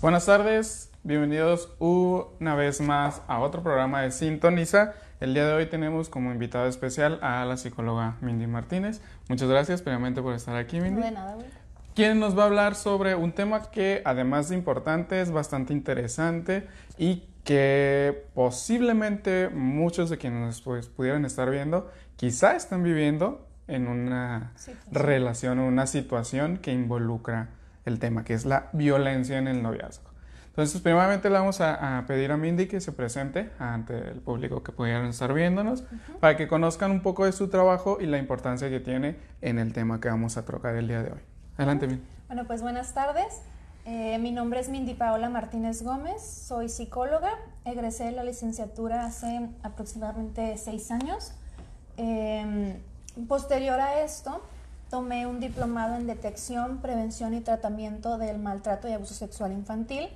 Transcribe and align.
Buenas 0.00 0.26
tardes, 0.26 0.92
bienvenidos 1.02 1.74
una 1.80 2.54
vez 2.54 2.80
más 2.80 3.20
a 3.26 3.40
otro 3.40 3.64
programa 3.64 4.02
de 4.02 4.12
Sintoniza. 4.12 4.94
El 5.18 5.34
día 5.34 5.44
de 5.44 5.54
hoy 5.54 5.66
tenemos 5.66 6.08
como 6.08 6.30
invitada 6.30 6.68
especial 6.68 7.18
a 7.20 7.44
la 7.44 7.56
psicóloga 7.56 8.16
Mindy 8.20 8.46
Martínez. 8.46 9.00
Muchas 9.28 9.48
gracias 9.48 9.82
primeramente 9.82 10.22
por 10.22 10.34
estar 10.34 10.54
aquí, 10.54 10.80
Mindy. 10.80 11.02
De 11.02 11.10
nada, 11.10 11.34
güey. 11.34 11.48
Quien 11.96 12.20
nos 12.20 12.38
va 12.38 12.44
a 12.44 12.46
hablar 12.46 12.76
sobre 12.76 13.16
un 13.16 13.32
tema 13.32 13.72
que 13.72 14.00
además 14.04 14.50
de 14.50 14.54
importante 14.54 15.20
es 15.20 15.32
bastante 15.32 15.72
interesante 15.72 16.68
y 16.96 17.24
que 17.42 18.28
posiblemente 18.34 19.48
muchos 19.48 20.10
de 20.10 20.18
quienes 20.18 20.60
pues, 20.60 20.86
pudieran 20.86 21.24
estar 21.24 21.50
viendo 21.50 21.90
quizá 22.14 22.54
están 22.54 22.84
viviendo 22.84 23.48
en 23.66 23.88
una 23.88 24.52
relación 24.92 25.58
o 25.58 25.66
una 25.66 25.88
situación 25.88 26.58
que 26.58 26.72
involucra 26.72 27.48
el 27.88 27.98
tema, 27.98 28.24
que 28.24 28.34
es 28.34 28.46
la 28.46 28.68
violencia 28.72 29.38
en 29.38 29.48
el 29.48 29.62
noviazgo. 29.62 30.08
Entonces, 30.48 30.80
primeramente 30.80 31.30
le 31.30 31.38
vamos 31.38 31.60
a, 31.60 32.04
pedir 32.08 32.32
a 32.32 32.36
Mindy 32.36 32.66
que 32.66 32.80
se 32.80 32.90
presente 32.90 33.50
ante 33.60 33.96
el 33.96 34.20
público 34.20 34.62
que 34.62 34.72
pudieran 34.72 35.06
estar 35.06 35.32
viéndonos 35.32 35.84
para 36.18 36.36
que 36.36 36.48
conozcan 36.48 36.90
un 36.90 37.00
poco 37.00 37.24
de 37.26 37.32
su 37.32 37.48
trabajo 37.48 37.98
y 38.00 38.06
la 38.06 38.18
importancia 38.18 38.68
que 38.68 38.80
tiene 38.80 39.16
en 39.40 39.60
el 39.60 39.72
tema 39.72 40.00
que 40.00 40.08
vamos 40.08 40.36
a 40.36 40.44
trocar 40.44 40.74
el 40.74 40.88
día 40.88 41.02
de 41.02 41.12
hoy. 41.12 41.20
Adelante, 41.56 41.86
Mindy. 41.86 42.02
Bueno, 42.26 42.44
pues 42.46 42.62
buenas 42.62 42.92
tardes. 42.92 43.42
Eh, 43.84 44.18
mi 44.18 44.32
nombre 44.32 44.60
es 44.60 44.68
Mindy 44.68 44.94
Paola 44.94 45.30
Martínez 45.30 45.82
Gómez, 45.82 46.22
soy 46.22 46.68
psicóloga, 46.68 47.30
egresé 47.64 48.04
de 48.04 48.12
la 48.12 48.22
licenciatura 48.22 49.06
hace 49.06 49.48
aproximadamente 49.62 50.58
seis 50.58 50.90
años. 50.90 51.32
Em, 51.96 52.80
posterior 53.28 53.80
a 53.80 54.02
esto, 54.02 54.42
tomé 54.90 55.26
un 55.26 55.40
diplomado 55.40 55.96
en 55.96 56.06
detección, 56.06 56.78
prevención 56.78 57.34
y 57.34 57.40
tratamiento 57.40 58.18
del 58.18 58.38
maltrato 58.38 58.88
y 58.88 58.92
abuso 58.92 59.14
sexual 59.14 59.52
infantil. 59.52 60.08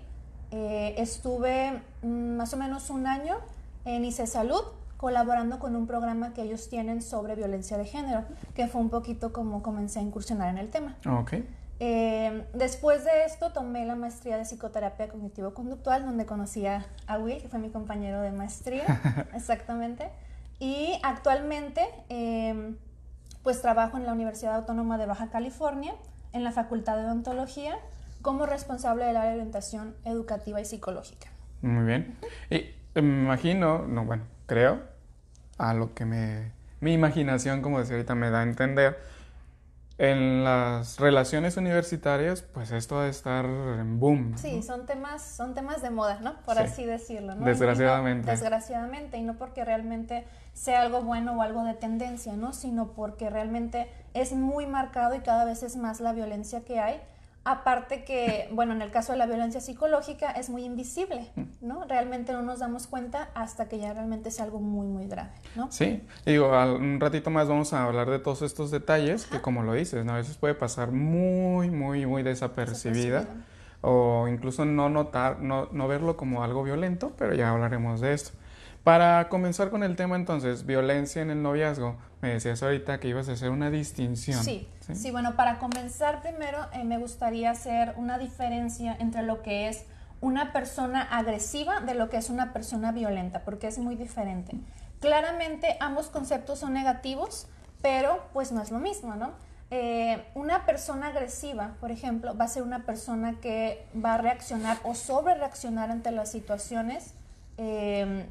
Eh, 0.51 0.95
estuve 0.99 1.83
mm, 2.03 2.37
más 2.37 2.53
o 2.55 2.57
menos 2.57 2.91
un 2.91 3.07
año 3.07 3.37
en 3.85 4.05
ICE 4.05 4.27
Salud 4.27 4.63
colaborando 4.97 5.59
con 5.59 5.75
un 5.75 5.87
programa 5.87 6.33
que 6.33 6.43
ellos 6.43 6.69
tienen 6.69 7.03
sobre 7.03 7.35
violencia 7.35 7.77
de 7.77 7.85
género, 7.85 8.25
que 8.55 8.69
fue 8.69 8.81
un 8.81 8.89
poquito 8.89 9.33
como 9.33 9.61
comencé 9.61 9.99
a 9.99 10.03
incursionar 10.03 10.49
en 10.49 10.59
el 10.59 10.71
tema. 10.71 10.97
Okay. 11.23 11.45
Eh, 11.81 12.47
después 12.55 13.05
de 13.05 13.25
esto 13.25 13.51
tomé 13.51 13.85
la 13.85 13.97
maestría 13.97 14.37
de 14.37 14.45
psicoterapia 14.45 15.09
cognitivo-conductual, 15.09 16.05
donde 16.05 16.25
conocí 16.25 16.65
a 16.67 16.87
Will, 17.19 17.43
que 17.43 17.49
fue 17.49 17.59
mi 17.59 17.71
compañero 17.71 18.21
de 18.21 18.31
maestría, 18.31 19.27
exactamente. 19.35 20.09
Y 20.61 20.97
actualmente 21.03 21.85
eh, 22.09 22.77
pues 23.43 23.61
trabajo 23.61 23.97
en 23.97 24.07
la 24.07 24.13
Universidad 24.13 24.55
Autónoma 24.55 24.99
de 24.99 25.07
Baja 25.07 25.31
California, 25.31 25.95
en 26.33 26.45
la 26.45 26.53
Facultad 26.53 26.97
de 26.97 27.05
Odontología, 27.05 27.77
como 28.23 28.47
responsable 28.47 29.05
del 29.05 29.17
área 29.17 29.31
de 29.31 29.37
orientación 29.37 29.95
educativa 30.05 30.61
y 30.61 30.65
psicológica. 30.65 31.29
Muy 31.61 31.85
bien. 31.85 32.17
Y 32.51 32.57
eh, 32.57 32.75
me 32.95 33.01
imagino, 33.25 33.87
no, 33.87 34.05
bueno, 34.05 34.25
creo, 34.47 34.81
a 35.59 35.75
lo 35.75 35.95
que 35.95 36.05
me, 36.05 36.53
mi 36.81 36.93
imaginación, 36.93 37.63
como 37.63 37.79
decía 37.79 37.97
ahorita, 37.97 38.15
me 38.15 38.31
da 38.31 38.41
a 38.41 38.43
entender, 38.43 38.99
en 40.03 40.43
las 40.43 40.99
relaciones 40.99 41.57
universitarias, 41.57 42.43
pues 42.43 42.73
esto 42.73 42.99
a 42.99 43.07
estar 43.07 43.45
en 43.45 44.01
boom. 44.01 44.37
Sí, 44.37 44.61
son 44.61 44.85
temas, 44.85 45.23
son 45.23 45.55
temas 45.55 45.81
de 45.81 45.91
moda, 45.91 46.19
¿no? 46.21 46.35
Por 46.45 46.59
así 46.59 46.85
decirlo, 46.85 47.37
¿no? 47.37 47.47
Desgraciadamente. 47.47 48.29
desgraciadamente, 48.29 49.17
y 49.19 49.23
no 49.23 49.35
porque 49.35 49.65
realmente 49.65 50.27
sea 50.55 50.83
algo 50.83 51.03
bueno 51.03 51.39
o 51.39 51.43
algo 51.43 51.63
de 51.63 51.75
tendencia, 51.75 52.33
¿no? 52.33 52.53
Sino 52.53 52.89
porque 52.95 53.31
realmente 53.31 53.89
es 54.13 54.33
muy 54.33 54.67
marcado 54.67 55.15
y 55.15 55.21
cada 55.21 55.45
vez 55.45 55.63
es 55.63 55.77
más 55.77 56.01
la 56.01 56.13
violencia 56.13 56.63
que 56.63 56.81
hay 56.81 57.01
Aparte 57.45 58.05
que, 58.05 58.49
bueno, 58.53 58.73
en 58.73 58.83
el 58.83 58.93
caso 58.93 59.13
de 59.13 59.19
la 59.19 59.27
violencia 59.27 59.61
psicológica 59.61 60.31
es 60.31 60.49
muy 60.49 60.65
invisible, 60.65 61.29
¿no? 61.61 61.85
Realmente 61.89 62.33
no 62.33 62.43
nos 62.43 62.61
damos 62.61 62.87
cuenta 62.87 63.31
hasta 63.35 63.69
que 63.69 63.81
ya 63.81 63.93
realmente 63.93 64.29
es 64.29 64.41
algo 64.41 64.61
muy, 64.61 64.87
muy 64.87 65.09
grave, 65.09 65.33
¿no? 65.57 65.71
Sí, 65.73 66.03
y 66.25 66.31
digo, 66.33 66.51
un 66.51 67.01
ratito 67.01 67.31
más 67.31 67.49
vamos 67.49 67.73
a 67.73 67.85
hablar 67.85 68.09
de 68.11 68.21
todos 68.21 68.43
estos 68.43 68.71
detalles 68.71 69.27
que 69.27 69.41
como 69.41 69.65
lo 69.65 69.73
dices, 69.73 70.05
¿no? 70.05 70.13
a 70.13 70.17
veces 70.17 70.37
puede 70.37 70.55
pasar 70.55 70.93
muy, 70.93 71.71
muy, 71.71 72.07
muy 72.07 72.23
desapercibida, 72.23 73.27
o 73.81 74.29
incluso 74.29 74.65
no 74.65 74.89
notar, 74.89 75.41
no, 75.41 75.69
no 75.73 75.89
verlo 75.89 76.17
como 76.17 76.45
algo 76.45 76.63
violento, 76.63 77.13
pero 77.19 77.35
ya 77.35 77.51
hablaremos 77.51 78.01
de 78.01 78.15
esto. 78.15 78.39
Para 78.85 79.29
comenzar 79.29 79.71
con 79.71 79.85
el 79.85 79.95
tema 79.95 80.17
entonces, 80.17 80.67
violencia 80.67 81.23
en 81.23 81.31
el 81.31 81.41
noviazgo, 81.41 81.97
me 82.21 82.31
decías 82.31 82.63
ahorita 82.65 82.99
que 82.99 83.09
ibas 83.09 83.29
a 83.29 83.33
hacer 83.33 83.51
una 83.51 83.71
distinción. 83.71 84.43
Sí, 84.43 84.69
sí, 84.93 85.11
bueno, 85.13 85.37
para 85.37 85.59
comenzar 85.59 86.21
primero 86.21 86.59
eh, 86.73 86.83
me 86.83 86.99
gustaría 86.99 87.51
hacer 87.51 87.95
una 87.97 88.19
diferencia 88.19 88.97
entre 88.99 89.23
lo 89.23 89.43
que 89.43 89.69
es 89.69 89.85
una 90.21 90.53
persona 90.53 91.03
agresiva 91.03 91.81
de 91.81 91.95
lo 91.95 92.09
que 92.09 92.17
es 92.17 92.29
una 92.29 92.53
persona 92.53 92.91
violenta, 92.91 93.41
porque 93.45 93.69
es 93.69 93.79
muy 93.79 93.95
diferente. 93.95 94.57
Claramente 95.01 95.77
ambos 95.79 96.09
conceptos 96.09 96.59
son 96.59 96.73
negativos, 96.73 97.47
pero 97.83 98.29
pues 98.33 98.51
no 98.51 98.63
es 98.63 98.73
lo 98.73 98.79
mismo, 98.79 99.15
¿no? 99.15 99.33
Eh, 99.71 100.23
una 100.35 100.67
persona 100.67 101.09
agresiva, 101.09 101.75
por 101.81 101.93
ejemplo, 101.93 102.37
va 102.37 102.45
a 102.45 102.49
ser 102.49 102.63
una 102.63 102.85
persona 102.85 103.37
que 103.41 103.87
va 104.05 104.15
a 104.15 104.19
reaccionar 104.19 104.79
o 104.83 104.95
sobre 104.95 105.35
reaccionar 105.35 105.91
ante 105.91 106.11
las 106.11 106.31
situaciones. 106.31 107.15
Eh, 107.59 108.27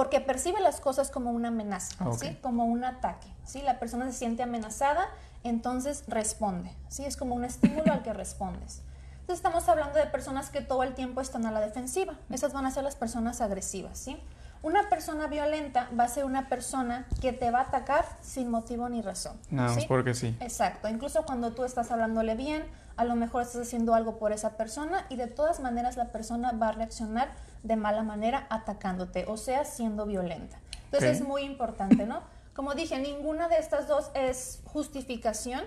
porque 0.00 0.22
percibe 0.22 0.62
las 0.62 0.80
cosas 0.80 1.10
como 1.10 1.30
una 1.30 1.48
amenaza, 1.48 1.94
¿sí? 2.18 2.34
como 2.40 2.64
un 2.64 2.84
ataque. 2.84 3.26
¿sí? 3.44 3.60
La 3.60 3.78
persona 3.78 4.06
se 4.10 4.16
siente 4.16 4.42
amenazada, 4.42 5.06
entonces 5.44 6.04
responde. 6.08 6.74
¿sí? 6.88 7.04
Es 7.04 7.18
como 7.18 7.34
un 7.34 7.44
estímulo 7.44 7.92
al 7.92 8.02
que 8.02 8.14
respondes. 8.14 8.80
Entonces 9.20 9.36
estamos 9.36 9.68
hablando 9.68 9.98
de 9.98 10.06
personas 10.06 10.48
que 10.48 10.62
todo 10.62 10.84
el 10.84 10.94
tiempo 10.94 11.20
están 11.20 11.44
a 11.44 11.50
la 11.50 11.60
defensiva. 11.60 12.14
Esas 12.30 12.54
van 12.54 12.64
a 12.64 12.70
ser 12.70 12.82
las 12.82 12.96
personas 12.96 13.42
agresivas. 13.42 13.98
¿sí? 13.98 14.18
Una 14.62 14.88
persona 14.88 15.26
violenta 15.26 15.90
va 15.98 16.04
a 16.04 16.08
ser 16.08 16.24
una 16.24 16.48
persona 16.48 17.06
que 17.20 17.34
te 17.34 17.50
va 17.50 17.58
a 17.58 17.62
atacar 17.64 18.06
sin 18.22 18.50
motivo 18.50 18.88
ni 18.88 19.02
razón. 19.02 19.36
Nada 19.50 19.74
más 19.74 19.84
porque 19.84 20.14
sí. 20.14 20.34
Exacto. 20.40 20.88
Incluso 20.88 21.26
cuando 21.26 21.52
tú 21.52 21.62
estás 21.62 21.90
hablándole 21.90 22.36
bien, 22.36 22.64
a 23.00 23.04
lo 23.04 23.16
mejor 23.16 23.40
estás 23.40 23.62
haciendo 23.62 23.94
algo 23.94 24.18
por 24.18 24.30
esa 24.30 24.58
persona 24.58 25.06
y 25.08 25.16
de 25.16 25.26
todas 25.26 25.58
maneras 25.60 25.96
la 25.96 26.12
persona 26.12 26.52
va 26.52 26.68
a 26.68 26.72
reaccionar 26.72 27.30
de 27.62 27.74
mala 27.74 28.02
manera 28.02 28.46
atacándote, 28.50 29.24
o 29.26 29.38
sea, 29.38 29.64
siendo 29.64 30.04
violenta. 30.04 30.58
Entonces 30.84 31.20
es 31.20 31.26
muy 31.26 31.44
importante, 31.44 32.04
¿no? 32.04 32.20
Como 32.52 32.74
dije, 32.74 32.98
ninguna 32.98 33.48
de 33.48 33.56
estas 33.56 33.88
dos 33.88 34.10
es 34.12 34.60
justificación, 34.66 35.62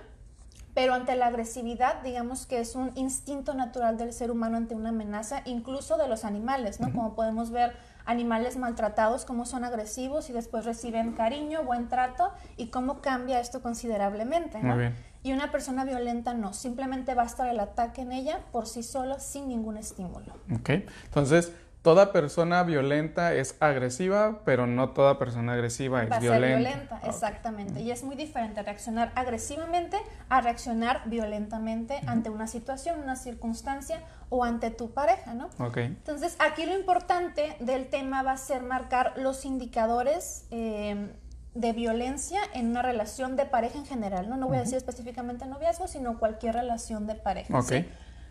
pero 0.75 0.93
ante 0.93 1.16
la 1.16 1.25
agresividad, 1.25 2.03
digamos 2.03 2.45
que 2.45 2.59
es 2.59 2.75
un 2.75 2.91
instinto 2.93 3.55
natural 3.55 3.97
del 3.97 4.13
ser 4.13 4.29
humano 4.29 4.57
ante 4.57 4.75
una 4.75 4.89
amenaza, 4.89 5.41
incluso 5.45 5.97
de 5.97 6.07
los 6.07 6.25
animales, 6.25 6.79
¿no? 6.79 6.93
Como 6.93 7.16
podemos 7.16 7.49
ver 7.49 7.75
animales 8.05 8.57
maltratados, 8.57 9.25
cómo 9.25 9.47
son 9.47 9.63
agresivos 9.63 10.29
y 10.29 10.33
después 10.33 10.66
reciben 10.66 11.13
cariño, 11.13 11.63
buen 11.63 11.89
trato 11.89 12.31
y 12.57 12.67
cómo 12.67 13.01
cambia 13.01 13.39
esto 13.39 13.63
considerablemente, 13.63 14.61
¿no? 14.61 14.75
Y 15.23 15.31
una 15.31 15.51
persona 15.51 15.85
violenta 15.85 16.34
no, 16.34 16.53
simplemente 16.53 17.16
basta 17.16 17.50
el 17.50 17.59
ataque 17.59 18.01
en 18.01 18.11
ella 18.11 18.39
por 18.51 18.67
sí 18.67 18.84
solo 18.84 19.19
sin 19.19 19.47
ningún 19.47 19.78
estímulo. 19.78 20.34
Ok, 20.53 20.69
entonces 21.06 21.53
toda 21.84 22.13
persona 22.13 22.63
violenta 22.63 23.34
es 23.34 23.56
agresiva, 23.59 24.39
pero 24.45 24.66
no 24.66 24.89
toda 24.89 25.19
persona 25.19 25.53
agresiva 25.53 26.01
es 26.03 26.19
violenta. 26.19 26.57
violenta, 26.57 27.00
exactamente. 27.03 27.81
Y 27.81 27.91
es 27.91 28.03
muy 28.03 28.16
diferente 28.16 28.63
reaccionar 28.63 29.11
agresivamente 29.16 29.97
a 30.29 30.41
reaccionar 30.41 31.03
violentamente 31.06 32.00
ante 32.07 32.29
una 32.29 32.47
situación, 32.47 33.01
una 33.01 33.17
circunstancia 33.17 34.01
o 34.29 34.45
ante 34.45 34.72
tu 34.72 34.91
pareja, 34.91 35.34
¿no? 35.34 35.50
Ok. 35.59 35.78
Entonces, 35.78 36.38
aquí 36.40 36.66
lo 36.66 36.73
importante 36.73 37.57
del 37.59 37.90
tema 37.90 38.23
va 38.23 38.31
a 38.31 38.38
ser 38.38 38.63
marcar 38.63 39.13
los 39.17 39.44
indicadores 39.44 40.47
eh, 40.51 41.11
de 41.56 41.72
violencia 41.72 42.41
en 42.53 42.69
una 42.69 42.81
relación 42.81 43.36
de 43.36 43.46
pareja 43.46 43.78
en 43.78 43.86
general, 43.86 44.30
¿no? 44.30 44.38
No 44.38 44.47
voy 44.47 44.58
a 44.58 44.62
decir 44.62 44.78
específicamente 44.78 45.46
noviazgo, 45.46 45.88
sino 45.88 46.18
cualquier 46.19 46.56
relación 46.56 47.06
de 47.06 47.16
pareja. 47.16 47.58
Ok. 47.58 47.74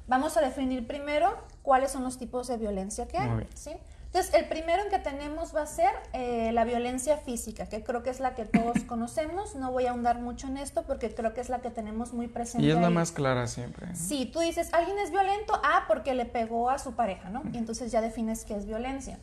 Vamos 0.08 0.36
a 0.36 0.40
definir 0.40 0.86
primero 0.86 1.32
cuáles 1.62 1.92
son 1.92 2.02
los 2.02 2.18
tipos 2.18 2.48
de 2.48 2.56
violencia 2.56 3.06
que 3.06 3.18
hay. 3.18 3.46
¿sí? 3.54 3.70
Entonces, 4.06 4.34
el 4.34 4.46
primero 4.46 4.82
en 4.82 4.90
que 4.90 4.98
tenemos 4.98 5.56
va 5.56 5.62
a 5.62 5.66
ser 5.66 5.90
eh, 6.12 6.50
la 6.52 6.64
violencia 6.64 7.16
física, 7.16 7.66
que 7.66 7.82
creo 7.82 8.02
que 8.02 8.10
es 8.10 8.20
la 8.20 8.34
que 8.34 8.44
todos 8.44 8.82
conocemos. 8.86 9.54
No 9.54 9.72
voy 9.72 9.86
a 9.86 9.92
ahondar 9.92 10.20
mucho 10.20 10.48
en 10.48 10.58
esto 10.58 10.82
porque 10.82 11.14
creo 11.14 11.32
que 11.32 11.40
es 11.40 11.48
la 11.48 11.60
que 11.60 11.70
tenemos 11.70 12.12
muy 12.12 12.26
presente. 12.26 12.66
Y 12.66 12.70
es 12.70 12.76
la 12.76 12.90
más 12.90 13.12
clara 13.12 13.46
siempre. 13.46 13.94
Sí, 13.94 14.26
tú 14.30 14.40
dices, 14.40 14.74
alguien 14.74 14.98
es 14.98 15.12
violento, 15.12 15.58
ah, 15.64 15.84
porque 15.88 16.14
le 16.14 16.26
pegó 16.26 16.68
a 16.68 16.78
su 16.78 16.92
pareja, 16.92 17.30
¿no? 17.30 17.42
Y 17.52 17.56
entonces 17.56 17.90
ya 17.92 18.02
defines 18.02 18.44
qué 18.44 18.56
es 18.56 18.66
violencia. 18.66 19.18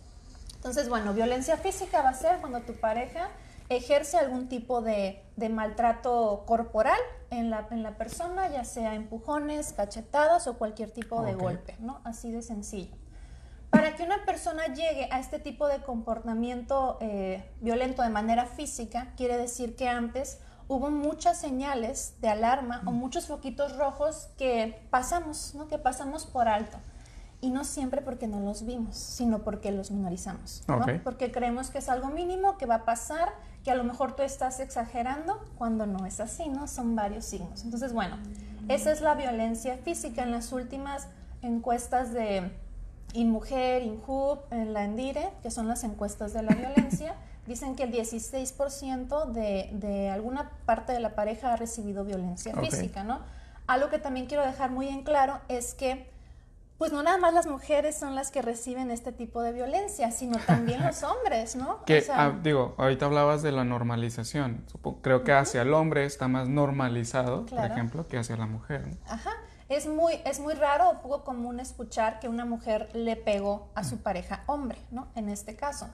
Entonces, 0.55 0.89
bueno, 0.89 1.13
violencia 1.13 1.57
física 1.57 2.01
va 2.01 2.09
a 2.09 2.13
ser 2.15 2.37
cuando 2.39 2.61
tu 2.61 2.73
pareja 2.73 3.29
ejerce 3.69 4.17
algún 4.17 4.49
tipo 4.49 4.81
de, 4.81 5.23
maltrato 5.49 6.43
corporal 6.45 6.99
en 7.29 7.49
la, 7.49 7.67
en 7.71 7.83
la, 7.83 7.97
persona, 7.97 8.49
ya 8.49 8.63
sea 8.63 8.95
empujones, 8.95 9.73
cachetadas 9.73 10.47
o 10.47 10.57
cualquier 10.57 10.91
tipo 10.91 11.21
de 11.21 11.35
golpe, 11.35 11.75
¿no? 11.79 12.01
Así 12.03 12.31
de 12.31 12.41
sencillo. 12.41 12.95
Para 13.69 13.95
que 13.95 14.03
una 14.03 14.25
persona 14.25 14.65
llegue 14.67 15.07
a 15.11 15.19
este 15.19 15.37
tipo 15.37 15.67
de 15.67 15.81
comportamiento 15.83 16.97
eh, 17.01 17.47
violento 17.61 18.01
de 18.01 18.09
manera 18.09 18.47
física, 18.47 19.13
quiere 19.15 19.37
decir 19.37 19.75
que 19.75 19.87
antes 19.87 20.39
hubo 20.67 20.89
muchas 20.89 21.37
señales 21.37 22.15
de 22.19 22.29
alarma 22.29 22.81
o 22.85 22.91
muchos 22.91 23.27
foquitos 23.27 23.77
rojos 23.77 24.29
que 24.37 24.87
pasamos, 24.89 25.53
¿no? 25.53 25.67
Que 25.67 25.77
pasamos 25.77 26.25
por 26.25 26.47
alto. 26.47 26.77
Y 27.41 27.51
no 27.51 27.63
siempre 27.63 28.01
porque 28.01 28.27
no 28.27 28.39
los 28.39 28.65
vimos, 28.65 28.97
sino 28.97 29.43
porque 29.43 29.71
los 29.71 29.91
minorizamos, 29.91 30.63
¿no? 30.67 30.85
Porque 31.03 31.31
creemos 31.31 31.69
que 31.69 31.77
es 31.77 31.89
algo 31.89 32.09
mínimo, 32.09 32.57
que 32.57 32.65
va 32.65 32.75
a 32.75 32.85
pasar, 32.85 33.33
que 33.63 33.71
a 33.71 33.75
lo 33.75 33.83
mejor 33.83 34.15
tú 34.15 34.23
estás 34.23 34.59
exagerando, 34.59 35.39
cuando 35.57 35.85
no 35.85 36.05
es 36.05 36.19
así, 36.19 36.49
¿no? 36.49 36.67
Son 36.67 36.95
varios 36.95 37.25
signos. 37.25 37.63
Entonces, 37.63 37.93
bueno, 37.93 38.17
esa 38.67 38.91
es 38.91 39.01
la 39.01 39.15
violencia 39.15 39.77
física. 39.77 40.23
En 40.23 40.31
las 40.31 40.51
últimas 40.51 41.07
encuestas 41.41 42.13
de 42.13 42.51
InMujer, 43.13 43.83
InHub, 43.83 44.39
en 44.51 44.73
la 44.73 44.83
Endire, 44.83 45.29
que 45.41 45.51
son 45.51 45.67
las 45.67 45.83
encuestas 45.83 46.33
de 46.33 46.43
la 46.43 46.55
violencia, 46.55 47.15
dicen 47.47 47.75
que 47.75 47.83
el 47.83 47.91
16% 47.91 49.25
de, 49.31 49.69
de, 49.73 50.09
alguna 50.09 50.51
parte 50.65 50.93
de 50.93 50.99
la 50.99 51.15
pareja 51.15 51.53
ha 51.53 51.55
recibido 51.55 52.05
violencia 52.05 52.55
física, 52.55 53.03
¿no? 53.03 53.19
Algo 53.67 53.89
que 53.89 53.99
también 53.99 54.27
quiero 54.27 54.45
dejar 54.45 54.71
muy 54.71 54.87
en 54.87 55.03
claro 55.03 55.39
es 55.47 55.73
que 55.73 56.07
pues 56.79 56.93
no 56.93 57.03
nada 57.03 57.17
más 57.17 57.33
las 57.33 57.45
mujeres 57.45 57.95
son 57.95 58.15
las 58.15 58.31
que 58.31 58.41
reciben 58.41 58.89
este 58.89 59.11
tipo 59.11 59.41
de 59.41 59.51
violencia, 59.51 60.11
sino 60.11 60.39
también 60.47 60.81
los 60.81 61.03
hombres, 61.03 61.57
¿no? 61.57 61.83
Que, 61.83 62.03
ah, 62.09 62.31
digo, 62.41 62.73
ahorita 62.77 63.05
hablabas 63.05 63.43
de 63.43 63.51
la 63.51 63.65
normalización. 63.65 64.65
Creo 65.01 65.25
que 65.25 65.33
hacia 65.33 65.61
el 65.61 65.73
hombre 65.73 66.05
está 66.05 66.29
más 66.29 66.47
normalizado, 66.47 67.45
por 67.45 67.65
ejemplo, 67.65 68.07
que 68.07 68.17
hacia 68.17 68.37
la 68.37 68.47
mujer. 68.47 68.97
Ajá. 69.07 69.31
Es 69.67 69.87
muy, 69.87 70.19
es 70.25 70.39
muy 70.39 70.55
raro 70.55 70.89
o 70.89 71.01
poco 71.01 71.23
común 71.23 71.59
escuchar 71.59 72.19
que 72.19 72.27
una 72.27 72.45
mujer 72.45 72.89
le 72.93 73.15
pegó 73.17 73.69
a 73.75 73.83
su 73.83 73.97
pareja 73.97 74.43
hombre, 74.47 74.79
¿no? 74.89 75.09
En 75.15 75.29
este 75.29 75.55
caso. 75.55 75.89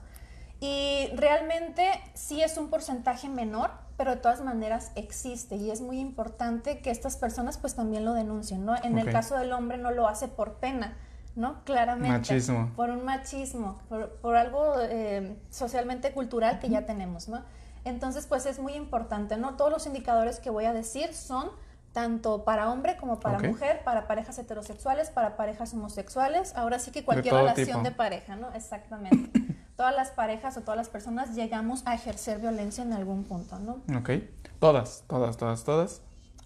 Y 0.60 1.10
realmente 1.14 1.90
sí 2.14 2.42
es 2.42 2.56
un 2.56 2.70
porcentaje 2.70 3.28
menor, 3.28 3.70
pero 3.96 4.12
de 4.12 4.16
todas 4.18 4.42
maneras 4.42 4.92
existe 4.94 5.56
y 5.56 5.70
es 5.70 5.80
muy 5.80 5.98
importante 5.98 6.80
que 6.80 6.90
estas 6.90 7.16
personas 7.16 7.58
pues 7.58 7.74
también 7.74 8.04
lo 8.04 8.14
denuncien, 8.14 8.64
¿no? 8.64 8.74
En 8.82 8.98
el 8.98 9.10
caso 9.10 9.36
del 9.36 9.52
hombre 9.52 9.78
no 9.78 9.90
lo 9.90 10.06
hace 10.06 10.28
por 10.28 10.54
pena, 10.54 10.96
¿no? 11.34 11.64
Claramente. 11.64 12.18
Machismo. 12.18 12.72
Por 12.76 12.90
un 12.90 13.04
machismo, 13.04 13.78
por, 13.88 14.36
algo 14.36 14.74
eh, 14.80 15.36
socialmente 15.50 16.12
cultural 16.12 16.58
que 16.58 16.68
ya 16.68 16.84
tenemos, 16.84 17.28
¿no? 17.28 17.42
Entonces 17.84 18.26
pues 18.26 18.46
es 18.46 18.58
muy 18.58 18.74
importante, 18.74 19.36
¿no? 19.36 19.56
Todos 19.56 19.70
los 19.70 19.86
indicadores 19.86 20.40
que 20.40 20.50
voy 20.50 20.66
a 20.66 20.72
decir 20.72 21.14
son 21.14 21.50
tanto 21.92 22.44
para 22.44 22.70
hombre 22.70 22.98
como 22.98 23.20
para 23.20 23.38
mujer, 23.38 23.82
para 23.82 24.06
parejas 24.06 24.38
heterosexuales, 24.38 25.08
para 25.08 25.38
parejas 25.38 25.72
homosexuales, 25.72 26.54
ahora 26.54 26.78
sí 26.78 26.90
que 26.90 27.02
cualquier 27.02 27.34
relación 27.34 27.82
de 27.82 27.92
pareja, 27.92 28.36
¿no? 28.36 28.52
Exactamente. 28.52 29.40
todas 29.76 29.94
las 29.94 30.10
parejas 30.10 30.56
o 30.56 30.62
todas 30.62 30.76
las 30.76 30.88
personas 30.88 31.34
llegamos 31.34 31.82
a 31.86 31.94
ejercer 31.94 32.38
violencia 32.38 32.82
en 32.82 32.92
algún 32.92 33.24
punto, 33.24 33.58
¿no? 33.58 33.82
Ok. 33.96 34.10
Todas, 34.58 35.04
todas, 35.06 35.36
todas, 35.36 35.64
todas. 35.64 36.02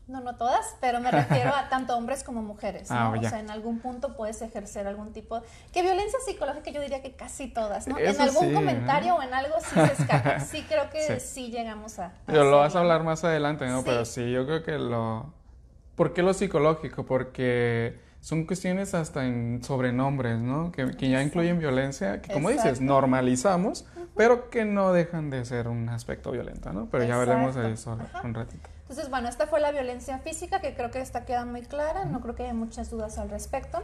No, 0.09 0.21
no 0.21 0.35
todas, 0.35 0.75
pero 0.81 1.01
me 1.01 1.13
refiero 1.13 1.55
a 1.55 1.69
tanto 1.71 1.97
hombres 1.97 2.25
como 2.25 2.43
mujeres, 2.43 2.91
¿no? 2.91 2.97
Ah, 2.97 3.15
o 3.17 3.23
sea, 3.23 3.39
en 3.39 3.49
algún 3.49 3.79
punto 3.79 4.17
puedes 4.17 4.43
ejercer 4.43 4.89
algún 4.89 5.13
tipo... 5.13 5.41
Que 5.73 5.83
violencia 5.83 6.19
psicológica 6.27 6.73
yo 6.73 6.81
diría 6.81 7.01
que 7.01 7.13
casi 7.13 7.47
todas, 7.47 7.87
¿no? 7.87 7.97
en 7.97 8.21
algún 8.21 8.53
comentario 8.53 9.15
o 9.15 9.23
en 9.23 9.33
algo 9.33 9.55
sí 9.61 9.75
se 9.75 10.03
escapa. 10.03 10.41
Sí 10.51 10.67
creo 10.69 10.91
que 10.91 11.21
sí, 11.21 11.53
llegamos 11.53 12.01
a... 12.01 12.13
Pero 12.27 12.51
lo 12.51 12.59
vas 12.59 12.75
a 12.75 12.81
hablar 12.81 13.05
más 13.05 13.23
adelante, 13.23 13.67
¿no? 13.69 13.85
Pero 13.85 14.05
sí, 14.05 14.33
yo 14.33 14.45
creo 14.47 14.65
que 14.65 14.79
lo... 14.79 15.33
¿Por 15.95 16.13
qué 16.13 16.23
lo 16.23 16.35
psicológico? 16.35 17.07
Porque 17.07 18.01
son 18.21 18.45
cuestiones 18.45 18.95
hasta 18.95 19.25
en 19.27 19.63
sobrenombres, 19.63 20.39
¿no? 20.39 20.73
Que, 20.73 20.93
ya 21.09 21.23
incluyen 21.23 21.59
violencia, 21.59 22.21
que 22.21 22.33
como 22.33 22.51
dices, 22.51 22.81
normalizamos, 22.81 23.87
pero 24.15 24.51
que 24.51 24.65
no 24.65 24.93
dejan 24.93 25.31
de 25.31 25.45
ser 25.45 25.69
un 25.69 25.89
aspecto 25.89 26.31
violento, 26.31 26.73
¿no? 26.73 26.89
Pero 26.91 27.05
ya 27.05 27.17
veremos 27.17 27.57
eso 27.57 27.99
un 28.23 28.35
ratito. 28.35 28.69
Entonces, 28.83 29.09
bueno, 29.09 29.29
esta 29.29 29.47
fue 29.47 29.61
la 29.61 29.71
violencia 29.71 30.19
física, 30.19 30.61
que 30.61 30.75
creo 30.75 30.91
que 30.91 31.01
esta 31.01 31.25
queda 31.25 31.45
muy 31.45 31.63
clara, 31.63 32.05
no 32.05 32.21
creo 32.21 32.35
que 32.35 32.43
haya 32.43 32.55
muchas 32.55 32.91
dudas 32.91 33.19
al 33.19 33.31
respecto. 33.31 33.83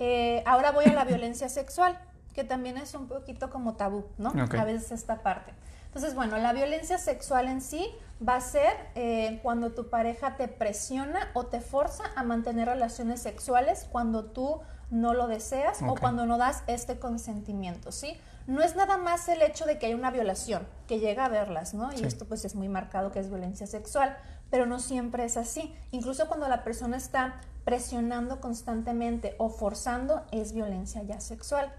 Eh, 0.00 0.42
ahora 0.46 0.72
voy 0.72 0.86
a 0.86 0.92
la 0.92 1.04
violencia 1.04 1.48
sexual, 1.48 1.98
que 2.34 2.44
también 2.44 2.76
es 2.76 2.94
un 2.94 3.08
poquito 3.08 3.50
como 3.50 3.74
tabú, 3.74 4.06
¿no? 4.18 4.30
A 4.30 4.64
veces 4.64 4.92
esta 4.92 5.22
parte. 5.22 5.52
Entonces, 5.98 6.14
bueno, 6.14 6.38
la 6.38 6.52
violencia 6.52 6.96
sexual 6.96 7.48
en 7.48 7.60
sí 7.60 7.90
va 8.26 8.36
a 8.36 8.40
ser 8.40 8.72
eh, 8.94 9.40
cuando 9.42 9.72
tu 9.72 9.90
pareja 9.90 10.36
te 10.36 10.46
presiona 10.46 11.28
o 11.34 11.46
te 11.46 11.60
forza 11.60 12.04
a 12.14 12.22
mantener 12.22 12.68
relaciones 12.68 13.20
sexuales 13.20 13.84
cuando 13.90 14.26
tú 14.26 14.60
no 14.92 15.12
lo 15.12 15.26
deseas 15.26 15.82
o 15.82 15.96
cuando 15.96 16.24
no 16.24 16.38
das 16.38 16.62
este 16.68 17.00
consentimiento, 17.00 17.90
¿sí? 17.90 18.16
No 18.46 18.62
es 18.62 18.76
nada 18.76 18.96
más 18.96 19.28
el 19.28 19.42
hecho 19.42 19.66
de 19.66 19.80
que 19.80 19.86
hay 19.86 19.94
una 19.94 20.12
violación, 20.12 20.68
que 20.86 21.00
llega 21.00 21.24
a 21.24 21.28
verlas, 21.28 21.74
¿no? 21.74 21.92
Y 21.92 22.04
esto 22.04 22.26
pues 22.26 22.44
es 22.44 22.54
muy 22.54 22.68
marcado 22.68 23.10
que 23.10 23.18
es 23.18 23.28
violencia 23.28 23.66
sexual, 23.66 24.16
pero 24.50 24.66
no 24.66 24.78
siempre 24.78 25.24
es 25.24 25.36
así. 25.36 25.74
Incluso 25.90 26.28
cuando 26.28 26.48
la 26.48 26.62
persona 26.62 26.96
está 26.96 27.40
presionando 27.64 28.40
constantemente 28.40 29.34
o 29.38 29.50
forzando, 29.50 30.24
es 30.30 30.52
violencia 30.52 31.02
ya 31.02 31.18
sexual. 31.18 31.72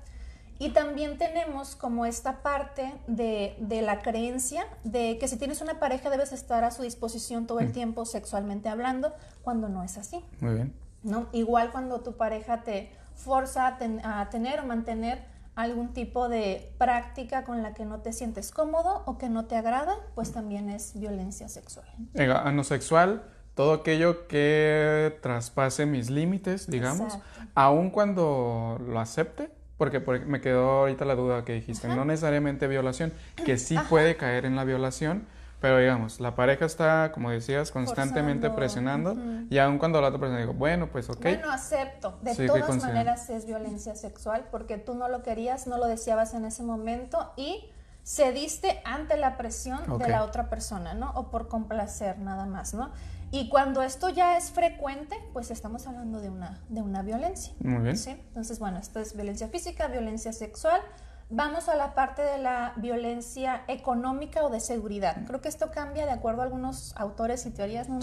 Y 0.60 0.72
también 0.72 1.18
tenemos 1.18 1.78
como 1.78 2.06
esta 2.06 2.44
parte 2.44 2.94
de, 3.08 3.56
la 3.82 4.02
creencia 4.02 4.66
de 4.84 5.18
que 5.18 5.30
si 5.30 5.38
tienes 5.38 5.62
una 5.62 5.80
pareja 5.80 6.10
debes 6.10 6.34
estar 6.34 6.66
a 6.66 6.72
su 6.72 6.84
disposición 6.84 7.48
todo 7.48 7.62
el 7.62 7.70
mm. 7.70 7.74
tiempo 7.74 8.06
sexualmente 8.06 8.68
hablando, 8.68 9.14
cuando 9.42 9.70
no 9.70 9.84
es 9.84 9.98
así. 9.98 10.24
Muy 10.42 10.56
bien. 10.56 10.74
¿no? 11.04 11.30
Igual 11.32 11.72
cuando 11.72 12.02
tu 12.02 12.18
pareja 12.18 12.64
te 12.64 12.92
forza 13.16 13.78
a, 14.04 14.30
tener 14.30 14.60
o 14.60 14.66
mantener 14.66 15.24
algún 15.56 15.94
tipo 15.94 16.30
de 16.30 16.74
práctica 16.78 17.44
con 17.44 17.62
la 17.64 17.74
que 17.74 17.86
no 17.86 18.00
te 18.00 18.14
sientes 18.14 18.52
cómodo 18.52 19.04
o 19.06 19.18
que 19.18 19.30
no 19.30 19.46
te 19.46 19.56
agrada, 19.56 19.98
pues 20.16 20.32
también 20.32 20.70
es 20.70 20.98
violencia 20.98 21.50
sexual. 21.50 21.88
Anosexual, 22.16 23.24
todo 23.56 23.74
aquello 23.74 24.28
que 24.28 25.18
traspase 25.22 25.86
mis 25.86 26.10
límites, 26.10 26.68
digamos, 26.68 27.18
aun 27.56 27.90
cuando 27.90 28.78
lo 28.88 29.00
acepte, 29.00 29.52
porque, 29.80 30.02
me 30.02 30.42
quedó 30.42 30.70
ahorita 30.82 31.06
la 31.06 31.16
duda 31.16 31.46
que 31.46 31.54
dijiste, 31.54 31.88
no 31.88 32.04
necesariamente 32.04 32.68
violación, 32.68 33.14
que 33.46 33.58
sí 33.58 33.78
puede 33.88 34.18
caer 34.18 34.46
en 34.46 34.58
la 34.58 34.66
violación, 34.66 35.26
pero 35.62 35.78
digamos, 35.78 36.20
la 36.20 36.36
pareja 36.36 36.66
está, 36.66 37.14
como 37.14 37.32
decías, 37.32 37.72
constantemente 37.72 38.50
presionando 38.50 39.16
y 39.50 39.58
aun 39.58 39.80
cuando 39.80 40.02
la 40.02 40.10
otra 40.10 40.20
persona 40.20 40.40
digo, 40.40 40.54
bueno, 40.54 40.88
pues 40.88 41.10
ok. 41.10 41.22
Bueno, 41.22 41.50
acepto. 41.50 42.20
De 42.22 42.36
todas 42.46 42.84
maneras 42.84 43.30
es 43.30 43.46
violencia 43.46 43.96
sexual 43.96 44.46
porque 44.52 44.78
tú 44.78 44.96
no 44.96 45.08
lo 45.08 45.24
querías, 45.24 45.66
no 45.66 45.78
lo 45.78 45.88
deseabas 45.88 46.34
en 46.34 46.44
ese 46.44 46.62
momento 46.62 47.32
y 47.38 47.72
cediste 48.06 48.82
ante 48.84 49.16
la 49.16 49.38
presión 49.38 49.98
de 49.98 50.10
la 50.10 50.26
otra 50.26 50.50
persona, 50.50 50.94
¿no? 50.94 51.12
O 51.12 51.32
por 51.32 51.48
complacer 51.48 52.20
nada 52.20 52.46
más, 52.46 52.74
¿no? 52.74 52.92
Y 53.32 53.50
cuando 53.50 53.84
esto 53.84 54.10
ya 54.10 54.38
es 54.38 54.52
frecuente, 54.52 55.16
pues 55.34 55.52
estamos 55.52 55.86
hablando 55.86 56.20
de 56.20 56.30
una, 56.30 56.60
de 56.70 56.82
una 56.82 57.04
violencia. 57.04 57.54
Muy 57.60 57.84
bien. 57.84 57.98
¿sí? 57.98 58.12
Entonces, 58.12 58.60
bueno, 58.60 58.80
esto 58.80 59.00
es 59.00 59.16
violencia 59.16 59.48
física, 59.50 59.88
violencia 59.88 60.34
sexual. 60.34 60.82
Vamos 61.30 61.70
a 61.70 61.76
la 61.76 61.94
parte 61.94 62.24
de 62.24 62.40
la 62.40 62.74
violencia 62.78 63.62
económica 63.68 64.44
o 64.44 64.50
de 64.50 64.60
seguridad. 64.60 65.16
Creo 65.28 65.42
que 65.42 65.48
esto 65.48 65.70
cambia 65.70 66.08
de 66.08 66.12
acuerdo 66.12 66.42
a 66.42 66.46
algunos 66.46 66.96
autores 66.98 67.46
y 67.46 67.52
teorías. 67.52 67.88
¿no? 67.88 68.00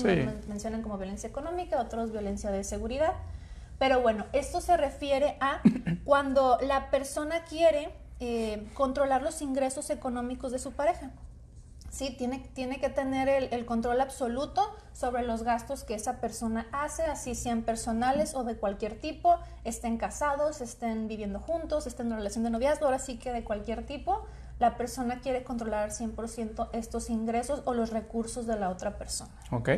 mencionan 0.49 0.83
como 0.83 0.97
violencia 0.97 1.29
económica, 1.29 1.81
otros 1.81 2.13
violencia 2.13 2.53
de 2.53 2.63
seguridad. 2.63 3.15
Pero 3.81 4.01
bueno, 4.01 4.27
esto 4.33 4.61
se 4.61 4.77
refiere 4.77 5.37
a 5.41 5.61
cuando 6.05 6.59
la 6.63 6.89
persona 6.91 7.43
quiere 7.45 7.91
eh, 8.21 8.65
controlar 8.75 9.23
los 9.23 9.43
ingresos 9.43 9.91
económicos 9.91 10.53
de 10.53 10.61
su 10.61 10.73
pareja. 10.73 11.11
Sí, 11.91 12.15
tiene, 12.17 12.41
tiene 12.55 12.81
que 12.81 12.89
tener 12.89 13.29
el, 13.29 13.67
control 13.67 14.01
absoluto 14.01 14.63
sobre 14.93 15.23
los 15.23 15.43
gastos 15.43 15.85
que 15.85 15.95
esa 15.95 16.21
persona 16.21 16.67
hace, 16.73 17.05
así 17.05 17.35
sean 17.35 17.63
personales 17.63 18.35
o 18.35 18.45
de 18.45 18.57
cualquier 18.57 19.01
tipo, 19.01 19.37
estén 19.65 19.97
casados, 19.97 20.61
estén 20.61 21.09
viviendo 21.09 21.41
juntos, 21.41 21.87
estén 21.87 22.09
en 22.09 22.19
relación 22.19 22.45
de 22.45 22.51
noviazgo, 22.51 22.87
ahora 22.87 22.99
sí 22.99 23.19
que 23.19 23.33
de 23.33 23.45
cualquier 23.45 23.87
tipo, 23.87 24.25
la 24.59 24.77
persona 24.77 25.21
quiere 25.21 25.45
controlar 25.45 25.85
al 25.85 25.91
100% 25.91 26.71
estos 26.73 27.11
ingresos 27.11 27.63
o 27.65 27.75
los 27.75 27.91
recursos 27.91 28.47
de 28.47 28.57
la 28.57 28.71
otra 28.71 28.99
persona. 28.99 29.33
Ok. 29.51 29.71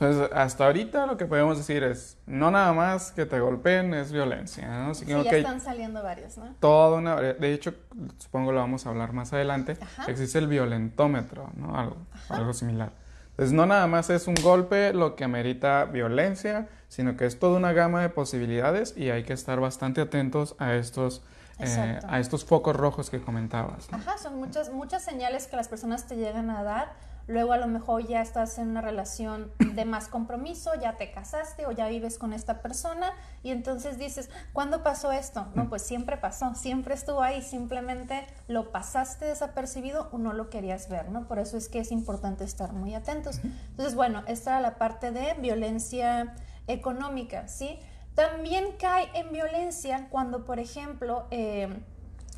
Entonces, 0.00 0.30
hasta 0.32 0.66
ahorita 0.66 1.06
lo 1.06 1.16
que 1.16 1.26
podemos 1.26 1.58
decir 1.58 1.82
es, 1.82 2.18
no 2.24 2.52
nada 2.52 2.72
más 2.72 3.10
que 3.10 3.26
te 3.26 3.40
golpeen 3.40 3.94
es 3.94 4.12
violencia, 4.12 4.68
¿no? 4.68 4.94
sí, 4.94 5.06
ya 5.06 5.22
están 5.22 5.60
saliendo 5.60 6.04
varios, 6.04 6.38
¿no? 6.38 6.54
Toda 6.60 6.98
una... 6.98 7.16
De 7.16 7.52
hecho, 7.52 7.74
supongo 8.18 8.52
lo 8.52 8.60
vamos 8.60 8.86
a 8.86 8.90
hablar 8.90 9.12
más 9.12 9.32
adelante, 9.32 9.76
existe 10.06 10.38
el 10.38 10.46
violentómetro, 10.46 11.50
¿no? 11.56 11.76
Algo, 11.76 11.96
algo 12.28 12.52
similar. 12.52 12.92
Entonces, 13.30 13.52
no 13.52 13.66
nada 13.66 13.88
más 13.88 14.08
es 14.10 14.28
un 14.28 14.36
golpe 14.36 14.92
lo 14.92 15.16
que 15.16 15.24
amerita 15.24 15.84
violencia, 15.86 16.68
sino 16.88 17.16
que 17.16 17.26
es 17.26 17.40
toda 17.40 17.56
una 17.56 17.72
gama 17.72 18.00
de 18.00 18.08
posibilidades 18.08 18.96
y 18.96 19.10
hay 19.10 19.24
que 19.24 19.32
estar 19.32 19.58
bastante 19.58 20.00
atentos 20.00 20.54
a 20.58 20.74
estos... 20.74 21.22
Eh, 21.60 21.98
a 22.06 22.20
estos 22.20 22.44
focos 22.44 22.76
rojos 22.76 23.10
que 23.10 23.20
comentabas. 23.20 23.88
Ajá, 23.90 24.16
son 24.16 24.38
muchas, 24.38 24.70
muchas 24.70 25.02
señales 25.02 25.48
que 25.48 25.56
las 25.56 25.66
personas 25.66 26.06
te 26.06 26.14
llegan 26.14 26.50
a 26.50 26.62
dar 26.62 26.92
luego 27.28 27.52
a 27.52 27.58
lo 27.58 27.68
mejor 27.68 28.06
ya 28.06 28.20
estás 28.20 28.58
en 28.58 28.68
una 28.68 28.80
relación 28.80 29.52
de 29.58 29.84
más 29.84 30.08
compromiso, 30.08 30.72
ya 30.80 30.96
te 30.96 31.12
casaste 31.12 31.66
o 31.66 31.70
ya 31.70 31.86
vives 31.86 32.18
con 32.18 32.32
esta 32.32 32.60
persona 32.62 33.12
y 33.42 33.50
entonces 33.50 33.98
dices, 33.98 34.30
¿cuándo 34.52 34.82
pasó 34.82 35.12
esto? 35.12 35.46
No, 35.54 35.68
pues 35.68 35.82
siempre 35.82 36.16
pasó, 36.16 36.54
siempre 36.54 36.94
estuvo 36.94 37.22
ahí, 37.22 37.42
simplemente 37.42 38.26
lo 38.48 38.72
pasaste 38.72 39.26
desapercibido 39.26 40.08
o 40.10 40.18
no 40.18 40.32
lo 40.32 40.50
querías 40.50 40.88
ver, 40.88 41.10
¿no? 41.10 41.28
Por 41.28 41.38
eso 41.38 41.56
es 41.56 41.68
que 41.68 41.78
es 41.78 41.92
importante 41.92 42.44
estar 42.44 42.72
muy 42.72 42.94
atentos. 42.94 43.40
Entonces, 43.44 43.94
bueno, 43.94 44.24
esta 44.26 44.52
era 44.52 44.60
la 44.60 44.78
parte 44.78 45.10
de 45.10 45.34
violencia 45.34 46.34
económica, 46.66 47.46
¿sí? 47.46 47.78
También 48.14 48.72
cae 48.80 49.10
en 49.14 49.30
violencia 49.32 50.08
cuando, 50.10 50.44
por 50.44 50.58
ejemplo, 50.58 51.26
eh, 51.30 51.68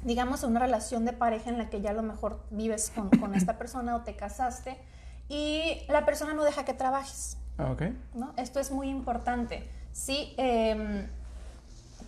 digamos, 0.05 0.43
una 0.43 0.61
relación 0.61 1.05
de 1.05 1.13
pareja 1.13 1.51
en 1.51 1.59
la 1.59 1.71
que 1.71 1.81
ya 1.81 1.91
a 1.91 1.95
lo 1.95 2.03
mejor 2.03 2.41
vives 2.51 2.93
con, 2.95 3.11
con 3.11 3.35
esta 3.35 3.59
persona 3.59 3.97
o 3.97 4.01
te 4.03 4.17
casaste 4.17 4.79
y 5.29 5.83
la 5.89 6.05
persona 6.05 6.35
no 6.35 6.45
deja 6.45 6.65
que 6.65 6.75
trabajes. 6.75 7.37
Ah, 7.59 7.71
ok. 7.73 7.83
¿no? 8.15 8.33
Esto 8.37 8.61
es 8.61 8.71
muy 8.71 8.89
importante. 8.89 9.69
Sí, 9.93 10.35
eh, 10.39 11.07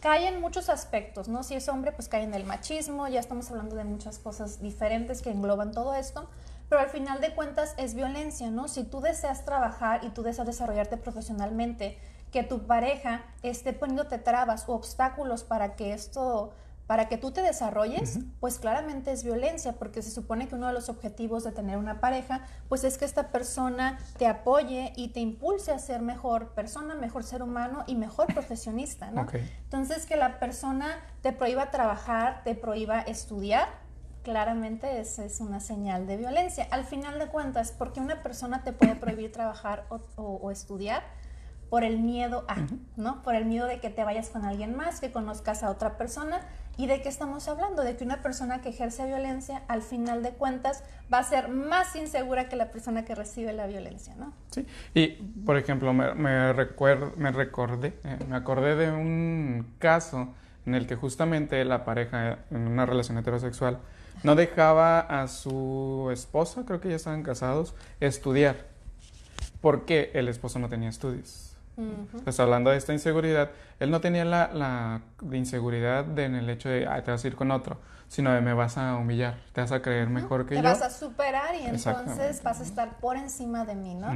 cae 0.01 0.27
en 0.27 0.41
muchos 0.41 0.69
aspectos, 0.69 1.29
¿no? 1.29 1.45
Si 1.45 1.55
es 1.55 1.69
hombre, 1.69 1.93
pues 1.93 2.09
cae 2.09 2.25
en 2.25 2.35
el 2.35 2.45
machismo, 2.45 3.07
ya 3.09 3.21
estamos 3.21 3.51
hablando 3.51 3.77
de 3.77 3.85
muchas 3.85 4.19
cosas 4.19 4.61
diferentes 4.61 5.23
que 5.23 5.31
engloban 5.31 5.71
todo 5.73 5.95
esto, 5.95 6.29
pero 6.69 6.81
al 6.81 6.89
final 6.89 7.21
de 7.21 7.35
cuentas 7.35 7.75
es 7.77 7.95
violencia, 7.95 8.51
¿no? 8.51 8.67
Si 8.67 8.83
tú 8.83 9.01
deseas 9.01 9.45
trabajar 9.45 10.05
y 10.05 10.09
tú 10.09 10.23
deseas 10.23 10.47
desarrollarte 10.47 10.97
profesionalmente, 10.97 11.99
que 12.33 12.43
tu 12.43 12.67
pareja 12.67 13.23
esté 13.43 13.73
poniéndote 13.73 14.19
trabas 14.19 14.69
o 14.69 14.73
obstáculos 14.73 15.45
para 15.45 15.77
que 15.77 15.93
esto 15.93 16.53
para 16.93 17.09
que 17.09 17.17
tú 17.17 17.31
te 17.31 17.41
desarrolles, 17.41 18.19
pues 18.39 18.59
claramente 18.59 19.13
es 19.13 19.25
violencia, 19.25 19.73
porque 19.79 20.03
se 20.03 20.11
supone 20.11 20.47
que 20.47 20.57
uno 20.57 20.67
de 20.67 20.75
los 20.75 20.91
objetivos 20.91 21.43
de 21.43 21.51
tener 21.51 21.79
una 21.79 22.01
pareja, 22.01 22.43
pues 22.69 22.85
es 22.85 22.99
que 22.99 23.07
esta 23.07 23.29
persona 23.29 23.99
te 24.19 24.27
apoye 24.27 24.93
y 24.95 25.09
te 25.09 25.21
impulse 25.21 25.73
a 25.73 25.79
ser 25.79 26.03
mejor 26.03 26.49
persona, 26.51 26.95
mejor 26.95 27.25
ser 27.25 27.43
humano 27.43 27.85
y 27.87 27.95
mejor 27.95 28.27
profesionista, 28.35 29.11
¿no? 29.11 29.27
Entonces, 29.65 30.05
que 30.05 30.19
la 30.19 30.39
persona 30.39 30.99
te 31.23 31.33
prohíba 31.33 31.71
trabajar, 31.71 32.43
te 32.45 32.55
prohíba 32.55 33.01
estudiar, 33.01 33.69
claramente 34.23 35.01
esa 35.01 35.25
es 35.25 35.41
una 35.41 35.61
señal 35.61 36.07
de 36.07 36.19
violencia. 36.19 36.69
Al 36.71 36.85
final 36.85 37.19
de 37.19 37.29
cuentas, 37.29 37.73
porque 37.73 38.01
una 38.01 38.23
persona 38.23 38.65
te 38.65 38.75
puede 38.75 38.97
prohibir 38.97 39.33
trabajar 39.33 39.87
o 39.89 40.51
estudiar, 40.51 41.05
por 41.73 41.85
el 41.85 42.01
miedo 42.01 42.45
a, 42.49 42.57
¿no? 42.97 43.23
Por 43.23 43.35
el 43.35 43.47
miedo 43.47 43.67
de 43.67 43.81
que 43.81 43.89
te 43.89 44.05
vayas 44.05 44.29
con 44.29 44.45
alguien 44.45 44.77
más, 44.77 45.01
que 45.01 45.11
conozcas 45.11 45.63
a 45.63 45.71
otra 45.71 45.97
persona. 45.97 46.43
¿Y 46.77 46.87
de 46.87 47.03
qué 47.03 47.09
estamos 47.09 47.49
hablando? 47.49 47.83
De 47.83 47.97
que 47.97 48.05
una 48.05 48.23
persona 48.23 48.63
que 48.63 48.71
ejerce 48.71 49.07
violencia, 49.07 49.63
al 49.69 49.83
final 49.83 50.23
de 50.23 50.31
cuentas, 50.31 50.83
va 51.13 51.19
a 51.19 51.23
ser 51.23 51.49
más 51.49 51.95
insegura 51.97 52.49
que 52.49 52.57
la 52.57 52.71
persona 52.71 53.05
que 53.05 53.15
recibe 53.15 53.53
la 53.53 53.67
violencia, 53.67 54.15
¿no? 54.17 54.33
Sí, 54.51 54.67
y 54.95 55.09
por 55.45 55.59
ejemplo, 55.59 55.93
me, 55.93 56.53
recuerdo, 56.53 57.13
me 57.17 57.31
recordé, 57.31 57.95
eh, 58.05 58.19
me 58.29 58.37
acordé 58.37 58.75
de 58.77 58.91
un 58.91 59.75
caso 59.79 60.35
en 60.65 60.75
el 60.75 60.87
que 60.87 60.97
justamente 60.97 61.65
la 61.65 61.85
pareja 61.85 62.39
en 62.51 62.67
una 62.69 62.87
relación 62.87 63.19
heterosexual 63.19 63.79
no 64.23 64.35
dejaba 64.35 65.01
a 65.01 65.29
su 65.29 66.09
esposa, 66.13 66.65
creo 66.65 66.81
que 66.81 66.89
ya 66.89 66.97
estaban 66.97 67.23
casados, 67.23 67.75
estudiar, 68.01 68.57
porque 69.61 70.11
el 70.15 70.29
esposo 70.29 70.59
no 70.59 70.69
tenía 70.69 70.89
estudios. 70.89 71.52
Pues 72.25 72.39
hablando 72.39 72.71
de 72.71 72.77
esta 72.77 72.93
inseguridad, 72.93 73.51
él 73.81 73.91
no 73.91 74.01
tenía 74.01 74.25
la, 74.25 74.51
la 74.53 75.01
inseguridad 75.37 76.05
de, 76.05 76.25
en 76.25 76.35
el 76.35 76.49
hecho 76.51 76.69
de, 76.69 76.81
te 77.05 77.11
vas 77.11 77.25
a 77.25 77.27
ir 77.27 77.35
con 77.35 77.51
otro, 77.51 77.79
sino 78.13 78.31
de 78.31 78.43
me 78.43 78.53
vas 78.53 78.77
a 78.77 78.97
humillar, 78.97 79.39
te 79.55 79.63
vas 79.63 79.73
a 79.73 79.81
creer 79.81 80.11
mejor 80.11 80.45
que 80.45 80.57
yo. 80.57 80.61
Te 80.61 80.69
vas 80.69 80.83
a 80.83 80.91
superar 80.91 81.55
y 81.55 81.65
entonces 81.65 82.43
vas 82.43 82.61
a 82.61 82.63
estar 82.63 82.99
por 82.99 83.17
encima 83.17 83.65
de 83.65 83.75
mí, 83.75 83.95
¿no? 83.95 84.09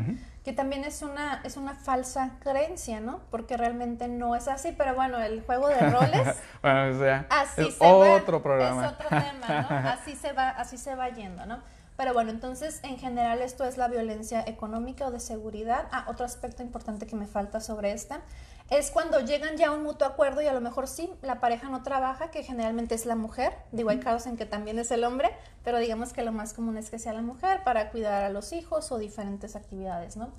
Que 0.44 0.52
también 0.52 0.84
es 0.84 1.00
una, 1.00 1.40
es 1.44 1.56
una 1.56 1.74
falsa 1.74 2.32
creencia, 2.40 3.00
¿no? 3.00 3.20
Porque 3.30 3.56
realmente 3.56 4.06
no 4.06 4.36
es 4.36 4.48
así, 4.48 4.74
pero 4.76 4.94
bueno, 4.94 5.18
el 5.18 5.42
juego 5.42 5.68
de 5.68 5.80
roles... 5.90 6.36
bueno, 6.62 6.94
o 6.94 6.98
sea, 6.98 7.26
así 7.30 7.68
es 7.68 7.76
otro 7.80 8.36
va, 8.36 8.42
programa. 8.42 8.86
Es 8.86 8.92
otro 8.92 9.08
tema, 9.08 9.66
¿no? 9.68 9.76
Así 9.88 10.14
se 10.14 10.32
va, 10.32 10.50
así 10.50 10.76
se 10.76 10.94
va 10.94 11.08
yendo, 11.08 11.46
¿no? 11.46 11.60
Pero 11.96 12.12
bueno, 12.12 12.30
entonces 12.30 12.80
en 12.82 12.98
general 12.98 13.40
esto 13.40 13.64
es 13.64 13.78
la 13.78 13.88
violencia 13.88 14.44
económica 14.46 15.06
o 15.06 15.10
de 15.10 15.20
seguridad. 15.20 15.88
Ah, 15.92 16.04
otro 16.08 16.26
aspecto 16.26 16.62
importante 16.62 17.06
que 17.06 17.16
me 17.16 17.26
falta 17.26 17.60
sobre 17.60 17.92
esta 17.92 18.20
es 18.68 18.90
cuando 18.90 19.20
llegan 19.20 19.56
ya 19.56 19.68
a 19.68 19.70
un 19.70 19.82
mutuo 19.82 20.06
acuerdo 20.06 20.42
y 20.42 20.46
a 20.46 20.52
lo 20.52 20.60
mejor 20.60 20.88
sí, 20.88 21.10
la 21.22 21.40
pareja 21.40 21.68
no 21.68 21.82
trabaja, 21.82 22.30
que 22.30 22.42
generalmente 22.42 22.94
es 22.96 23.06
la 23.06 23.14
mujer. 23.14 23.54
Digo, 23.70 23.90
hay 23.90 24.00
casos 24.00 24.26
en 24.26 24.36
que 24.36 24.44
también 24.44 24.78
es 24.78 24.90
el 24.90 25.04
hombre, 25.04 25.30
pero 25.64 25.78
digamos 25.78 26.12
que 26.12 26.22
lo 26.22 26.32
más 26.32 26.52
común 26.52 26.76
es 26.76 26.90
que 26.90 26.98
sea 26.98 27.12
la 27.12 27.22
mujer 27.22 27.62
para 27.64 27.90
cuidar 27.90 28.24
a 28.24 28.28
los 28.28 28.52
hijos 28.52 28.90
o 28.90 28.98
diferentes 28.98 29.54
actividades, 29.54 30.16
¿no? 30.16 30.32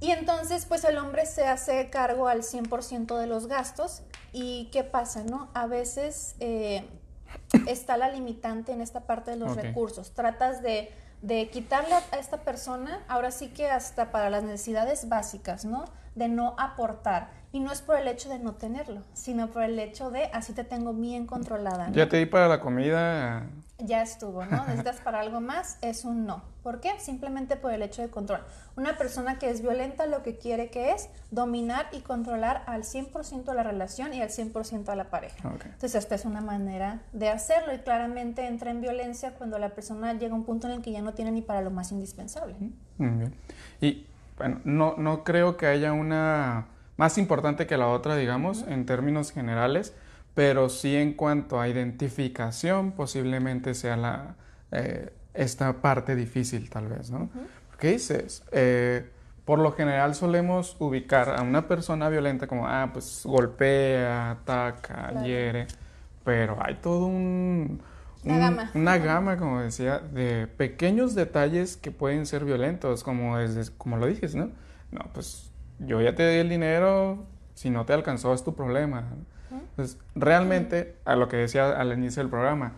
Y 0.00 0.12
entonces, 0.12 0.64
pues 0.64 0.84
el 0.84 0.96
hombre 0.96 1.26
se 1.26 1.46
hace 1.46 1.90
cargo 1.90 2.28
al 2.28 2.42
100% 2.42 3.18
de 3.18 3.26
los 3.26 3.48
gastos. 3.48 4.02
¿Y 4.32 4.66
qué 4.72 4.84
pasa, 4.84 5.22
no? 5.24 5.48
A 5.54 5.66
veces... 5.66 6.36
Eh, 6.40 6.88
está 7.66 7.96
la 7.96 8.10
limitante 8.10 8.72
en 8.72 8.80
esta 8.80 9.00
parte 9.00 9.32
de 9.32 9.36
los 9.36 9.56
recursos. 9.56 10.12
Tratas 10.12 10.62
de, 10.62 10.92
de, 11.22 11.48
quitarle 11.48 11.94
a 11.94 12.16
esta 12.18 12.38
persona, 12.38 13.00
ahora 13.08 13.30
sí 13.30 13.48
que 13.48 13.70
hasta 13.70 14.10
para 14.10 14.30
las 14.30 14.42
necesidades 14.42 15.08
básicas, 15.08 15.64
¿no? 15.64 15.84
De 16.14 16.28
no 16.28 16.54
aportar. 16.58 17.30
Y 17.52 17.60
no 17.60 17.72
es 17.72 17.80
por 17.80 17.96
el 17.96 18.08
hecho 18.08 18.28
de 18.28 18.38
no 18.38 18.54
tenerlo, 18.54 19.02
sino 19.14 19.48
por 19.48 19.62
el 19.62 19.78
hecho 19.78 20.10
de 20.10 20.24
así 20.34 20.52
te 20.52 20.64
tengo 20.64 20.92
bien 20.92 21.26
controlada. 21.26 21.90
Ya 21.92 22.08
te 22.08 22.18
di 22.18 22.26
para 22.26 22.46
la 22.46 22.60
comida. 22.60 23.46
Ya 23.78 24.02
estuvo, 24.02 24.44
¿no? 24.44 24.64
Necesitas 24.66 25.00
para 25.00 25.20
algo 25.20 25.40
más, 25.40 25.78
es 25.82 26.04
un 26.04 26.26
no. 26.26 26.42
¿Por 26.62 26.80
qué? 26.80 26.90
Simplemente 26.98 27.56
por 27.56 27.72
el 27.72 27.82
hecho 27.82 28.02
de 28.02 28.08
control. 28.08 28.40
Una 28.76 28.98
persona 28.98 29.38
que 29.38 29.50
es 29.50 29.62
violenta 29.62 30.06
lo 30.06 30.22
que 30.22 30.36
quiere 30.36 30.68
que 30.70 30.92
es 30.92 31.08
dominar 31.30 31.86
y 31.92 32.00
controlar 32.00 32.62
al 32.66 32.82
100% 32.82 33.54
la 33.54 33.62
relación 33.62 34.12
y 34.14 34.20
al 34.20 34.28
100% 34.30 34.88
a 34.88 34.96
la 34.96 35.10
pareja. 35.10 35.36
Entonces, 35.64 35.94
esta 35.94 36.14
es 36.16 36.24
una 36.24 36.40
manera 36.40 37.02
de 37.12 37.28
hacerlo 37.28 37.72
y 37.72 37.78
claramente 37.78 38.46
entra 38.46 38.70
en 38.70 38.80
violencia 38.80 39.34
cuando 39.34 39.58
la 39.58 39.70
persona 39.70 40.12
llega 40.14 40.32
a 40.32 40.36
un 40.36 40.44
punto 40.44 40.66
en 40.66 40.74
el 40.74 40.82
que 40.82 40.92
ya 40.92 41.00
no 41.00 41.14
tiene 41.14 41.30
ni 41.30 41.42
para 41.42 41.62
lo 41.62 41.70
más 41.70 41.92
indispensable. 41.92 42.56
Muy 42.98 43.10
bien. 43.10 43.34
Y 43.80 44.06
bueno, 44.36 44.60
no, 44.64 44.94
no 44.96 45.24
creo 45.24 45.56
que 45.56 45.66
haya 45.66 45.92
una 45.92 46.66
más 46.96 47.16
importante 47.16 47.66
que 47.66 47.76
la 47.76 47.88
otra, 47.88 48.16
digamos, 48.16 48.64
en 48.68 48.84
términos 48.84 49.30
generales, 49.30 49.94
pero 50.38 50.68
sí 50.68 50.94
en 50.94 51.14
cuanto 51.14 51.60
a 51.60 51.66
identificación 51.66 52.92
posiblemente 52.92 53.74
sea 53.74 53.96
la, 53.96 54.36
eh, 54.70 55.12
esta 55.34 55.72
parte 55.82 56.14
difícil 56.14 56.70
tal 56.70 56.86
vez, 56.86 57.10
¿no? 57.10 57.28
¿Qué 57.76 57.94
dices? 57.94 58.44
Eh, 58.52 59.10
por 59.44 59.58
lo 59.58 59.72
general 59.72 60.14
solemos 60.14 60.76
ubicar 60.78 61.30
a 61.30 61.42
una 61.42 61.66
persona 61.66 62.08
violenta 62.08 62.46
como, 62.46 62.68
ah, 62.68 62.90
pues 62.92 63.22
golpea, 63.24 64.30
ataca, 64.30 65.24
hiere, 65.24 65.66
pero 66.22 66.56
hay 66.60 66.76
todo 66.76 67.06
un... 67.06 67.82
una 68.24 68.38
gama. 68.38 68.70
Una 68.74 68.98
gama, 68.98 69.38
como 69.38 69.60
decía, 69.60 69.98
de 69.98 70.46
pequeños 70.46 71.16
detalles 71.16 71.76
que 71.76 71.90
pueden 71.90 72.26
ser 72.26 72.44
violentos, 72.44 73.02
como, 73.02 73.38
desde, 73.38 73.76
como 73.76 73.96
lo 73.96 74.06
dices, 74.06 74.36
¿no? 74.36 74.52
No, 74.92 75.00
pues 75.12 75.50
yo 75.80 76.00
ya 76.00 76.14
te 76.14 76.30
di 76.30 76.38
el 76.38 76.48
dinero, 76.48 77.26
si 77.54 77.70
no 77.70 77.84
te 77.86 77.92
alcanzó 77.92 78.32
es 78.34 78.44
tu 78.44 78.54
problema. 78.54 79.04
Entonces, 79.50 79.98
realmente, 80.14 80.96
a 81.04 81.16
lo 81.16 81.28
que 81.28 81.36
decía 81.36 81.70
al 81.70 81.92
inicio 81.92 82.22
del 82.22 82.30
programa, 82.30 82.72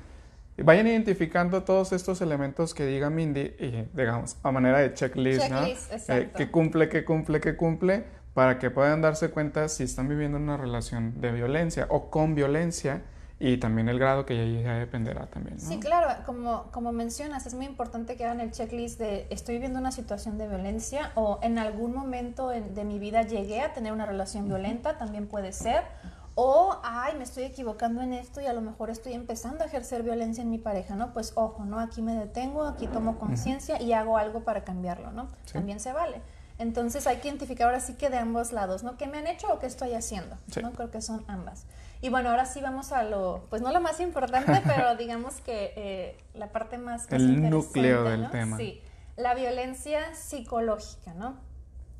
vayan 0.62 0.86
identificando 0.86 1.62
todos 1.62 1.92
estos 1.92 2.20
elementos 2.20 2.74
que 2.74 2.86
diga 2.86 3.10
Mindy, 3.10 3.54
y, 3.58 3.88
digamos, 3.94 4.36
a 4.42 4.52
manera 4.52 4.78
de 4.78 4.94
checklist, 4.94 5.42
checklist 5.42 6.08
¿no? 6.08 6.14
Eh, 6.14 6.30
que 6.36 6.50
cumple, 6.50 6.88
que 6.88 7.04
cumple, 7.04 7.40
que 7.40 7.56
cumple, 7.56 8.04
para 8.34 8.58
que 8.58 8.70
puedan 8.70 9.00
darse 9.00 9.30
cuenta 9.30 9.68
si 9.68 9.84
están 9.84 10.08
viviendo 10.08 10.38
una 10.38 10.56
relación 10.56 11.20
de 11.20 11.32
violencia 11.32 11.86
o 11.90 12.10
con 12.10 12.34
violencia 12.34 13.02
y 13.42 13.56
también 13.56 13.88
el 13.88 13.98
grado 13.98 14.26
que 14.26 14.62
ya, 14.62 14.74
dependerá 14.74 15.26
también. 15.26 15.56
¿no? 15.56 15.62
Sí, 15.62 15.80
claro, 15.80 16.08
como, 16.26 16.64
como 16.70 16.92
mencionas, 16.92 17.46
es 17.46 17.54
muy 17.54 17.64
importante 17.64 18.16
que 18.16 18.24
hagan 18.24 18.40
el 18.40 18.50
checklist 18.50 19.00
de 19.00 19.26
estoy 19.30 19.54
viviendo 19.54 19.78
una 19.78 19.92
situación 19.92 20.36
de 20.36 20.46
violencia 20.46 21.10
o 21.14 21.40
en 21.42 21.58
algún 21.58 21.94
momento 21.94 22.50
de 22.50 22.84
mi 22.84 22.98
vida 22.98 23.22
llegué 23.22 23.62
a 23.62 23.72
tener 23.72 23.92
una 23.92 24.04
relación 24.04 24.46
violenta, 24.46 24.98
también 24.98 25.26
puede 25.26 25.52
ser. 25.52 25.84
O, 26.34 26.78
ay, 26.82 27.16
me 27.16 27.24
estoy 27.24 27.44
equivocando 27.44 28.02
en 28.02 28.12
esto 28.12 28.40
y 28.40 28.46
a 28.46 28.52
lo 28.52 28.60
mejor 28.60 28.90
estoy 28.90 29.14
empezando 29.14 29.64
a 29.64 29.66
ejercer 29.66 30.02
violencia 30.02 30.42
en 30.42 30.50
mi 30.50 30.58
pareja, 30.58 30.94
¿no? 30.94 31.12
Pues 31.12 31.32
ojo, 31.34 31.64
¿no? 31.64 31.80
Aquí 31.80 32.02
me 32.02 32.14
detengo, 32.14 32.64
aquí 32.64 32.86
tomo 32.86 33.18
conciencia 33.18 33.80
y 33.80 33.92
hago 33.92 34.16
algo 34.16 34.40
para 34.44 34.64
cambiarlo, 34.64 35.10
¿no? 35.12 35.28
También 35.52 35.80
se 35.80 35.92
vale. 35.92 36.22
Entonces 36.58 37.06
hay 37.06 37.16
que 37.16 37.28
identificar 37.28 37.68
ahora 37.68 37.80
sí 37.80 37.94
que 37.94 38.10
de 38.10 38.18
ambos 38.18 38.52
lados, 38.52 38.82
¿no? 38.82 38.98
¿Qué 38.98 39.06
me 39.06 39.18
han 39.18 39.26
hecho 39.26 39.48
o 39.50 39.58
qué 39.58 39.66
estoy 39.66 39.94
haciendo? 39.94 40.36
¿no? 40.62 40.72
Creo 40.72 40.90
que 40.90 41.00
son 41.00 41.24
ambas. 41.26 41.64
Y 42.02 42.10
bueno, 42.10 42.30
ahora 42.30 42.44
sí 42.44 42.60
vamos 42.60 42.92
a 42.92 43.02
lo, 43.02 43.46
pues 43.48 43.62
no 43.62 43.72
lo 43.72 43.80
más 43.80 43.98
importante, 43.98 44.60
pero 44.66 44.94
digamos 44.96 45.40
que 45.40 45.72
eh, 45.76 46.18
la 46.34 46.52
parte 46.52 46.76
más, 46.76 47.10
El 47.10 47.48
núcleo 47.48 48.04
del 48.04 48.30
tema. 48.30 48.58
Sí, 48.58 48.82
la 49.16 49.34
violencia 49.34 50.14
psicológica, 50.14 51.14
¿no? 51.14 51.36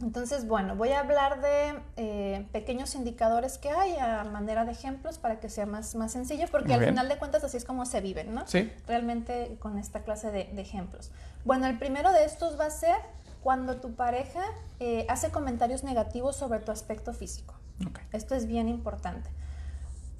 Entonces, 0.02 0.47
bueno, 0.49 0.76
voy 0.76 0.90
a 0.90 1.00
hablar 1.00 1.42
de 1.42 1.83
eh, 1.97 2.49
pequeños 2.52 2.95
indicadores 2.95 3.59
que 3.59 3.71
hay 3.71 3.97
a 3.99 4.25
manera 4.25 4.64
de 4.64 4.73
ejemplos 4.73 5.19
para 5.19 5.40
que 5.40 5.49
sea 5.49 5.66
más, 5.66 5.95
más 5.95 6.12
sencillo, 6.12 6.47
porque 6.50 6.69
Muy 6.69 6.75
al 6.75 6.80
bien. 6.80 6.95
final 6.95 7.09
de 7.09 7.19
cuentas 7.19 7.45
así 7.45 7.57
es 7.59 7.64
como 7.64 7.85
se 7.85 8.00
viven, 8.00 8.35
¿no? 8.35 8.47
Sí. 8.47 8.73
Realmente 8.87 9.57
con 9.61 9.78
esta 9.78 10.02
clase 10.02 10.30
de, 10.30 10.45
de 10.45 10.62
ejemplos. 10.62 11.11
Bueno, 11.45 11.66
el 11.66 11.78
primero 11.78 12.12
de 12.12 12.25
estos 12.25 12.59
va 12.59 12.66
a 12.66 12.71
ser 12.71 12.97
cuando 13.42 13.76
tu 13.80 13.95
pareja 13.95 14.42
eh, 14.80 15.07
hace 15.09 15.30
comentarios 15.30 15.85
negativos 15.85 16.37
sobre 16.37 16.61
tu 16.61 16.73
aspecto 16.73 17.12
físico. 17.12 17.54
Ok. 17.87 18.00
Esto 18.12 18.35
es 18.35 18.47
bien 18.47 18.69
importante. 18.69 19.30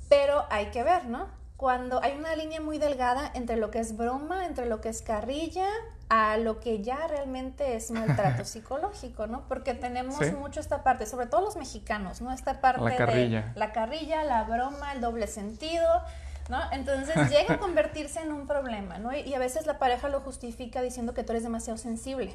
Pero 0.09 0.45
hay 0.51 0.67
que 0.67 0.83
ver, 0.83 1.07
¿no? 1.07 1.29
Cuando 1.57 2.03
hay 2.03 2.17
una 2.17 2.35
línea 2.37 2.61
muy 2.61 2.79
delgada 2.79 3.31
entre 3.35 3.57
lo 3.57 3.71
que 3.71 3.79
es 3.79 3.97
broma, 3.97 4.47
entre 4.47 4.67
lo 4.67 4.81
que 4.81 4.89
es 4.89 5.03
carrilla, 5.03 5.69
a 6.13 6.37
lo 6.37 6.59
que 6.61 6.83
ya 6.83 7.07
realmente 7.07 7.77
es 7.77 7.91
maltrato 7.93 8.45
psicológico, 8.45 9.27
¿no? 9.29 9.47
Porque 9.49 9.75
tenemos 9.75 10.17
Sí. 10.19 10.33
mucho 10.33 10.61
esta 10.61 10.83
parte, 10.83 11.07
sobre 11.07 11.27
todo 11.27 11.41
los 11.41 11.57
mexicanos, 11.57 12.21
¿no? 12.21 12.33
Esta 12.33 12.61
parte 12.61 12.83
La 12.83 12.97
carrilla. 12.97 13.53
de 13.55 13.59
la 13.61 13.73
carrilla, 13.73 14.25
la 14.25 14.43
broma, 14.45 14.93
el 14.93 15.01
doble 15.01 15.27
sentido, 15.29 15.87
¿no? 16.49 16.59
Entonces 16.73 17.15
llega 17.31 17.55
a 17.55 17.59
convertirse 17.59 18.21
en 18.21 18.33
un 18.33 18.47
problema, 18.49 18.99
¿no? 18.99 19.17
Y, 19.17 19.21
y 19.21 19.35
a 19.35 19.39
veces 19.39 19.67
la 19.67 19.79
pareja 19.79 20.09
lo 20.09 20.21
justifica 20.21 20.83
diciendo 20.83 21.15
que 21.15 21.23
tú 21.23 21.31
eres 21.33 21.45
demasiado 21.45 21.79
sensible. 21.79 22.33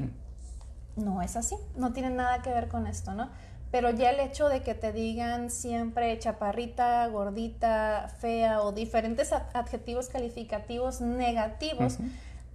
No 0.95 1.21
es 1.21 1.35
así, 1.35 1.57
no 1.75 1.91
tiene 1.91 2.09
nada 2.09 2.41
que 2.41 2.49
ver 2.51 2.69
con 2.69 2.87
esto, 2.87 3.11
¿no? 3.13 3.29
Pero 3.71 3.89
ya 3.89 4.11
el 4.11 4.21
hecho 4.21 4.47
de 4.47 4.61
que 4.61 4.73
te 4.73 4.93
digan 4.93 5.49
siempre 5.51 6.17
chaparrita, 6.17 7.05
gordita, 7.07 8.07
fea 8.19 8.61
o 8.61 8.71
diferentes 8.71 9.33
ad- 9.33 9.43
adjetivos 9.53 10.07
calificativos 10.07 11.01
negativos. 11.01 11.97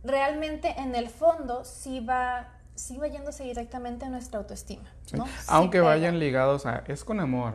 Realmente 0.05 0.75
en 0.79 0.95
el 0.95 1.09
fondo 1.09 1.65
sí 1.65 2.01
va, 2.01 2.49
sí 2.75 2.97
va 2.97 3.09
yéndose 3.09 3.45
directamente 3.45 4.07
a 4.07 4.09
nuestra 4.09 4.39
autoestima, 4.39 4.89
Sí. 5.07 5.17
¿no? 5.17 5.27
Aunque 5.49 5.81
vayan 5.81 6.19
ligados 6.19 6.67
a 6.67 6.83
es 6.87 7.05
con 7.05 7.21
amor. 7.21 7.55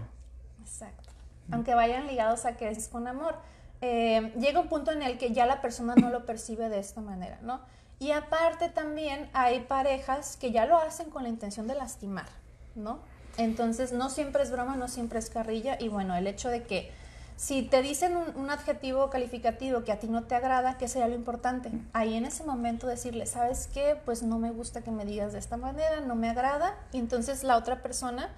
Exacto. 0.61 1.09
Aunque 1.51 1.75
vayan 1.75 2.07
ligados 2.07 2.45
a 2.45 2.57
que 2.57 2.69
es 2.69 2.87
con 2.87 3.07
amor. 3.07 3.35
Eh, 3.81 4.33
llega 4.39 4.59
un 4.59 4.67
punto 4.67 4.91
en 4.91 5.03
el 5.03 5.17
que 5.17 5.31
ya 5.31 5.45
la 5.45 5.61
persona 5.61 5.95
no 5.95 6.09
lo 6.09 6.25
percibe 6.25 6.69
de 6.69 6.79
esta 6.79 7.01
manera, 7.01 7.37
¿no? 7.41 7.61
Y 7.99 8.11
aparte 8.11 8.69
también 8.69 9.29
hay 9.33 9.61
parejas 9.61 10.37
que 10.37 10.51
ya 10.51 10.65
lo 10.65 10.77
hacen 10.77 11.09
con 11.09 11.23
la 11.23 11.29
intención 11.29 11.67
de 11.67 11.75
lastimar, 11.75 12.25
¿no? 12.73 12.99
Entonces 13.37 13.91
no 13.91 14.09
siempre 14.09 14.43
es 14.43 14.51
broma, 14.51 14.75
no 14.75 14.87
siempre 14.87 15.19
es 15.19 15.29
carrilla 15.29 15.77
y 15.79 15.87
bueno, 15.89 16.15
el 16.15 16.25
hecho 16.27 16.49
de 16.49 16.63
que 16.63 16.91
si 17.37 17.63
te 17.63 17.81
dicen 17.81 18.15
un, 18.15 18.35
un 18.35 18.49
adjetivo 18.49 19.09
calificativo 19.09 19.83
que 19.83 19.91
a 19.91 19.99
ti 19.99 20.07
no 20.07 20.23
te 20.23 20.35
agrada, 20.35 20.77
¿qué 20.77 20.87
sería 20.87 21.07
lo 21.07 21.15
importante? 21.15 21.71
Ahí 21.93 22.15
en 22.15 22.25
ese 22.25 22.43
momento 22.43 22.87
decirle, 22.87 23.25
¿sabes 23.25 23.69
qué? 23.73 23.99
Pues 24.05 24.23
no 24.23 24.39
me 24.39 24.51
gusta 24.51 24.81
que 24.81 24.91
me 24.91 25.05
digas 25.05 25.33
de 25.33 25.39
esta 25.39 25.57
manera, 25.57 25.99
no 25.99 26.15
me 26.15 26.29
agrada. 26.29 26.75
Y 26.93 26.99
entonces 26.99 27.43
la 27.43 27.57
otra 27.57 27.81
persona, 27.81 28.29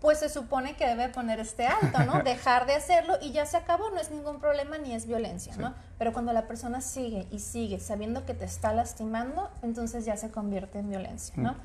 pues 0.00 0.20
se 0.20 0.28
supone 0.28 0.76
que 0.76 0.86
debe 0.86 1.08
poner 1.08 1.40
este 1.40 1.66
alto, 1.66 2.04
¿no? 2.04 2.22
Dejar 2.24 2.66
de 2.66 2.74
hacerlo 2.74 3.14
y 3.20 3.32
ya 3.32 3.44
se 3.44 3.56
acabó, 3.56 3.90
no 3.90 3.98
es 3.98 4.10
ningún 4.10 4.38
problema 4.38 4.78
ni 4.78 4.94
es 4.94 5.06
violencia, 5.06 5.56
¿no? 5.56 5.74
Pero 5.98 6.12
cuando 6.12 6.32
la 6.32 6.46
persona 6.46 6.80
sigue 6.80 7.26
y 7.32 7.40
sigue 7.40 7.80
sabiendo 7.80 8.24
que 8.24 8.34
te 8.34 8.44
está 8.44 8.72
lastimando, 8.72 9.50
entonces 9.62 10.04
ya 10.04 10.16
se 10.16 10.30
convierte 10.30 10.78
en 10.78 10.90
violencia, 10.90 11.34
¿no? 11.36 11.56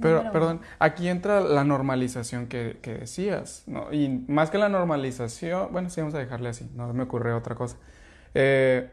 Pero, 0.00 0.16
Número 0.18 0.32
perdón, 0.32 0.56
uno. 0.58 0.66
aquí 0.78 1.08
entra 1.08 1.40
la 1.40 1.64
normalización 1.64 2.46
que, 2.48 2.78
que 2.82 2.94
decías, 2.94 3.62
¿no? 3.66 3.92
Y 3.92 4.08
más 4.28 4.50
que 4.50 4.58
la 4.58 4.68
normalización, 4.68 5.68
bueno, 5.72 5.88
sí, 5.90 6.00
vamos 6.00 6.14
a 6.14 6.18
dejarle 6.18 6.50
así, 6.50 6.70
no 6.74 6.92
me 6.92 7.04
ocurre 7.04 7.32
otra 7.32 7.54
cosa. 7.54 7.76
Eh, 8.34 8.90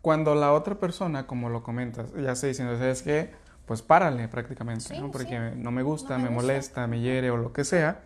cuando 0.00 0.34
la 0.34 0.52
otra 0.52 0.76
persona, 0.76 1.26
como 1.26 1.50
lo 1.50 1.62
comentas, 1.62 2.06
ya 2.14 2.34
se 2.34 2.46
diciendo, 2.48 2.78
¿sabes 2.78 3.02
qué? 3.02 3.30
Pues 3.66 3.82
párale 3.82 4.28
prácticamente, 4.28 4.94
Sí, 4.94 4.98
¿no? 4.98 5.10
Porque 5.10 5.52
sí. 5.52 5.58
no 5.58 5.70
me 5.70 5.82
gusta, 5.82 6.14
No 6.16 6.24
me 6.24 6.30
me, 6.30 6.34
gusta. 6.36 6.46
molesta, 6.52 6.86
me 6.86 7.00
hiere 7.00 7.30
o 7.30 7.36
lo 7.36 7.52
que 7.52 7.64
sea. 7.64 8.00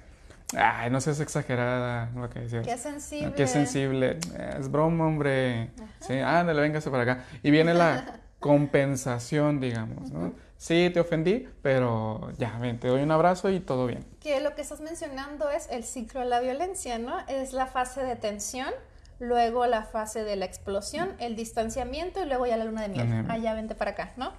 Ay, 0.56 0.90
no 0.90 1.00
seas 1.00 1.20
exagerada, 1.20 2.10
lo 2.14 2.28
que 2.30 2.40
decías. 2.40 2.66
Qué 2.66 2.76
sensible. 2.76 3.32
Qué 3.34 3.46
sensible. 3.46 4.18
Es 4.58 4.70
broma, 4.70 5.06
hombre. 5.06 5.70
Sí, 6.00 6.14
ándale, 6.18 6.60
véngase 6.60 6.90
para 6.90 7.04
acá. 7.04 7.24
Y 7.42 7.50
viene 7.50 7.74
la 7.74 8.20
compensación, 8.40 9.60
digamos, 9.60 10.10
¿no? 10.10 10.32
Sí, 10.64 10.88
te 10.94 11.00
ofendí, 11.00 11.46
pero 11.60 12.32
ya, 12.38 12.56
ven, 12.58 12.80
te 12.80 12.88
doy 12.88 13.02
un 13.02 13.10
abrazo 13.10 13.50
y 13.50 13.60
todo 13.60 13.86
bien. 13.86 14.02
que 14.18 14.40
lo 14.40 14.54
que 14.54 14.62
estás 14.62 14.80
mencionando 14.80 15.50
es 15.50 15.68
el 15.70 15.84
ciclo 15.84 16.20
de 16.20 16.26
la 16.26 16.40
violencia, 16.40 16.98
¿no? 16.98 17.18
Es 17.28 17.52
la 17.52 17.66
fase 17.66 18.02
de 18.02 18.16
tensión, 18.16 18.72
luego 19.20 19.66
la 19.66 19.82
fase 19.84 20.24
de 20.24 20.36
la 20.36 20.44
explosión, 20.44 21.14
el 21.18 21.36
distanciamiento 21.36 22.20
y 22.22 22.26
luego 22.26 22.46
ya 22.46 22.56
la 22.56 22.64
luna 22.64 22.82
de 22.82 22.88
miel. 22.88 23.06
Allá 23.30 23.54
vente 23.54 23.74
para 23.74 23.92
acá, 23.92 24.12
¿no? 24.16 24.32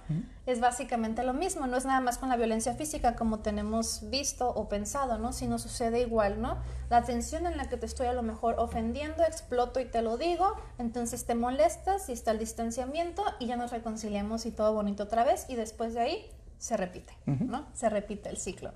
Es 0.46 0.60
básicamente 0.60 1.22
lo 1.24 1.32
mismo, 1.32 1.66
no 1.66 1.76
es 1.76 1.84
nada 1.86 2.00
más 2.00 2.18
con 2.18 2.28
la 2.28 2.36
violencia 2.36 2.74
física 2.74 3.16
como 3.16 3.40
tenemos 3.40 4.08
visto 4.10 4.48
o 4.48 4.68
pensado, 4.68 5.18
¿no? 5.18 5.32
Sino 5.32 5.58
sucede 5.58 6.00
igual, 6.00 6.40
¿no? 6.40 6.58
La 6.90 7.02
tensión 7.02 7.46
en 7.46 7.56
la 7.56 7.68
que 7.68 7.76
te 7.76 7.86
estoy 7.86 8.06
a 8.06 8.12
lo 8.12 8.22
mejor 8.22 8.56
ofendiendo, 8.58 9.22
exploto 9.24 9.80
y 9.80 9.86
te 9.86 10.02
lo 10.02 10.16
digo, 10.18 10.54
entonces 10.78 11.24
te 11.24 11.34
molestas 11.34 12.08
y 12.08 12.12
está 12.12 12.30
el 12.30 12.38
distanciamiento 12.38 13.24
y 13.40 13.46
ya 13.46 13.56
nos 13.56 13.72
reconciliamos 13.72 14.46
y 14.46 14.50
todo 14.52 14.72
bonito 14.74 15.04
otra 15.04 15.24
vez 15.24 15.46
y 15.48 15.56
después 15.56 15.94
de 15.94 16.00
ahí 16.00 16.30
se 16.58 16.76
repite, 16.76 17.12
¿no? 17.26 17.66
Se 17.74 17.88
repite 17.88 18.28
el 18.28 18.36
ciclo. 18.36 18.72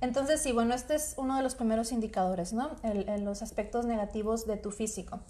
Entonces, 0.00 0.42
sí, 0.42 0.50
bueno, 0.50 0.74
este 0.74 0.96
es 0.96 1.14
uno 1.16 1.36
de 1.36 1.44
los 1.44 1.54
primeros 1.54 1.92
indicadores, 1.92 2.52
¿no? 2.52 2.70
El- 2.82 3.08
el- 3.08 3.24
los 3.24 3.40
aspectos 3.42 3.84
negativos 3.86 4.46
de 4.48 4.56
tu 4.56 4.72
físico. 4.72 5.20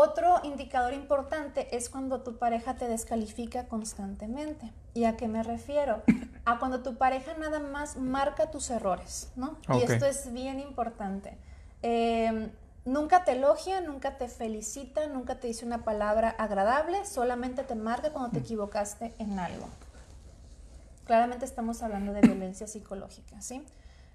Otro 0.00 0.38
indicador 0.44 0.94
importante 0.94 1.76
es 1.76 1.90
cuando 1.90 2.20
tu 2.20 2.38
pareja 2.38 2.76
te 2.76 2.86
descalifica 2.86 3.66
constantemente. 3.66 4.72
¿Y 4.94 5.06
a 5.06 5.16
qué 5.16 5.26
me 5.26 5.42
refiero? 5.42 6.04
A 6.44 6.60
cuando 6.60 6.84
tu 6.84 6.96
pareja 6.96 7.34
nada 7.34 7.58
más 7.58 7.96
marca 7.96 8.52
tus 8.52 8.70
errores, 8.70 9.32
¿no? 9.34 9.58
Y 9.74 9.82
esto 9.82 10.06
es 10.06 10.32
bien 10.32 10.60
importante. 10.60 11.36
Eh, 11.82 12.48
nunca 12.84 13.24
te 13.24 13.32
elogia, 13.32 13.80
nunca 13.80 14.18
te 14.18 14.28
felicita, 14.28 15.08
nunca 15.08 15.40
te 15.40 15.48
dice 15.48 15.66
una 15.66 15.82
palabra 15.82 16.30
agradable, 16.30 17.04
solamente 17.04 17.64
te 17.64 17.74
marca 17.74 18.12
cuando 18.12 18.30
te 18.30 18.38
equivocaste 18.38 19.16
en 19.18 19.40
algo. 19.40 19.66
Claramente 21.06 21.44
estamos 21.44 21.82
hablando 21.82 22.12
de 22.12 22.20
violencia 22.20 22.68
psicológica, 22.68 23.40
¿sí? 23.40 23.64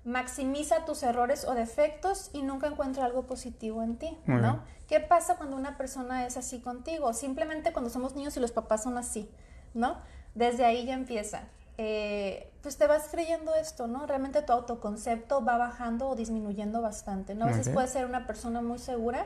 Maximiza 0.05 0.85
tus 0.85 1.03
errores 1.03 1.45
o 1.45 1.53
defectos 1.53 2.29
y 2.33 2.41
nunca 2.41 2.67
encuentra 2.67 3.05
algo 3.05 3.23
positivo 3.23 3.83
en 3.83 3.97
ti, 3.97 4.17
Muy 4.25 4.41
¿no? 4.41 4.53
bien. 4.53 4.63
¿Qué 4.87 4.99
pasa 4.99 5.37
cuando 5.37 5.55
una 5.55 5.77
persona 5.77 6.25
es 6.25 6.35
así 6.37 6.59
contigo? 6.59 7.13
Simplemente 7.13 7.71
cuando 7.71 7.89
somos 7.89 8.15
niños 8.15 8.35
y 8.35 8.39
los 8.39 8.51
papás 8.51 8.83
son 8.83 8.97
así, 8.97 9.29
¿no? 9.73 9.97
Desde 10.35 10.65
ahí 10.65 10.85
ya 10.85 10.93
empieza. 10.93 11.43
Eh, 11.77 12.51
pues 12.61 12.77
te 12.77 12.85
vas 12.85 13.07
creyendo 13.09 13.55
esto, 13.55 13.87
¿no? 13.87 14.05
Realmente 14.05 14.41
tu 14.41 14.53
autoconcepto 14.53 15.43
va 15.43 15.57
bajando 15.57 16.09
o 16.09 16.15
disminuyendo 16.15 16.81
bastante, 16.81 17.33
¿no? 17.33 17.45
A 17.45 17.47
veces 17.47 17.69
puedes 17.69 17.89
ser 17.89 18.05
una 18.05 18.27
persona 18.27 18.61
muy 18.61 18.77
segura 18.79 19.25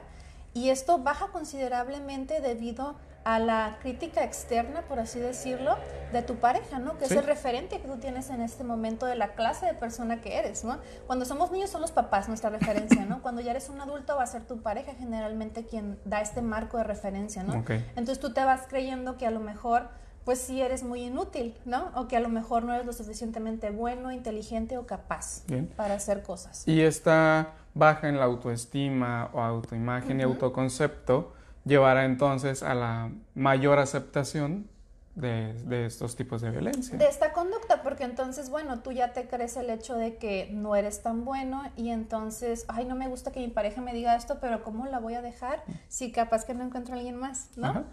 y 0.57 0.69
esto 0.71 0.97
baja 0.99 1.27
considerablemente 1.27 2.41
debido 2.41 2.95
a 3.23 3.39
la 3.39 3.77
crítica 3.81 4.23
externa, 4.23 4.83
por 4.83 4.99
así 4.99 5.19
decirlo, 5.19 5.75
de 6.13 6.21
tu 6.21 6.35
pareja, 6.37 6.79
¿no? 6.79 6.97
Que 6.97 7.05
Sí. 7.07 7.13
es 7.13 7.19
el 7.19 7.25
referente 7.27 7.81
que 7.81 7.87
tú 7.87 7.97
tienes 7.97 8.29
en 8.29 8.41
este 8.41 8.63
momento 8.63 9.05
de 9.05 9.15
la 9.15 9.33
clase 9.33 9.65
de 9.65 9.73
persona 9.73 10.21
que 10.21 10.37
eres, 10.37 10.63
¿no? 10.63 10.79
Cuando 11.07 11.25
somos 11.25 11.51
niños 11.51 11.69
son 11.69 11.81
los 11.81 11.91
papás 11.91 12.29
nuestra 12.29 12.49
referencia, 12.49 13.05
¿no? 13.05 13.21
Cuando 13.21 13.41
ya 13.41 13.51
eres 13.51 13.67
un 13.69 13.81
adulto 13.81 14.15
va 14.15 14.23
a 14.23 14.27
ser 14.27 14.43
tu 14.45 14.61
pareja 14.61 14.93
generalmente 14.97 15.65
quien 15.65 15.99
da 16.05 16.21
este 16.21 16.41
marco 16.41 16.77
de 16.77 16.85
referencia, 16.85 17.43
¿no? 17.43 17.59
Ok. 17.59 17.71
Entonces 17.71 18.19
tú 18.21 18.31
te 18.33 18.43
vas 18.45 18.61
creyendo 18.69 19.17
que 19.17 19.27
a 19.27 19.31
lo 19.31 19.41
mejor 19.41 19.89
pues 20.23 20.39
sí 20.39 20.61
eres 20.61 20.83
muy 20.83 21.03
inútil, 21.03 21.57
¿no? 21.65 21.89
O 21.95 22.07
que 22.09 22.17
a 22.17 22.19
lo 22.19 22.27
mejor 22.29 22.63
no 22.63 22.73
eres 22.73 22.85
lo 22.85 22.91
suficientemente 22.91 23.69
bueno, 23.71 24.11
inteligente 24.11 24.77
o 24.77 24.85
capaz 24.85 25.43
Bien. 25.47 25.67
para 25.67 25.93
hacer 25.95 26.21
cosas. 26.21 26.67
Y 26.67 26.81
esta 26.81 27.53
baja 27.77 28.09
en 28.09 28.17
la 28.17 28.25
autoestima 28.25 29.29
o 29.33 29.41
autoimagen 29.41 30.19
y 30.19 30.25
Ujú. 30.25 30.33
autoconcepto 30.33 31.33
llevará 31.65 32.05
entonces 32.05 32.63
a 32.63 32.73
la 32.73 33.11
mayor 33.35 33.79
aceptación 33.79 34.69
de, 35.15 35.53
de 35.63 35.85
estos 35.87 36.15
tipos 36.15 36.41
de 36.41 36.51
violencia. 36.51 36.95
de 36.97 37.07
esta 37.07 37.33
conducta, 37.33 37.81
porque 37.81 38.03
entonces, 38.03 38.49
bueno, 38.51 38.79
tú 38.79 38.91
ya 38.91 39.13
te 39.13 39.27
crees 39.27 39.57
el 39.57 39.69
hecho 39.71 39.95
de 39.95 40.17
que 40.17 40.49
no 40.53 40.75
eres 40.75 41.01
tan 41.01 41.25
bueno 41.25 41.63
y 41.75 41.89
entonces, 41.89 42.65
ay, 42.67 42.85
no 42.85 42.95
me 42.95 43.07
gusta 43.07 43.31
que 43.31 43.39
mi 43.39 43.47
pareja 43.47 43.81
me 43.81 43.93
diga 43.93 44.15
esto, 44.15 44.37
pero 44.39 44.63
¿cómo 44.63 44.85
la 44.85 44.99
voy 44.99 45.15
a 45.15 45.21
dejar 45.23 45.63
si 45.87 46.11
capaz 46.11 46.45
que 46.45 46.53
no 46.53 46.63
encuentro 46.63 46.93
a 46.93 46.97
alguien 46.97 47.15
más, 47.15 47.49
¿no? 47.55 47.67
Ajá. 47.67 47.83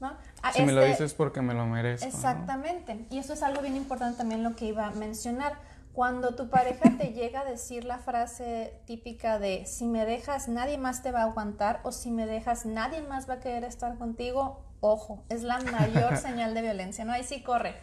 ¿No? 0.00 0.16
Si 0.52 0.64
me 0.64 0.72
lo 0.72 0.80
este- 0.80 0.90
dices 0.90 1.14
porque 1.14 1.40
me 1.40 1.54
lo 1.54 1.64
merezco. 1.66 2.08
¿no? 2.08 2.12
Exactamente. 2.12 3.06
Y 3.10 3.18
eso 3.18 3.34
es 3.34 3.42
algo 3.44 3.62
bien 3.62 3.76
importante 3.76 4.18
también 4.18 4.42
lo 4.42 4.56
que 4.56 4.64
iba 4.64 4.88
a 4.88 4.90
mencionar. 4.90 5.52
Cuando 5.92 6.34
tu 6.34 6.48
pareja 6.48 6.96
te 6.96 7.12
llega 7.12 7.40
a 7.40 7.44
decir 7.44 7.84
la 7.84 7.98
frase 7.98 8.80
típica 8.86 9.38
de 9.38 9.66
si 9.66 9.84
me 9.86 10.06
dejas 10.06 10.48
nadie 10.48 10.78
más 10.78 11.02
te 11.02 11.12
va 11.12 11.20
a 11.20 11.24
aguantar 11.24 11.80
o 11.84 11.92
si 11.92 12.10
me 12.10 12.24
dejas 12.24 12.64
nadie 12.64 13.02
más 13.02 13.28
va 13.28 13.34
a 13.34 13.40
querer 13.40 13.64
estar 13.64 13.98
contigo, 13.98 14.64
ojo, 14.80 15.22
es 15.28 15.42
la 15.42 15.60
mayor 15.60 16.16
señal 16.18 16.54
de 16.54 16.62
violencia, 16.62 17.04
¿no? 17.04 17.12
Ahí 17.12 17.24
sí 17.24 17.42
corre. 17.42 17.74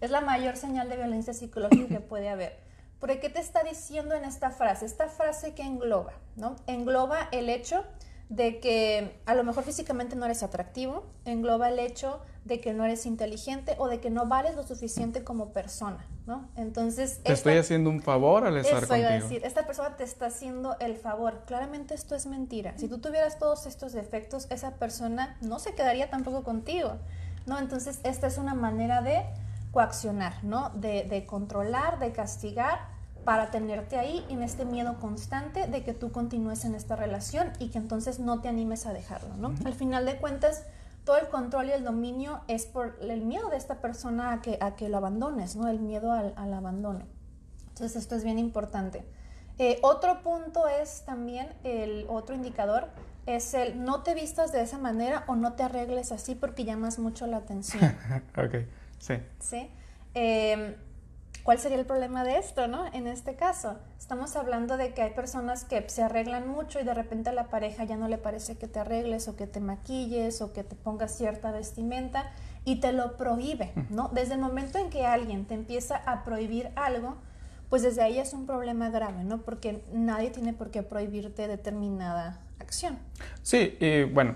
Es 0.00 0.12
la 0.12 0.20
mayor 0.20 0.56
señal 0.56 0.88
de 0.88 0.96
violencia 0.96 1.34
psicológica 1.34 1.88
que 1.88 2.00
puede 2.00 2.28
haber. 2.28 2.56
¿Por 3.00 3.18
qué 3.18 3.28
te 3.30 3.40
está 3.40 3.64
diciendo 3.64 4.14
en 4.14 4.24
esta 4.24 4.50
frase? 4.50 4.86
Esta 4.86 5.08
frase 5.08 5.54
que 5.54 5.62
engloba, 5.62 6.12
¿no? 6.36 6.54
Engloba 6.68 7.28
el 7.32 7.48
hecho 7.48 7.84
de 8.28 8.58
que 8.58 9.20
a 9.24 9.34
lo 9.34 9.44
mejor 9.44 9.62
físicamente 9.62 10.16
no 10.16 10.24
eres 10.24 10.42
atractivo, 10.42 11.04
engloba 11.24 11.68
el 11.68 11.78
hecho 11.78 12.20
de 12.44 12.60
que 12.60 12.72
no 12.72 12.84
eres 12.84 13.06
inteligente 13.06 13.74
o 13.78 13.88
de 13.88 14.00
que 14.00 14.10
no 14.10 14.26
vales 14.26 14.56
lo 14.56 14.64
suficiente 14.64 15.22
como 15.22 15.52
persona, 15.52 16.06
¿no? 16.26 16.48
Entonces... 16.56 17.20
Te 17.22 17.32
estoy 17.32 17.56
haciendo 17.56 17.90
un 17.90 18.00
favor 18.02 18.46
al 18.46 18.56
estar 18.56 18.78
eso 18.78 18.88
contigo. 18.88 19.08
Iba 19.08 19.18
a 19.18 19.20
decir, 19.20 19.44
esta 19.44 19.66
persona 19.66 19.96
te 19.96 20.04
está 20.04 20.26
haciendo 20.26 20.76
el 20.80 20.96
favor. 20.96 21.42
Claramente 21.46 21.94
esto 21.94 22.14
es 22.14 22.26
mentira. 22.26 22.74
Si 22.76 22.88
tú 22.88 22.98
tuvieras 22.98 23.38
todos 23.38 23.66
estos 23.66 23.92
defectos, 23.92 24.46
esa 24.50 24.74
persona 24.74 25.36
no 25.40 25.58
se 25.58 25.74
quedaría 25.74 26.10
tampoco 26.10 26.42
contigo, 26.42 26.96
¿no? 27.46 27.58
Entonces, 27.58 28.00
esta 28.04 28.26
es 28.26 28.38
una 28.38 28.54
manera 28.54 29.02
de 29.02 29.24
coaccionar, 29.70 30.42
¿no? 30.42 30.70
De, 30.70 31.04
de 31.04 31.26
controlar, 31.26 31.98
de 31.98 32.12
castigar 32.12 32.95
para 33.26 33.50
tenerte 33.50 33.98
ahí 33.98 34.24
en 34.28 34.44
este 34.44 34.64
miedo 34.64 35.00
constante 35.00 35.66
de 35.66 35.82
que 35.82 35.92
tú 35.92 36.12
continúes 36.12 36.64
en 36.64 36.76
esta 36.76 36.94
relación 36.94 37.50
y 37.58 37.70
que 37.70 37.78
entonces 37.78 38.20
no 38.20 38.40
te 38.40 38.48
animes 38.48 38.86
a 38.86 38.92
dejarlo, 38.92 39.36
¿no? 39.36 39.52
Al 39.64 39.74
final 39.74 40.06
de 40.06 40.16
cuentas, 40.18 40.64
todo 41.04 41.16
el 41.16 41.26
control 41.26 41.66
y 41.66 41.72
el 41.72 41.82
dominio 41.82 42.42
es 42.46 42.66
por 42.66 42.96
el 43.02 43.22
miedo 43.22 43.50
de 43.50 43.56
esta 43.56 43.80
persona 43.80 44.32
a 44.32 44.42
que, 44.42 44.58
a 44.60 44.76
que 44.76 44.88
lo 44.88 44.98
abandones, 44.98 45.56
¿no? 45.56 45.66
El 45.66 45.80
miedo 45.80 46.12
al, 46.12 46.34
al 46.36 46.54
abandono. 46.54 47.00
Entonces 47.70 47.96
esto 47.96 48.14
es 48.14 48.22
bien 48.22 48.38
importante. 48.38 49.04
Eh, 49.58 49.80
otro 49.82 50.22
punto 50.22 50.68
es 50.68 51.02
también 51.04 51.48
el 51.64 52.06
otro 52.08 52.36
indicador 52.36 52.90
es 53.26 53.54
el 53.54 53.82
no 53.82 54.04
te 54.04 54.14
vistas 54.14 54.52
de 54.52 54.62
esa 54.62 54.78
manera 54.78 55.24
o 55.26 55.34
no 55.34 55.54
te 55.54 55.64
arregles 55.64 56.12
así 56.12 56.36
porque 56.36 56.64
llamas 56.64 57.00
mucho 57.00 57.26
la 57.26 57.38
atención. 57.38 57.82
ok, 58.36 58.54
sí. 59.00 59.14
Sí. 59.40 59.68
Eh, 60.14 60.76
¿Cuál 61.46 61.60
sería 61.60 61.78
el 61.78 61.86
problema 61.86 62.24
de 62.24 62.38
esto, 62.38 62.66
no? 62.66 62.92
En 62.92 63.06
este 63.06 63.36
caso, 63.36 63.78
estamos 63.96 64.34
hablando 64.34 64.76
de 64.76 64.92
que 64.94 65.02
hay 65.02 65.10
personas 65.10 65.64
que 65.64 65.88
se 65.88 66.02
arreglan 66.02 66.48
mucho 66.48 66.80
y 66.80 66.84
de 66.84 66.92
repente 66.92 67.30
a 67.30 67.32
la 67.32 67.50
pareja 67.50 67.84
ya 67.84 67.96
no 67.96 68.08
le 68.08 68.18
parece 68.18 68.58
que 68.58 68.66
te 68.66 68.80
arregles 68.80 69.28
o 69.28 69.36
que 69.36 69.46
te 69.46 69.60
maquilles 69.60 70.42
o 70.42 70.52
que 70.52 70.64
te 70.64 70.74
pongas 70.74 71.16
cierta 71.16 71.52
vestimenta 71.52 72.32
y 72.64 72.80
te 72.80 72.92
lo 72.92 73.16
prohíbe, 73.16 73.72
¿no? 73.90 74.08
Desde 74.08 74.34
el 74.34 74.40
momento 74.40 74.78
en 74.78 74.90
que 74.90 75.06
alguien 75.06 75.44
te 75.44 75.54
empieza 75.54 75.98
a 75.98 76.24
prohibir 76.24 76.70
algo, 76.74 77.14
pues 77.70 77.82
desde 77.82 78.02
ahí 78.02 78.18
es 78.18 78.32
un 78.32 78.44
problema 78.44 78.90
grave, 78.90 79.22
¿no? 79.22 79.42
Porque 79.42 79.84
nadie 79.92 80.30
tiene 80.30 80.52
por 80.52 80.72
qué 80.72 80.82
prohibirte 80.82 81.46
determinada 81.46 82.40
acción. 82.58 82.98
Sí, 83.42 83.76
y 83.78 84.02
bueno, 84.02 84.34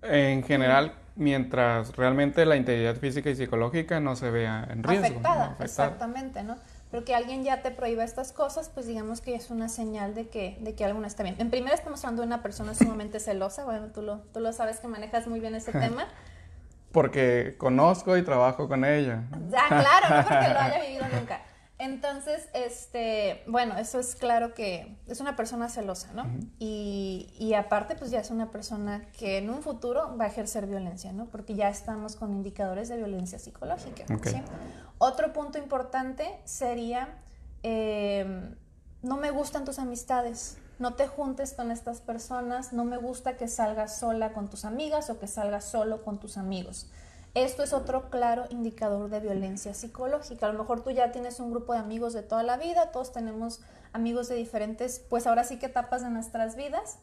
en 0.00 0.42
general 0.44 0.94
mientras 1.16 1.96
realmente 1.96 2.44
la 2.46 2.56
integridad 2.56 2.96
física 2.96 3.30
y 3.30 3.36
psicológica 3.36 4.00
no 4.00 4.16
se 4.16 4.30
vea 4.30 4.66
en 4.70 4.82
riesgo. 4.82 5.06
Afectada, 5.06 5.56
¿no? 5.58 5.64
exactamente, 5.64 6.42
¿no? 6.42 6.56
Pero 6.90 7.04
que 7.04 7.14
alguien 7.14 7.42
ya 7.42 7.62
te 7.62 7.70
prohíba 7.70 8.04
estas 8.04 8.32
cosas, 8.32 8.68
pues 8.68 8.86
digamos 8.86 9.20
que 9.22 9.34
es 9.34 9.50
una 9.50 9.68
señal 9.68 10.14
de 10.14 10.28
que, 10.28 10.58
de 10.60 10.74
que 10.74 10.84
algo 10.84 11.00
no 11.00 11.06
está 11.06 11.22
bien. 11.22 11.36
En 11.38 11.50
primera 11.50 11.74
estamos 11.74 12.04
hablando 12.04 12.22
de 12.22 12.26
una 12.26 12.42
persona 12.42 12.74
sumamente 12.74 13.18
celosa, 13.18 13.64
bueno, 13.64 13.86
tú 13.94 14.02
lo, 14.02 14.18
tú 14.32 14.40
lo 14.40 14.52
sabes 14.52 14.80
que 14.80 14.88
manejas 14.88 15.26
muy 15.26 15.40
bien 15.40 15.54
ese 15.54 15.72
tema. 15.78 16.06
Porque 16.92 17.54
conozco 17.56 18.16
y 18.18 18.22
trabajo 18.22 18.68
con 18.68 18.84
ella. 18.84 19.22
Ya, 19.50 19.68
claro, 19.68 20.16
no 20.16 20.28
porque 20.28 20.48
lo 20.52 20.60
haya 20.60 20.80
vivido 20.86 21.04
nunca. 21.18 21.40
Entonces, 21.82 22.48
este, 22.54 23.42
bueno, 23.48 23.76
eso 23.76 23.98
es 23.98 24.14
claro 24.14 24.54
que 24.54 24.96
es 25.08 25.20
una 25.20 25.34
persona 25.34 25.68
celosa, 25.68 26.12
¿no? 26.12 26.30
y, 26.60 27.28
y, 27.40 27.54
aparte, 27.54 27.96
pues 27.96 28.12
ya 28.12 28.20
es 28.20 28.30
una 28.30 28.52
persona 28.52 29.04
que 29.18 29.38
en 29.38 29.50
un 29.50 29.62
futuro 29.62 30.16
va 30.16 30.26
a 30.26 30.28
ejercer 30.28 30.68
violencia, 30.68 31.12
¿no? 31.12 31.26
Porque 31.26 31.56
ya 31.56 31.68
estamos 31.68 32.14
con 32.14 32.30
indicadores 32.34 32.88
de 32.88 32.98
violencia 32.98 33.40
psicológica. 33.40 34.04
Okay. 34.14 34.34
¿sí? 34.34 34.42
Otro 34.98 35.32
punto 35.32 35.58
importante 35.58 36.38
sería, 36.44 37.18
eh, 37.64 38.54
no 39.02 39.16
me 39.16 39.32
gustan 39.32 39.64
tus 39.64 39.80
amistades, 39.80 40.58
no 40.78 40.94
te 40.94 41.08
juntes 41.08 41.52
con 41.52 41.72
estas 41.72 42.00
personas, 42.00 42.72
no 42.72 42.84
me 42.84 42.96
gusta 42.96 43.36
que 43.36 43.48
salgas 43.48 43.98
sola 43.98 44.32
con 44.32 44.48
tus 44.48 44.64
amigas 44.64 45.10
o 45.10 45.18
que 45.18 45.26
salgas 45.26 45.64
solo 45.64 46.04
con 46.04 46.20
tus 46.20 46.36
amigos. 46.36 46.92
Esto 47.34 47.62
es 47.62 47.72
otro 47.72 48.10
claro 48.10 48.44
indicador 48.50 49.08
de 49.08 49.20
violencia 49.20 49.72
psicológica. 49.72 50.46
A 50.46 50.52
lo 50.52 50.58
mejor 50.58 50.82
tú 50.82 50.90
ya 50.90 51.12
tienes 51.12 51.40
un 51.40 51.50
grupo 51.50 51.72
de 51.72 51.78
amigos 51.78 52.12
de 52.12 52.22
toda 52.22 52.42
la 52.42 52.58
vida, 52.58 52.92
todos 52.92 53.10
tenemos 53.12 53.62
amigos 53.94 54.28
de 54.28 54.34
diferentes, 54.34 54.98
pues 54.98 55.26
ahora 55.26 55.44
sí 55.44 55.58
que 55.58 55.66
etapas 55.66 56.02
de 56.02 56.10
nuestras 56.10 56.56
vidas. 56.56 56.98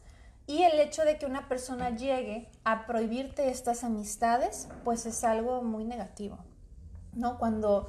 Y 0.46 0.62
el 0.62 0.78
hecho 0.78 1.04
de 1.04 1.18
que 1.18 1.26
una 1.26 1.48
persona 1.48 1.90
llegue 1.90 2.48
a 2.64 2.86
prohibirte 2.86 3.50
estas 3.50 3.82
amistades, 3.82 4.68
pues 4.84 5.04
es 5.04 5.24
algo 5.24 5.62
muy 5.62 5.84
negativo, 5.84 6.38
¿no? 7.12 7.38
Cuando 7.38 7.88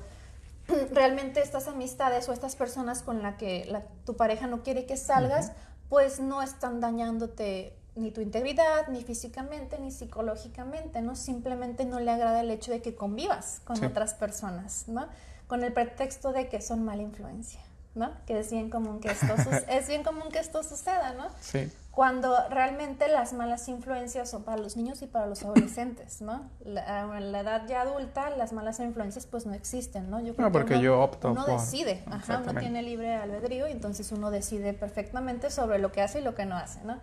realmente 0.91 1.41
estas 1.41 1.67
amistades 1.67 2.27
o 2.27 2.33
estas 2.33 2.55
personas 2.55 3.03
con 3.03 3.21
las 3.21 3.35
que 3.35 3.65
la, 3.65 3.83
tu 4.05 4.15
pareja 4.15 4.47
no 4.47 4.63
quiere 4.63 4.87
que 4.87 4.97
salgas, 4.97 5.47
uh 5.47 5.51
-huh. 5.51 5.89
pues 5.89 6.19
no 6.19 6.41
están 6.41 6.79
dañándote 6.79 7.80
ni 7.95 8.11
tu 8.11 8.21
integridad, 8.21 8.87
ni 8.87 9.03
físicamente, 9.03 9.77
ni 9.79 9.91
psicológicamente, 9.91 11.01
¿no? 11.01 11.15
Simplemente 11.15 11.85
no 11.85 11.99
le 11.99 12.11
agrada 12.11 12.41
el 12.41 12.51
hecho 12.51 12.71
de 12.71 12.81
que 12.81 12.95
convivas 12.95 13.61
con 13.65 13.77
sí. 13.77 13.85
otras 13.85 14.13
personas, 14.13 14.85
¿no? 14.87 15.07
Con 15.47 15.63
el 15.63 15.73
pretexto 15.73 16.31
de 16.31 16.47
que 16.47 16.61
son 16.61 16.85
mala 16.85 17.01
influencia, 17.01 17.59
¿no? 17.93 18.11
Que 18.25 18.39
es 18.39 18.49
bien 18.49 18.69
común 18.69 19.01
que 19.01 19.11
esto, 19.11 19.35
es 19.67 19.87
bien 19.89 20.03
común 20.03 20.29
que 20.31 20.39
esto 20.39 20.63
suceda, 20.63 21.13
¿no? 21.15 21.27
Sí. 21.41 21.69
Cuando 21.91 22.33
realmente 22.47 23.09
las 23.09 23.33
malas 23.33 23.67
influencias 23.67 24.29
son 24.29 24.43
para 24.43 24.57
los 24.57 24.77
niños 24.77 25.01
y 25.01 25.07
para 25.07 25.27
los 25.27 25.43
adolescentes, 25.43 26.21
¿no? 26.21 26.49
La, 26.63 27.17
en 27.17 27.33
la 27.33 27.41
edad 27.41 27.67
ya 27.67 27.81
adulta, 27.81 28.29
las 28.29 28.53
malas 28.53 28.79
influencias 28.79 29.25
pues 29.25 29.45
no 29.45 29.53
existen, 29.53 30.09
¿no? 30.09 30.21
Yo 30.21 30.33
creo 30.33 30.47
no, 30.47 30.53
porque 30.53 30.69
que 30.69 30.75
uno, 30.75 30.83
yo 30.83 31.01
opto 31.01 31.31
uno 31.33 31.45
por... 31.45 31.59
decide, 31.59 32.05
ajá, 32.09 32.41
uno 32.41 32.57
tiene 32.57 32.81
libre 32.83 33.15
albedrío 33.15 33.67
y 33.67 33.73
entonces 33.73 34.09
uno 34.13 34.31
decide 34.31 34.71
perfectamente 34.71 35.51
sobre 35.51 35.79
lo 35.79 35.91
que 35.91 36.01
hace 36.01 36.21
y 36.21 36.23
lo 36.23 36.33
que 36.33 36.45
no 36.45 36.55
hace, 36.55 36.81
¿no? 36.85 36.97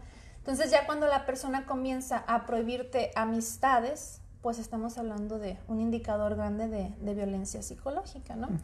Entonces 0.48 0.70
ya 0.70 0.86
cuando 0.86 1.06
la 1.06 1.26
persona 1.26 1.66
comienza 1.66 2.24
a 2.26 2.46
prohibirte 2.46 3.10
amistades, 3.14 4.22
pues 4.40 4.58
estamos 4.58 4.96
hablando 4.96 5.38
de 5.38 5.58
un 5.68 5.78
indicador 5.78 6.36
grande 6.36 6.68
de, 6.68 6.94
de 7.00 7.14
violencia 7.14 7.60
psicológica, 7.60 8.34
¿no? 8.34 8.46
Mm. 8.46 8.58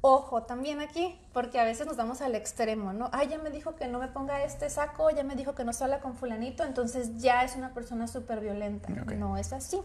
Ojo, 0.00 0.44
también 0.44 0.80
aquí, 0.80 1.20
porque 1.34 1.60
a 1.60 1.64
veces 1.64 1.86
nos 1.86 1.98
vamos 1.98 2.22
al 2.22 2.34
extremo, 2.34 2.94
¿no? 2.94 3.10
Ay, 3.12 3.28
ya 3.28 3.36
me 3.36 3.50
dijo 3.50 3.76
que 3.76 3.88
no 3.88 3.98
me 3.98 4.08
ponga 4.08 4.42
este 4.42 4.70
saco, 4.70 5.10
ya 5.10 5.22
me 5.22 5.34
dijo 5.36 5.54
que 5.54 5.64
no 5.64 5.74
salga 5.74 6.00
con 6.00 6.14
fulanito, 6.14 6.64
entonces 6.64 7.18
ya 7.18 7.44
es 7.44 7.56
una 7.56 7.74
persona 7.74 8.06
súper 8.06 8.40
violenta. 8.40 8.88
Okay. 9.02 9.18
No 9.18 9.36
es 9.36 9.52
así. 9.52 9.82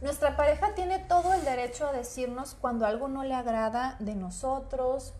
Nuestra 0.00 0.36
pareja 0.36 0.74
tiene 0.74 0.98
todo 0.98 1.34
el 1.34 1.44
derecho 1.44 1.86
a 1.86 1.92
decirnos 1.92 2.56
cuando 2.60 2.84
algo 2.84 3.06
no 3.06 3.22
le 3.22 3.34
agrada 3.34 3.94
de 4.00 4.16
nosotros, 4.16 5.14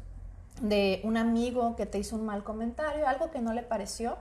de 0.62 1.00
un 1.04 1.16
amigo 1.16 1.76
que 1.76 1.86
te 1.86 1.98
hizo 1.98 2.16
un 2.16 2.26
mal 2.26 2.42
comentario, 2.42 3.06
algo 3.06 3.30
que 3.30 3.40
no 3.40 3.52
le 3.52 3.62
pareció 3.62 4.18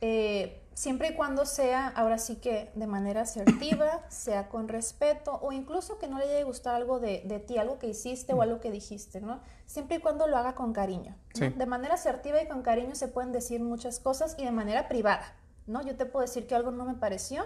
eh, 0.00 0.62
siempre 0.74 1.08
y 1.08 1.14
cuando 1.14 1.46
sea, 1.46 1.88
ahora 1.88 2.18
sí 2.18 2.36
que 2.36 2.70
de 2.74 2.86
manera 2.86 3.22
asertiva, 3.22 4.02
sea 4.08 4.48
con 4.48 4.68
respeto 4.68 5.38
o 5.42 5.52
incluso 5.52 5.98
que 5.98 6.08
no 6.08 6.18
le 6.18 6.26
llegue 6.26 6.40
a 6.40 6.44
gustar 6.44 6.74
algo 6.74 7.00
de, 7.00 7.22
de 7.24 7.38
ti, 7.38 7.58
algo 7.58 7.78
que 7.78 7.88
hiciste 7.88 8.32
o 8.32 8.42
algo 8.42 8.60
que 8.60 8.70
dijiste, 8.70 9.20
¿no? 9.20 9.40
Siempre 9.66 9.96
y 9.96 10.00
cuando 10.00 10.26
lo 10.26 10.36
haga 10.36 10.54
con 10.54 10.72
cariño. 10.72 11.16
¿no? 11.34 11.46
Sí. 11.46 11.48
De 11.48 11.66
manera 11.66 11.94
asertiva 11.94 12.42
y 12.42 12.48
con 12.48 12.62
cariño 12.62 12.94
se 12.94 13.08
pueden 13.08 13.32
decir 13.32 13.62
muchas 13.62 14.00
cosas 14.00 14.36
y 14.38 14.44
de 14.44 14.50
manera 14.50 14.88
privada, 14.88 15.34
¿no? 15.66 15.82
Yo 15.82 15.96
te 15.96 16.06
puedo 16.06 16.26
decir 16.26 16.46
que 16.46 16.54
algo 16.54 16.70
no 16.70 16.84
me 16.84 16.94
pareció 16.94 17.44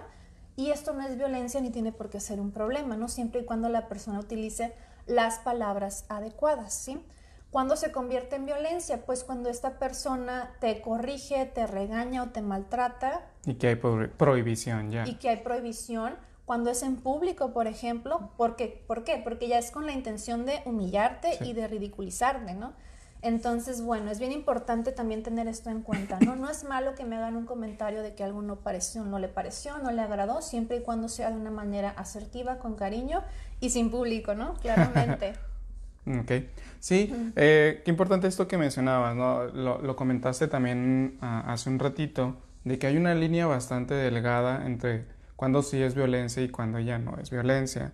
y 0.56 0.72
esto 0.72 0.92
no 0.92 1.06
es 1.06 1.16
violencia 1.16 1.60
ni 1.60 1.70
tiene 1.70 1.92
por 1.92 2.10
qué 2.10 2.18
ser 2.18 2.40
un 2.40 2.50
problema, 2.50 2.96
¿no? 2.96 3.08
Siempre 3.08 3.42
y 3.42 3.44
cuando 3.44 3.68
la 3.68 3.86
persona 3.86 4.18
utilice 4.18 4.74
las 5.06 5.38
palabras 5.38 6.04
adecuadas, 6.08 6.74
¿sí? 6.74 7.00
¿Cuándo 7.50 7.76
se 7.76 7.92
convierte 7.92 8.36
en 8.36 8.44
violencia? 8.44 9.06
Pues 9.06 9.24
cuando 9.24 9.48
esta 9.48 9.78
persona 9.78 10.54
te 10.60 10.82
corrige, 10.82 11.46
te 11.46 11.66
regaña 11.66 12.22
o 12.22 12.26
te 12.28 12.42
maltrata. 12.42 13.22
Y 13.46 13.54
que 13.54 13.68
hay 13.68 13.76
pro 13.76 14.10
prohibición 14.16 14.90
ya. 14.90 15.06
Y 15.06 15.14
que 15.14 15.30
hay 15.30 15.38
prohibición. 15.38 16.14
Cuando 16.44 16.70
es 16.70 16.82
en 16.82 16.96
público, 16.96 17.52
por 17.52 17.66
ejemplo. 17.66 18.30
Porque, 18.36 18.82
¿Por 18.86 19.04
qué? 19.04 19.20
Porque 19.22 19.48
ya 19.48 19.58
es 19.58 19.70
con 19.70 19.86
la 19.86 19.92
intención 19.92 20.44
de 20.44 20.60
humillarte 20.66 21.32
Sí. 21.38 21.50
y 21.50 21.52
de 21.54 21.68
ridiculizarte, 21.68 22.54
¿no? 22.54 22.74
Entonces, 23.20 23.82
bueno, 23.82 24.10
es 24.12 24.20
bien 24.20 24.30
importante 24.30 24.92
también 24.92 25.22
tener 25.24 25.48
esto 25.48 25.70
en 25.70 25.82
cuenta, 25.82 26.18
¿no? 26.20 26.36
No 26.36 26.48
es 26.48 26.62
malo 26.64 26.94
que 26.94 27.04
me 27.04 27.16
hagan 27.16 27.36
un 27.36 27.46
comentario 27.46 28.00
de 28.02 28.14
que 28.14 28.22
algo 28.22 28.42
no 28.42 28.56
pareció, 28.60 29.02
no 29.04 29.18
le 29.18 29.26
pareció, 29.28 29.78
no 29.78 29.90
le 29.90 30.02
agradó, 30.02 30.40
siempre 30.40 30.76
y 30.76 30.82
cuando 30.82 31.08
sea 31.08 31.30
de 31.30 31.36
una 31.36 31.50
manera 31.50 31.90
asertiva, 31.90 32.58
con 32.58 32.76
cariño 32.76 33.24
y 33.58 33.70
sin 33.70 33.90
público, 33.90 34.34
¿no? 34.34 34.54
Claramente. 34.54 35.32
Ok, 36.06 36.32
sí, 36.80 37.32
eh, 37.36 37.82
qué 37.84 37.90
importante 37.90 38.26
esto 38.28 38.48
que 38.48 38.56
mencionabas, 38.56 39.14
¿no? 39.14 39.44
Lo, 39.44 39.82
lo 39.82 39.96
comentaste 39.96 40.48
también 40.48 41.18
ah, 41.20 41.44
hace 41.46 41.68
un 41.68 41.78
ratito, 41.78 42.36
de 42.64 42.78
que 42.78 42.86
hay 42.86 42.96
una 42.96 43.14
línea 43.14 43.46
bastante 43.46 43.94
delgada 43.94 44.66
entre 44.66 45.04
cuando 45.36 45.62
sí 45.62 45.82
es 45.82 45.94
violencia 45.94 46.42
y 46.42 46.48
cuando 46.48 46.80
ya 46.80 46.98
no 46.98 47.18
es 47.18 47.30
violencia. 47.30 47.92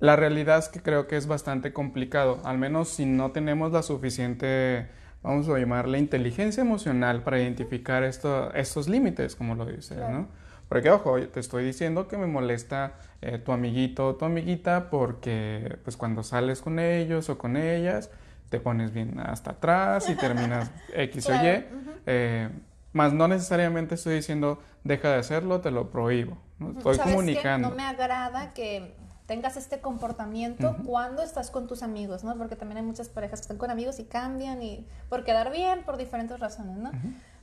La 0.00 0.14
realidad 0.14 0.58
es 0.58 0.68
que 0.68 0.80
creo 0.80 1.08
que 1.08 1.16
es 1.16 1.26
bastante 1.26 1.72
complicado, 1.72 2.40
al 2.44 2.58
menos 2.58 2.88
si 2.88 3.04
no 3.04 3.32
tenemos 3.32 3.72
la 3.72 3.82
suficiente, 3.82 4.88
vamos 5.22 5.48
a 5.48 5.58
llamarle 5.58 5.98
inteligencia 5.98 6.60
emocional 6.60 7.22
para 7.24 7.40
identificar 7.40 8.04
esto, 8.04 8.52
estos 8.54 8.88
límites, 8.88 9.34
como 9.34 9.56
lo 9.56 9.66
dices. 9.66 9.98
¿no? 9.98 10.28
Porque, 10.68 10.90
ojo, 10.90 11.18
te 11.20 11.40
estoy 11.40 11.64
diciendo 11.64 12.08
que 12.08 12.18
me 12.18 12.26
molesta 12.26 12.94
eh, 13.22 13.38
tu 13.38 13.52
amiguito 13.52 14.08
o 14.08 14.14
tu 14.16 14.24
amiguita 14.24 14.90
porque, 14.90 15.78
pues, 15.82 15.96
cuando 15.96 16.22
sales 16.22 16.60
con 16.60 16.78
ellos 16.78 17.30
o 17.30 17.38
con 17.38 17.56
ellas, 17.56 18.10
te 18.50 18.60
pones 18.60 18.92
bien 18.92 19.18
hasta 19.20 19.52
atrás 19.52 20.08
y 20.10 20.14
terminas 20.14 20.70
X 20.94 21.28
o 21.28 21.34
Y. 21.34 21.64
Eh, 22.06 22.48
Más 22.92 23.12
no 23.12 23.28
necesariamente 23.28 23.94
estoy 23.94 24.16
diciendo, 24.16 24.60
deja 24.84 25.10
de 25.10 25.18
hacerlo, 25.18 25.60
te 25.60 25.70
lo 25.70 25.90
prohíbo. 25.90 26.38
¿no? 26.58 26.76
Estoy 26.76 26.98
comunicando. 26.98 27.70
No 27.70 27.74
me 27.74 27.84
agrada 27.84 28.52
que 28.52 28.94
tengas 29.26 29.58
este 29.58 29.80
comportamiento 29.80 30.74
cuando 30.86 31.22
estás 31.22 31.50
con 31.50 31.66
tus 31.66 31.82
amigos, 31.82 32.24
¿no? 32.24 32.34
Porque 32.38 32.56
también 32.56 32.78
hay 32.78 32.84
muchas 32.84 33.10
parejas 33.10 33.40
que 33.40 33.42
están 33.42 33.58
con 33.58 33.70
amigos 33.70 33.98
y 34.00 34.04
cambian 34.04 34.62
y 34.62 34.86
por 35.10 35.22
quedar 35.22 35.52
bien, 35.52 35.82
por 35.84 35.98
diferentes 35.98 36.40
razones, 36.40 36.78
¿no? 36.78 36.90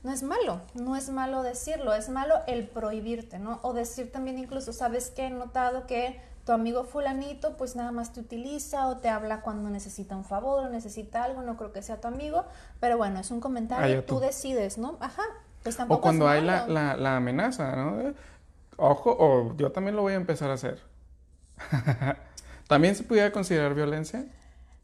No 0.06 0.12
es 0.14 0.24
malo, 0.24 0.62
no 0.76 0.96
es 0.96 1.10
malo 1.10 1.44
decirlo, 1.44 1.94
es 1.94 2.10
malo 2.10 2.36
el 2.48 2.68
prohibirte, 2.70 3.40
¿no? 3.40 3.60
O 3.64 3.74
decir 3.74 4.12
también 4.12 4.40
incluso, 4.40 4.72
¿sabes 4.74 5.10
qué? 5.12 5.26
He 5.28 5.30
notado 5.32 5.88
que 5.88 6.22
tu 6.46 6.54
amigo 6.54 6.84
fulanito 6.86 7.58
pues 7.58 7.76
nada 7.76 7.92
más 7.92 8.14
te 8.14 8.22
utiliza 8.22 8.88
o 8.88 8.98
te 9.00 9.10
habla 9.10 9.42
cuando 9.42 9.70
necesita 9.72 10.16
un 10.16 10.24
favor 10.24 10.66
o 10.66 10.70
necesita 10.70 11.24
algo, 11.26 11.42
no 11.42 11.58
creo 11.58 11.74
que 11.74 11.82
sea 11.82 12.00
tu 12.02 12.08
amigo, 12.08 12.46
pero 12.80 12.98
bueno, 12.98 13.20
es 13.20 13.32
un 13.32 13.42
comentario, 13.42 14.06
tú 14.06 14.16
tú. 14.16 14.22
decides, 14.22 14.78
¿no? 14.78 14.98
Ajá, 15.02 15.24
pues 15.64 15.78
tampoco 15.78 16.00
O 16.00 16.02
cuando 16.02 16.28
es 16.28 16.30
hay 16.30 16.42
la, 16.42 16.66
malo. 16.68 16.68
la, 16.68 16.96
la 16.98 17.18
amenaza, 17.18 17.76
¿no? 17.76 18.00
Eh, 18.02 18.16
Ojo, 18.78 19.16
o 19.20 19.56
yo 19.58 19.72
también 19.74 19.96
lo 19.98 20.04
voy 20.04 20.14
a 20.14 20.18
empezar 20.18 20.52
a 20.52 20.56
hacer. 20.56 20.82
¿También 22.68 22.96
se 22.96 23.04
pudiera 23.04 23.32
considerar 23.32 23.74
violencia? 23.76 24.26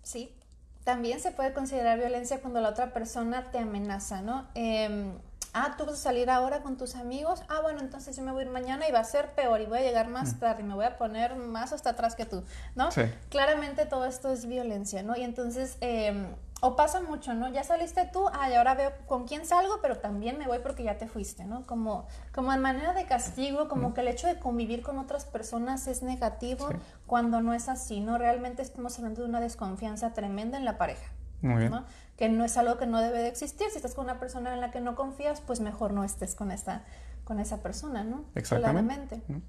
Sí, 0.03 0.35
también 0.83 1.19
se 1.19 1.31
puede 1.31 1.53
considerar 1.53 1.99
violencia 1.99 2.41
cuando 2.41 2.61
la 2.61 2.69
otra 2.69 2.93
persona 2.93 3.51
te 3.51 3.59
amenaza, 3.59 4.21
¿no? 4.21 4.47
Em, 4.55 5.13
ah, 5.53 5.75
tú 5.77 5.85
vas 5.85 5.95
a 5.95 5.97
salir 5.97 6.29
ahora 6.29 6.61
con 6.61 6.77
tus 6.77 6.95
amigos. 6.95 7.41
Ah, 7.49 7.59
bueno, 7.61 7.79
entonces 7.81 8.15
yo 8.15 8.23
me 8.23 8.31
voy 8.31 8.43
a 8.43 8.45
ir 8.45 8.51
mañana 8.51 8.87
y 8.87 8.91
va 8.91 8.99
a 8.99 9.03
ser 9.03 9.33
peor 9.33 9.61
y 9.61 9.65
voy 9.65 9.79
a 9.79 9.81
llegar 9.81 10.07
más 10.07 10.39
tarde 10.39 10.61
y 10.61 10.65
me 10.65 10.73
voy 10.73 10.85
a 10.85 10.97
poner 10.97 11.35
más 11.35 11.73
hasta 11.73 11.91
atrás 11.91 12.15
que 12.15 12.25
tú, 12.25 12.43
¿no? 12.75 12.87
Mm. 12.87 12.91
Sí. 12.91 13.01
Claramente 13.29 13.85
todo 13.85 14.05
esto 14.05 14.31
es 14.31 14.45
violencia, 14.45 15.03
¿no? 15.03 15.15
Y 15.15 15.23
entonces, 15.23 15.77
em, 15.81 16.27
o 16.61 16.75
pasa 16.75 17.01
mucho, 17.01 17.33
¿no? 17.33 17.49
Ya 17.51 17.63
saliste 17.63 18.07
tú, 18.13 18.27
ah, 18.33 18.49
y 18.49 18.53
ahora 18.53 18.75
veo 18.75 18.91
con 19.07 19.27
quién 19.27 19.45
salgo, 19.45 19.79
pero 19.81 19.97
también 19.97 20.37
me 20.37 20.45
voy 20.47 20.59
porque 20.59 20.83
ya 20.83 20.97
te 20.97 21.07
fuiste, 21.07 21.43
¿no? 21.43 21.65
Como, 21.65 22.07
como 22.33 22.53
en 22.53 22.61
manera 22.61 22.93
de 22.93 23.05
castigo, 23.05 23.67
como 23.67 23.93
que 23.93 24.01
el 24.01 24.07
hecho 24.07 24.27
de 24.27 24.37
convivir 24.39 24.83
con 24.83 24.99
otras 24.99 25.25
personas 25.25 25.87
es 25.87 26.03
negativo 26.03 26.69
Sí. 26.69 26.75
cuando 27.07 27.41
no 27.41 27.53
es 27.53 27.67
así, 27.67 27.99
¿no? 27.99 28.17
Realmente 28.17 28.61
estamos 28.61 28.97
hablando 28.97 29.23
de 29.23 29.27
una 29.29 29.39
desconfianza 29.41 30.13
tremenda 30.13 30.57
en 30.57 30.65
la 30.65 30.77
pareja. 30.77 31.11
Muy 31.41 31.57
bien. 31.57 31.71
¿no? 31.71 31.83
Que 32.15 32.29
no 32.29 32.45
es 32.45 32.55
algo 32.57 32.77
que 32.77 32.85
no 32.85 33.01
debe 33.01 33.17
de 33.17 33.27
existir. 33.27 33.67
Si 33.71 33.77
estás 33.77 33.95
con 33.95 34.03
una 34.05 34.19
persona 34.19 34.53
en 34.53 34.61
la 34.61 34.69
que 34.69 34.79
no 34.79 34.93
confías, 34.93 35.41
pues 35.41 35.59
mejor 35.59 35.91
no 35.93 36.03
estés 36.03 36.35
con 36.35 36.51
esta, 36.51 36.83
con 37.23 37.39
esa 37.39 37.63
persona, 37.63 38.03
¿no? 38.03 38.25
Exactamente. 38.35 39.17
Claramente. 39.17 39.21
¿no? 39.27 39.41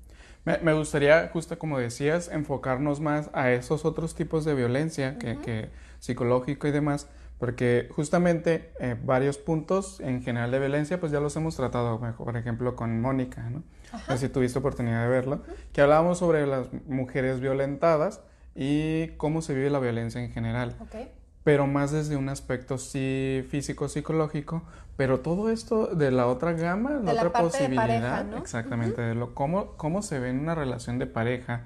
Me, 0.47 0.57
me 0.59 0.73
gustaría, 0.73 1.29
justo 1.31 1.59
como 1.59 1.79
decías, 1.79 2.29
enfocarnos 2.29 3.01
más 3.01 3.29
a 3.35 3.51
esos 3.51 3.85
otros 3.85 4.15
tipos 4.15 4.47
de 4.47 4.55
violencia 4.55 5.19
que, 5.19 5.39
que 5.41 5.71
psicológico 6.03 6.67
y 6.67 6.73
demás, 6.73 7.09
porque 7.39 7.89
justamente 7.93 8.73
eh, 8.81 8.97
varios 9.05 9.39
puntos 9.39 10.01
en 10.01 10.23
general 10.23 10.51
de 10.51 10.59
violencia, 10.59 10.99
pues 10.99 11.13
ya 11.13 11.21
los 11.21 11.35
hemos 11.37 11.55
tratado, 11.57 12.01
por 12.19 12.37
ejemplo, 12.37 12.75
con 12.75 13.01
Mónica, 13.01 13.49
¿no? 13.51 13.63
Sé 14.09 14.19
si 14.19 14.29
tuviste 14.29 14.59
oportunidad 14.59 15.03
de 15.05 15.09
verlo, 15.09 15.43
que 15.73 15.81
hablábamos 15.81 16.19
sobre 16.19 16.47
las 16.47 16.69
mujeres 16.87 17.41
violentadas 17.41 18.21
y 18.55 19.09
cómo 19.17 19.43
se 19.43 19.55
vive 19.55 19.71
la 19.71 19.79
violencia 19.79 20.21
en 20.23 20.31
general 20.33 20.75
Ok. 20.81 21.09
pero 21.45 21.67
más 21.67 21.91
desde 21.93 22.17
un 22.17 22.29
aspecto 22.29 22.77
sí 22.79 23.45
físico 23.49 23.89
psicológico 23.89 24.63
pero 24.97 25.21
todo 25.21 25.49
esto 25.51 25.87
de 25.87 26.11
la 26.11 26.27
otra 26.27 26.53
gama 26.53 26.91
la 26.91 26.99
De 26.99 27.05
la 27.15 27.23
otra 27.29 27.41
de 27.41 27.47
posibilidad 27.49 27.83
pareja, 27.87 28.25
¿no? 28.25 28.37
exactamente 28.39 29.01
de 29.01 29.15
lo 29.15 29.35
cómo 29.35 29.73
cómo 29.79 30.03
se 30.03 30.19
ve 30.19 30.29
en 30.29 30.41
una 30.41 30.55
relación 30.55 30.99
de 30.99 31.07
pareja 31.07 31.63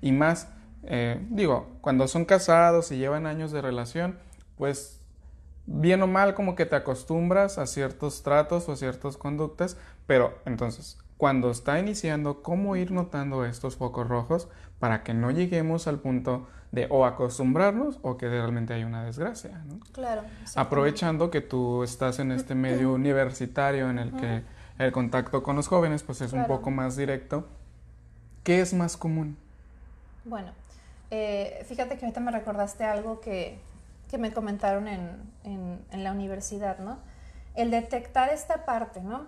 y 0.00 0.12
más 0.12 0.48
eh, 0.84 1.24
digo 1.30 1.68
cuando 1.80 2.08
son 2.08 2.24
casados 2.24 2.90
y 2.90 2.96
llevan 2.96 3.26
años 3.26 3.52
de 3.52 3.60
relación 3.60 4.18
pues 4.56 5.00
bien 5.66 6.02
o 6.02 6.06
mal 6.06 6.34
como 6.34 6.54
que 6.54 6.66
te 6.66 6.76
acostumbras 6.76 7.58
a 7.58 7.66
ciertos 7.66 8.22
tratos 8.22 8.68
o 8.68 8.72
a 8.72 8.76
ciertas 8.76 9.16
conductas, 9.16 9.76
pero 10.06 10.38
entonces 10.44 10.98
cuando 11.20 11.50
está 11.50 11.78
iniciando, 11.78 12.42
¿cómo 12.42 12.76
ir 12.76 12.92
notando 12.92 13.44
estos 13.44 13.76
focos 13.76 14.08
rojos 14.08 14.48
para 14.78 15.02
que 15.02 15.12
no 15.12 15.30
lleguemos 15.30 15.86
al 15.86 15.98
punto 15.98 16.48
de 16.72 16.86
o 16.88 17.04
acostumbrarnos 17.04 17.98
o 18.00 18.16
que 18.16 18.28
realmente 18.28 18.72
hay 18.72 18.84
una 18.84 19.04
desgracia? 19.04 19.62
¿no? 19.66 19.78
Claro. 19.92 20.22
Aprovechando 20.56 21.30
que 21.30 21.42
tú 21.42 21.82
estás 21.82 22.20
en 22.20 22.32
este 22.32 22.54
medio 22.54 22.92
universitario 22.94 23.90
en 23.90 23.98
el 23.98 24.12
que 24.16 24.42
el 24.78 24.92
contacto 24.92 25.42
con 25.42 25.56
los 25.56 25.68
jóvenes 25.68 26.02
pues 26.02 26.22
es 26.22 26.32
un 26.32 26.46
poco 26.46 26.70
más 26.70 26.96
directo, 26.96 27.46
¿qué 28.42 28.62
es 28.62 28.72
más 28.72 28.96
común? 28.96 29.36
Bueno, 30.24 30.52
eh, 31.10 31.64
fíjate 31.68 31.96
que 31.98 32.04
ahorita 32.04 32.20
me 32.20 32.30
recordaste 32.30 32.84
algo 32.84 33.20
que, 33.20 33.58
que 34.10 34.18
me 34.18 34.32
comentaron 34.32 34.88
en, 34.88 35.22
en- 35.44 35.84
en 35.90 36.04
la 36.04 36.12
universidad, 36.12 36.78
¿no? 36.78 36.98
El 37.54 37.70
detectar 37.70 38.28
esta 38.30 38.64
parte, 38.64 39.00
¿no? 39.00 39.26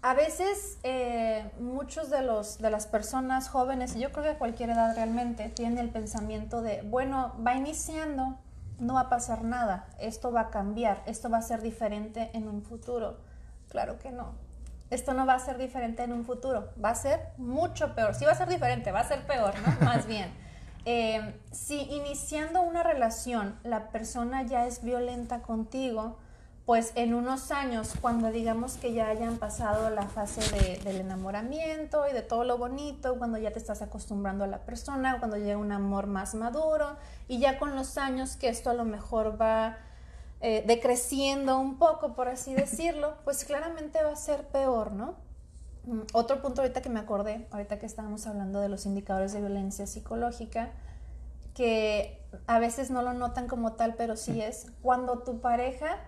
A 0.00 0.14
veces 0.14 0.78
eh, 0.84 1.50
muchos 1.58 2.08
de, 2.08 2.22
los, 2.22 2.58
de 2.58 2.70
las 2.70 2.86
personas 2.86 3.48
jóvenes, 3.48 3.96
y 3.96 4.00
yo 4.00 4.12
creo 4.12 4.22
que 4.24 4.30
a 4.30 4.38
cualquier 4.38 4.70
edad 4.70 4.94
realmente, 4.94 5.48
tienen 5.48 5.78
el 5.78 5.90
pensamiento 5.90 6.62
de, 6.62 6.82
bueno, 6.82 7.34
va 7.44 7.54
iniciando, 7.54 8.36
no 8.78 8.94
va 8.94 9.00
a 9.02 9.08
pasar 9.08 9.42
nada, 9.42 9.86
esto 9.98 10.30
va 10.30 10.42
a 10.42 10.50
cambiar, 10.50 11.02
esto 11.06 11.28
va 11.30 11.38
a 11.38 11.42
ser 11.42 11.62
diferente 11.62 12.30
en 12.32 12.46
un 12.46 12.62
futuro. 12.62 13.18
Claro 13.70 13.98
que 13.98 14.12
no. 14.12 14.34
Esto 14.90 15.14
no 15.14 15.26
va 15.26 15.34
a 15.34 15.38
ser 15.40 15.58
diferente 15.58 16.04
en 16.04 16.12
un 16.12 16.24
futuro, 16.24 16.70
va 16.82 16.90
a 16.90 16.94
ser 16.94 17.20
mucho 17.36 17.94
peor. 17.96 18.14
Sí 18.14 18.24
va 18.24 18.32
a 18.32 18.36
ser 18.36 18.48
diferente, 18.48 18.92
va 18.92 19.00
a 19.00 19.04
ser 19.04 19.26
peor, 19.26 19.52
¿no? 19.60 19.84
Más 19.84 20.06
bien. 20.06 20.30
Eh, 20.90 21.38
si 21.52 21.82
iniciando 21.82 22.62
una 22.62 22.82
relación 22.82 23.58
la 23.62 23.90
persona 23.90 24.42
ya 24.44 24.66
es 24.66 24.82
violenta 24.82 25.42
contigo, 25.42 26.16
pues 26.64 26.92
en 26.94 27.12
unos 27.12 27.50
años, 27.50 27.92
cuando 28.00 28.30
digamos 28.30 28.78
que 28.78 28.94
ya 28.94 29.08
hayan 29.08 29.36
pasado 29.36 29.90
la 29.90 30.04
fase 30.06 30.40
de- 30.56 30.78
del 30.78 30.96
enamoramiento 31.02 32.08
y 32.08 32.14
de 32.14 32.22
todo 32.22 32.44
lo 32.44 32.56
bonito, 32.56 33.18
cuando 33.18 33.36
ya 33.36 33.50
te 33.50 33.58
estás 33.58 33.82
acostumbrando 33.82 34.44
a 34.44 34.46
la 34.46 34.60
persona, 34.64 35.18
cuando 35.18 35.36
llega 35.36 35.58
un 35.58 35.72
amor 35.72 36.06
más 36.06 36.34
maduro, 36.34 36.96
y 37.26 37.38
ya 37.38 37.58
con 37.58 37.74
los 37.76 37.98
años 37.98 38.36
que 38.36 38.48
esto 38.48 38.70
a 38.70 38.74
lo 38.74 38.86
mejor 38.86 39.38
va 39.38 39.76
eh, 40.40 40.64
decreciendo 40.66 41.58
un 41.58 41.78
poco, 41.78 42.14
por 42.14 42.28
así 42.28 42.54
decirlo, 42.54 43.14
pues 43.24 43.44
claramente 43.44 44.02
va 44.02 44.12
a 44.12 44.16
ser 44.16 44.46
peor, 44.48 44.92
¿no? 44.92 45.16
Mm, 45.88 46.02
Otro 46.12 46.42
punto 46.42 46.60
ahorita 46.60 46.82
que 46.82 46.90
me 46.90 47.00
acordé, 47.00 47.46
ahorita 47.50 47.78
que 47.78 47.86
estábamos 47.86 48.26
hablando 48.26 48.60
de 48.60 48.68
los 48.68 48.84
indicadores 48.84 49.32
de 49.32 49.40
violencia 49.40 49.86
psicológica, 49.86 50.70
que 51.54 52.22
a 52.46 52.58
veces 52.58 52.90
no 52.90 53.02
lo 53.02 53.14
notan 53.14 53.48
como 53.48 53.72
tal, 53.72 53.94
pero 53.94 54.16
sí 54.16 54.40
es 54.42 54.66
cuando 54.82 55.20
tu 55.20 55.40
pareja 55.40 55.98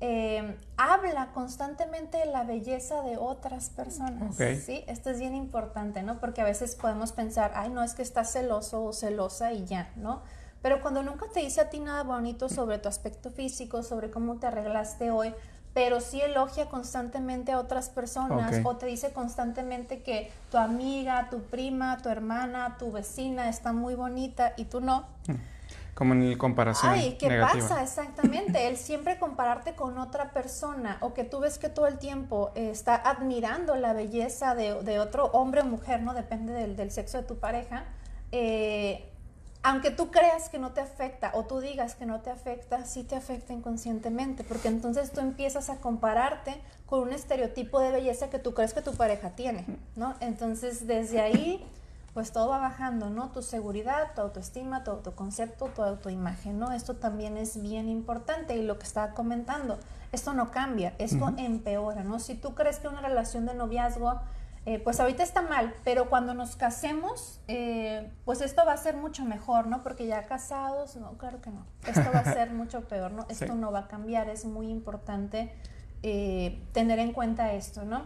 eh, 0.00 0.58
habla 0.76 1.32
constantemente 1.32 2.18
de 2.18 2.26
la 2.26 2.44
belleza 2.44 3.00
de 3.02 3.16
otras 3.16 3.70
personas. 3.70 4.38
Ok. 4.38 4.60
¿sí? 4.62 4.84
Esto 4.86 5.08
es 5.08 5.18
bien 5.18 5.34
importante, 5.34 6.02
¿no? 6.02 6.20
Porque 6.20 6.42
a 6.42 6.44
veces 6.44 6.76
podemos 6.76 7.12
pensar, 7.12 7.52
ay, 7.54 7.70
no, 7.70 7.82
es 7.82 7.94
que 7.94 8.02
estás 8.02 8.30
celoso 8.30 8.84
o 8.84 8.92
celosa 8.92 9.52
y 9.52 9.64
ya, 9.64 9.90
¿no? 9.96 10.22
Pero 10.60 10.80
cuando 10.82 11.02
nunca 11.02 11.26
te 11.32 11.40
dice 11.40 11.62
a 11.62 11.70
ti 11.70 11.80
nada 11.80 12.02
bonito 12.02 12.48
sobre 12.48 12.78
tu 12.78 12.88
aspecto 12.88 13.30
físico, 13.30 13.82
sobre 13.82 14.10
cómo 14.10 14.38
te 14.38 14.46
arreglaste 14.46 15.10
hoy, 15.10 15.34
pero 15.74 16.00
sí 16.00 16.20
elogia 16.20 16.66
constantemente 16.68 17.52
a 17.52 17.58
otras 17.58 17.88
personas 17.90 18.58
Ok. 18.60 18.66
o 18.66 18.76
te 18.76 18.86
dice 18.86 19.12
constantemente 19.12 20.02
que 20.02 20.30
tu 20.50 20.56
amiga, 20.56 21.28
tu 21.30 21.42
prima, 21.42 21.98
tu 21.98 22.08
hermana, 22.08 22.76
tu 22.78 22.92
vecina 22.92 23.48
está 23.48 23.72
muy 23.72 23.94
bonita 23.96 24.52
y 24.56 24.64
tú 24.66 24.80
no, 24.80 25.04
Como 25.94 26.14
en 26.14 26.36
comparación 26.38 26.92
Ay, 26.92 27.16
¿qué 27.18 27.28
negativa. 27.28 27.68
pasa? 27.68 27.82
Exactamente. 27.82 28.66
El 28.68 28.76
siempre 28.76 29.16
compararte 29.18 29.74
con 29.76 29.98
otra 29.98 30.30
persona 30.32 30.98
o 31.00 31.12
que 31.14 31.22
tú 31.22 31.38
ves 31.40 31.58
que 31.58 31.68
todo 31.68 31.86
el 31.86 31.98
tiempo 31.98 32.50
eh, 32.56 32.70
está 32.70 32.94
admirando 32.96 33.76
la 33.76 33.92
belleza 33.92 34.54
de, 34.56 34.82
de 34.82 34.98
otro 34.98 35.26
hombre 35.26 35.60
o 35.60 35.64
mujer, 35.64 36.02
¿no? 36.02 36.12
Depende 36.14 36.52
del, 36.52 36.74
del 36.74 36.90
sexo 36.90 37.18
de 37.18 37.24
tu 37.24 37.36
pareja. 37.38 37.84
eh, 38.32 39.08
aunque 39.64 39.90
tú 39.90 40.10
creas 40.10 40.50
que 40.50 40.58
no 40.58 40.72
te 40.72 40.82
afecta 40.82 41.30
o 41.34 41.44
tú 41.44 41.58
digas 41.58 41.94
que 41.94 42.04
no 42.04 42.20
te 42.20 42.28
afecta, 42.28 42.84
sí 42.84 43.02
te 43.02 43.16
afecta 43.16 43.54
inconscientemente, 43.54 44.44
porque 44.44 44.68
entonces 44.68 45.10
tú 45.10 45.20
empiezas 45.20 45.70
a 45.70 45.76
compararte 45.76 46.60
con 46.84 47.00
un 47.00 47.14
estereotipo 47.14 47.80
de 47.80 47.90
belleza 47.90 48.28
que 48.28 48.38
tú 48.38 48.52
crees 48.52 48.74
que 48.74 48.82
tu 48.82 48.92
pareja 48.92 49.30
tiene, 49.30 49.64
¿no? 49.96 50.14
Entonces 50.20 50.86
desde 50.86 51.22
ahí 51.22 51.66
pues 52.12 52.30
todo 52.30 52.50
va 52.50 52.58
bajando, 52.58 53.08
¿no? 53.08 53.30
Tu 53.30 53.40
seguridad, 53.40 54.14
tu 54.14 54.20
autoestima, 54.20 54.84
tu 54.84 54.90
autoconcepto, 54.90 55.66
tu 55.74 55.82
autoimagen, 55.82 56.58
¿no? 56.58 56.72
Esto 56.72 56.96
también 56.96 57.38
es 57.38 57.60
bien 57.60 57.88
importante 57.88 58.56
y 58.56 58.62
lo 58.62 58.78
que 58.78 58.84
estaba 58.84 59.14
comentando, 59.14 59.78
esto 60.12 60.34
no 60.34 60.50
cambia, 60.50 60.92
esto 60.98 61.32
empeora, 61.38 62.04
¿no? 62.04 62.20
Si 62.20 62.34
tú 62.34 62.54
crees 62.54 62.80
que 62.80 62.88
una 62.88 63.00
relación 63.00 63.46
de 63.46 63.54
noviazgo, 63.54 64.20
eh, 64.66 64.78
pues 64.78 64.98
ahorita 65.00 65.22
está 65.22 65.42
mal, 65.42 65.74
pero 65.84 66.08
cuando 66.08 66.32
nos 66.34 66.56
casemos, 66.56 67.40
eh, 67.48 68.10
pues 68.24 68.40
esto 68.40 68.64
va 68.64 68.72
a 68.72 68.76
ser 68.78 68.96
mucho 68.96 69.24
mejor, 69.24 69.66
¿no? 69.66 69.82
Porque 69.82 70.06
ya 70.06 70.22
casados, 70.24 70.96
no, 70.96 71.18
claro 71.18 71.40
que 71.40 71.50
no, 71.50 71.66
esto 71.86 72.10
va 72.14 72.20
a 72.20 72.32
ser 72.32 72.50
mucho 72.54 72.88
peor, 72.88 73.12
¿no? 73.12 73.26
Esto 73.28 73.46
Sí. 73.46 73.52
no 73.54 73.72
va 73.72 73.80
a 73.80 73.88
cambiar, 73.88 74.28
es 74.30 74.44
muy 74.46 74.70
importante 74.70 75.54
eh, 76.02 76.62
tener 76.72 76.98
en 76.98 77.12
cuenta 77.12 77.52
esto, 77.52 77.84
¿no? 77.84 78.04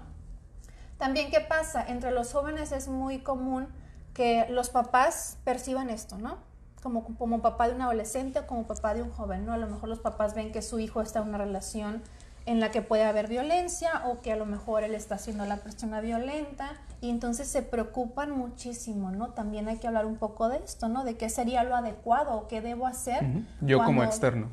También, 0.99 1.31
¿qué 1.31 1.41
pasa? 1.41 1.85
Entre 1.87 2.11
los 2.11 2.33
jóvenes 2.33 2.73
es 2.73 2.89
muy 2.89 3.21
común 3.21 3.69
que 4.15 4.47
los 4.51 4.69
papás 4.71 5.39
perciban 5.45 5.91
esto, 5.91 6.19
¿no? 6.19 6.39
Como, 6.83 7.05
como 7.17 7.41
papá 7.41 7.69
de 7.69 7.75
un 7.75 7.83
adolescente 7.83 8.41
o 8.41 8.47
como 8.49 8.67
papá 8.67 8.95
de 8.95 9.03
un 9.03 9.11
joven, 9.11 9.47
¿no? 9.47 9.53
A 9.53 9.59
lo 9.59 9.69
mejor 9.69 9.89
los 9.89 10.01
papás 10.01 10.35
ven 10.35 10.51
que 10.51 10.61
su 10.63 10.81
hijo 10.81 11.01
está 11.03 11.21
en 11.21 11.29
una 11.29 11.39
relación 11.39 12.03
en 12.49 12.61
la 12.61 12.71
que 12.71 12.81
puede 12.81 13.05
haber 13.05 13.29
violencia 13.29 14.05
o 14.07 14.23
que 14.23 14.33
a 14.33 14.37
lo 14.37 14.47
mejor 14.47 14.83
él 14.83 14.95
está 14.95 15.19
siendo 15.19 15.45
la 15.45 15.59
persona 15.59 16.01
violenta 16.01 16.71
y 17.03 17.11
entonces 17.11 17.47
se 17.47 17.61
preocupan 17.61 18.31
muchísimo, 18.31 19.11
¿no? 19.11 19.29
También 19.35 19.69
hay 19.69 19.77
que 19.77 19.87
hablar 19.87 20.07
un 20.07 20.17
poco 20.17 20.49
de 20.49 20.57
esto, 20.57 20.89
¿no? 20.89 21.05
De 21.05 21.19
qué 21.19 21.29
sería 21.29 21.63
lo 21.63 21.77
adecuado 21.77 22.33
o 22.33 22.49
qué 22.49 22.63
debo 22.63 22.87
hacer. 22.87 23.23
Yo 23.61 23.85
como 23.85 24.03
externo. 24.03 24.51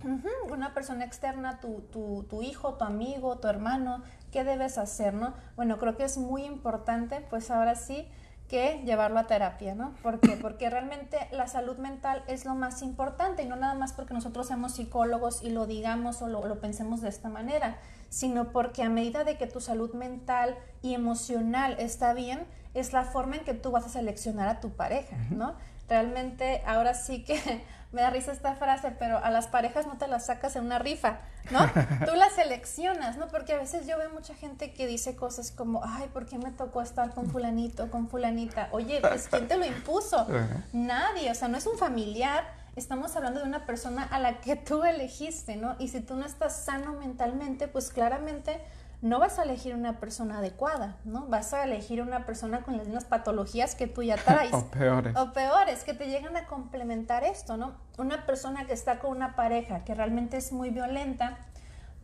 una 0.51 0.73
persona 0.73 1.05
externa, 1.05 1.61
tu, 1.61 1.85
tu, 1.89 2.25
tu, 2.29 2.41
hijo, 2.41 2.73
tu 2.73 2.83
amigo, 2.83 3.37
tu 3.37 3.47
hermano, 3.47 4.03
¿qué 4.29 4.43
debes 4.43 4.77
hacer, 4.77 5.13
¿no? 5.13 5.33
Bueno, 5.55 5.77
creo 5.77 5.95
que 5.95 6.03
es 6.03 6.17
muy 6.17 6.43
importante, 6.43 7.25
pues 7.29 7.49
ahora 7.49 7.75
sí, 7.75 8.09
que 8.47 8.83
llevarlo 8.85 9.19
a 9.19 9.27
terapia, 9.27 9.73
¿no? 9.73 9.95
¿Por 10.03 10.19
qué? 10.19 10.37
Porque 10.37 10.69
realmente 10.69 11.17
la 11.31 11.47
salud 11.47 11.77
mental 11.77 12.23
es 12.27 12.45
lo 12.45 12.53
más 12.53 12.81
importante 12.81 13.43
y 13.43 13.47
no 13.47 13.55
nada 13.55 13.73
más 13.73 13.93
porque 13.93 14.13
nosotros 14.13 14.47
seamos 14.47 14.75
psicólogos 14.75 15.43
y 15.43 15.49
lo 15.49 15.65
digamos 15.65 16.21
o 16.21 16.27
lo, 16.27 16.59
pensemos 16.59 17.01
de 17.01 17.09
esta 17.09 17.29
manera, 17.29 17.77
sino 18.09 18.51
porque 18.51 18.83
a 18.83 18.89
medida 18.89 19.23
de 19.23 19.37
que 19.37 19.47
tu 19.47 19.61
salud 19.61 19.93
mental 19.93 20.57
y 20.81 20.93
emocional 20.93 21.75
está 21.79 22.13
bien, 22.13 22.45
es 22.73 22.93
la 22.93 23.03
forma 23.03 23.37
en 23.37 23.45
que 23.45 23.53
tú 23.53 23.71
vas 23.71 23.85
a 23.85 23.89
seleccionar 23.89 24.47
a 24.47 24.59
tu 24.59 24.71
pareja, 24.71 25.17
¿no? 25.31 25.55
Realmente 25.87 26.61
ahora 26.65 26.93
sí 26.93 27.23
que 27.23 27.63
me 27.95 28.01
da 28.01 28.09
risa 28.09 28.33
esta 28.33 28.55
frase, 28.55 28.91
pero 28.99 29.23
a 29.23 29.31
las 29.31 29.47
parejas 29.47 29.87
no 29.87 29.97
te 29.97 30.07
las 30.07 30.25
sacas 30.25 30.57
en 30.57 30.65
una 30.65 30.79
rifa, 30.79 31.19
¿no? 31.49 31.59
Tú 32.05 32.13
las 32.13 32.33
seleccionas, 32.33 33.17
¿no? 33.17 33.29
Porque 33.29 33.53
a 33.53 33.57
veces 33.57 33.87
yo 33.87 33.97
veo 33.97 34.09
mucha 34.09 34.35
gente 34.35 34.73
que 34.73 34.85
dice 34.85 35.15
cosas 35.15 35.51
como, 35.51 35.81
ay, 35.83 36.09
¿por 36.11 36.25
qué 36.25 36.37
me 36.37 36.51
tocó 36.51 36.81
estar 36.81 37.13
con 37.13 37.29
fulanito, 37.29 37.89
con 37.89 38.09
fulanita? 38.09 38.67
Oye, 38.71 38.99
pues 38.99 39.29
¿quién 39.29 39.47
te 39.47 39.55
lo 39.55 39.65
impuso? 39.65 40.27
Nadie, 40.73 41.31
o 41.31 41.35
sea, 41.35 41.47
no 41.47 41.57
es 41.57 41.65
un 41.67 41.77
familiar, 41.77 42.43
estamos 42.75 43.15
hablando 43.15 43.39
de 43.39 43.47
una 43.47 43.65
persona 43.65 44.03
a 44.03 44.19
la 44.19 44.41
que 44.41 44.57
tú 44.57 44.83
elegiste, 44.83 45.55
¿no? 45.55 45.77
Y 45.79 45.87
si 45.87 46.01
tú 46.01 46.17
no 46.17 46.25
estás 46.25 46.65
sano 46.65 46.93
mentalmente, 46.99 47.69
pues 47.69 47.91
claramente 47.91 48.59
no 49.05 49.19
vas 49.19 49.37
a 49.37 49.43
elegir 49.43 49.75
una 49.75 49.99
persona 49.99 50.39
adecuada, 50.39 50.97
¿no? 51.05 51.27
Vas 51.27 51.53
a 51.53 51.63
elegir 51.63 52.01
una 52.01 52.25
persona 52.25 52.63
con 52.63 52.75
las 52.75 52.87
mismas 52.87 53.05
patologías 53.05 53.75
que 53.75 53.85
tú 53.85 54.01
ya 54.01 54.15
traes. 54.15 54.51
o 54.51 54.65
peores. 54.65 55.15
O 55.15 55.31
peores, 55.31 55.83
que 55.83 55.93
te 55.93 56.07
llegan 56.07 56.35
a 56.35 56.47
complementar 56.47 57.23
esto, 57.23 57.55
¿no? 57.55 57.75
Una 57.99 58.25
persona 58.25 58.65
que 58.65 58.73
está 58.73 58.97
con 58.97 59.11
una 59.11 59.35
pareja 59.35 59.83
que 59.83 59.93
realmente 59.93 60.37
es 60.37 60.51
muy 60.51 60.71
violenta, 60.71 61.37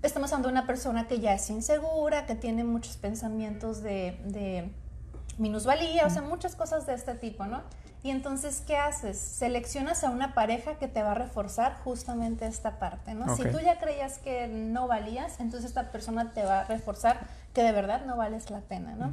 estamos 0.03 0.31
hablando 0.31 0.49
de 0.49 0.51
una 0.51 0.67
persona 0.67 1.07
que 1.07 1.19
ya 1.19 1.33
es 1.33 1.49
insegura, 1.49 2.27
que 2.27 2.35
tiene 2.35 2.63
muchos 2.63 2.97
pensamientos 2.97 3.81
de, 3.81 4.21
de 4.25 4.71
minusvalía, 5.39 6.05
o 6.05 6.09
sea, 6.11 6.21
muchas 6.21 6.55
cosas 6.55 6.85
de 6.85 6.93
este 6.93 7.15
tipo, 7.15 7.45
¿no? 7.45 7.63
Y 8.03 8.09
entonces, 8.09 8.63
¿qué 8.65 8.77
haces? 8.77 9.17
Seleccionas 9.19 10.03
a 10.03 10.09
una 10.09 10.33
pareja 10.33 10.75
que 10.75 10.87
te 10.87 11.03
va 11.03 11.11
a 11.11 11.15
reforzar 11.15 11.77
justamente 11.83 12.47
esta 12.47 12.79
parte, 12.79 13.13
¿no? 13.13 13.35
Si 13.35 13.43
tú 13.43 13.59
ya 13.59 13.77
creías 13.77 14.17
que 14.17 14.47
no 14.47 14.87
valías, 14.87 15.39
entonces 15.39 15.69
esta 15.69 15.91
persona 15.91 16.33
te 16.33 16.43
va 16.43 16.61
a 16.61 16.63
reforzar 16.63 17.19
que 17.53 17.61
de 17.61 17.71
verdad 17.71 18.05
no 18.05 18.17
vales 18.17 18.49
la 18.49 18.61
pena, 18.61 18.95
¿no? 18.95 19.11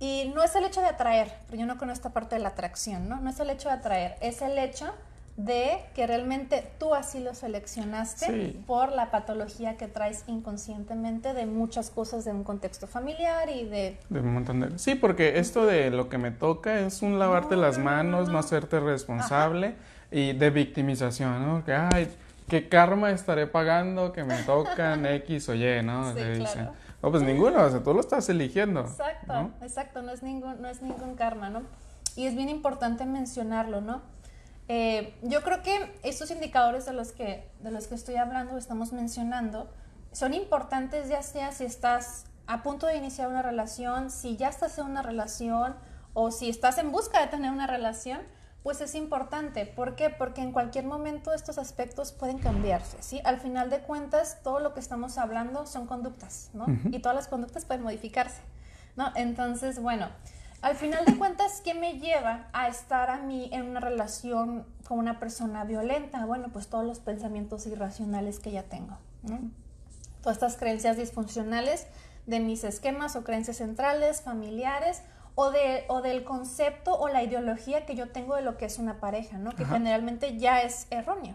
Y 0.00 0.32
no 0.34 0.42
es 0.42 0.54
el 0.56 0.64
hecho 0.64 0.80
de 0.80 0.86
atraer, 0.86 1.32
pero 1.46 1.60
yo 1.60 1.66
no 1.66 1.76
conozco 1.76 2.08
esta 2.08 2.10
parte 2.14 2.36
de 2.36 2.40
la 2.40 2.48
atracción, 2.48 3.08
¿no? 3.08 3.20
No 3.20 3.30
es 3.30 3.38
el 3.40 3.50
hecho 3.50 3.68
de 3.68 3.74
atraer, 3.74 4.16
es 4.20 4.40
el 4.40 4.58
hecho 4.58 4.92
de 5.36 5.80
que 5.94 6.06
realmente 6.06 6.64
tú 6.78 6.94
así 6.94 7.18
lo 7.18 7.34
seleccionaste 7.34 8.56
por 8.66 8.92
la 8.92 9.10
patología 9.10 9.76
que 9.76 9.88
traes 9.88 10.22
inconscientemente 10.28 11.34
de 11.34 11.46
muchas 11.46 11.90
cosas 11.90 12.24
de 12.24 12.30
un 12.30 12.44
contexto 12.44 12.86
familiar 12.86 13.48
y 13.50 13.64
de... 13.64 13.98
de 14.10 14.20
un 14.20 14.34
montón 14.34 14.60
de... 14.60 14.78
Sí, 14.78 14.94
porque 14.94 15.38
esto 15.38 15.66
de 15.66 15.90
lo 15.90 16.08
que 16.08 16.18
me 16.18 16.30
toca 16.30 16.78
es 16.80 17.02
un 17.02 17.18
lavarte 17.18 17.56
las 17.56 17.78
manos, 17.78 18.28
no, 18.28 18.38
hacerte 18.38 18.78
responsable 18.78 19.74
y 20.12 20.34
de 20.34 20.50
victimización, 20.50 21.44
¿no? 21.44 21.64
Que, 21.64 21.74
ay, 21.74 22.08
¿qué 22.48 22.68
karma 22.68 23.10
estaré 23.10 23.48
pagando 23.48 24.12
que 24.12 24.22
me 24.22 24.40
tocan 24.44 25.04
X 25.24 25.48
o 25.48 25.54
Y, 25.54 25.82
¿no? 25.82 26.14
Sí, 26.14 26.20
claro. 26.38 26.72
No, 27.02 27.10
pues 27.10 27.22
ninguno, 27.22 27.62
o 27.62 27.68
sea, 27.68 27.82
tú 27.82 27.92
lo 27.92 28.00
estás 28.00 28.28
eligiendo. 28.28 28.80
Exacto, 28.80 29.50
exacto, 29.60 30.00
no 30.00 30.12
es, 30.12 30.22
ningún, 30.22 30.62
no 30.62 30.68
es 30.68 30.80
ningún 30.80 31.16
karma, 31.16 31.50
¿no? 31.50 31.62
Y 32.16 32.26
es 32.26 32.36
bien 32.36 32.48
importante 32.48 33.04
mencionarlo, 33.04 33.80
¿no? 33.80 34.00
Eh, 34.68 35.14
yo 35.22 35.42
creo 35.42 35.62
que 35.62 35.94
estos 36.02 36.30
indicadores 36.30 36.86
de 36.86 36.92
los 36.92 37.12
que, 37.12 37.50
de 37.60 37.70
los 37.70 37.86
que 37.86 37.94
estoy 37.94 38.16
hablando, 38.16 38.56
estamos 38.56 38.92
mencionando, 38.92 39.70
son 40.12 40.32
importantes 40.32 41.08
ya 41.08 41.22
sea 41.22 41.52
si 41.52 41.64
estás 41.64 42.24
a 42.46 42.62
punto 42.62 42.86
de 42.86 42.96
iniciar 42.96 43.28
una 43.28 43.42
relación, 43.42 44.10
si 44.10 44.36
ya 44.36 44.48
estás 44.48 44.78
en 44.78 44.86
una 44.86 45.02
relación 45.02 45.74
o 46.12 46.30
si 46.30 46.48
estás 46.48 46.78
en 46.78 46.92
busca 46.92 47.20
de 47.20 47.26
tener 47.26 47.50
una 47.50 47.66
relación, 47.66 48.20
pues 48.62 48.80
es 48.80 48.94
importante. 48.94 49.66
¿Por 49.66 49.94
qué? 49.94 50.08
Porque 50.08 50.40
en 50.40 50.52
cualquier 50.52 50.86
momento 50.86 51.34
estos 51.34 51.58
aspectos 51.58 52.12
pueden 52.12 52.38
cambiarse, 52.38 52.96
¿sí? 53.02 53.20
Al 53.24 53.38
final 53.38 53.68
de 53.68 53.80
cuentas, 53.80 54.38
todo 54.42 54.58
lo 54.60 54.72
que 54.72 54.80
estamos 54.80 55.18
hablando 55.18 55.66
son 55.66 55.86
conductas, 55.86 56.50
¿no? 56.54 56.66
Y 56.90 57.00
todas 57.00 57.14
las 57.14 57.28
conductas 57.28 57.66
pueden 57.66 57.82
modificarse, 57.82 58.40
¿no? 58.96 59.12
Entonces, 59.16 59.80
bueno, 59.80 60.08
al 60.64 60.76
final 60.76 61.04
de 61.04 61.18
cuentas, 61.18 61.60
¿qué 61.62 61.74
me 61.74 61.98
lleva 61.98 62.48
a 62.54 62.68
estar 62.68 63.10
a 63.10 63.18
mí 63.18 63.50
en 63.52 63.64
una 63.64 63.80
relación 63.80 64.66
con 64.88 64.98
una 64.98 65.20
persona 65.20 65.62
violenta? 65.64 66.24
Bueno, 66.24 66.48
pues 66.54 66.68
todos 66.68 66.86
los 66.86 67.00
pensamientos 67.00 67.66
irracionales 67.66 68.40
que 68.40 68.50
ya 68.50 68.62
tengo. 68.62 68.96
Todas 70.22 70.38
estas 70.38 70.56
creencias 70.56 70.96
disfuncionales 70.96 71.86
de 72.24 72.40
mis 72.40 72.64
esquemas 72.64 73.14
o 73.14 73.24
creencias 73.24 73.58
centrales, 73.58 74.22
familiares, 74.22 75.02
o, 75.34 75.50
de, 75.50 75.84
o 75.88 76.00
del 76.00 76.24
concepto 76.24 76.98
o 76.98 77.08
la 77.08 77.22
ideología 77.22 77.84
que 77.84 77.94
yo 77.94 78.08
tengo 78.08 78.34
de 78.34 78.40
lo 78.40 78.56
que 78.56 78.64
es 78.64 78.78
una 78.78 79.00
pareja, 79.00 79.36
¿no? 79.36 79.54
Que 79.54 79.66
generalmente 79.66 80.38
ya 80.38 80.62
es 80.62 80.86
erróneo, 80.88 81.34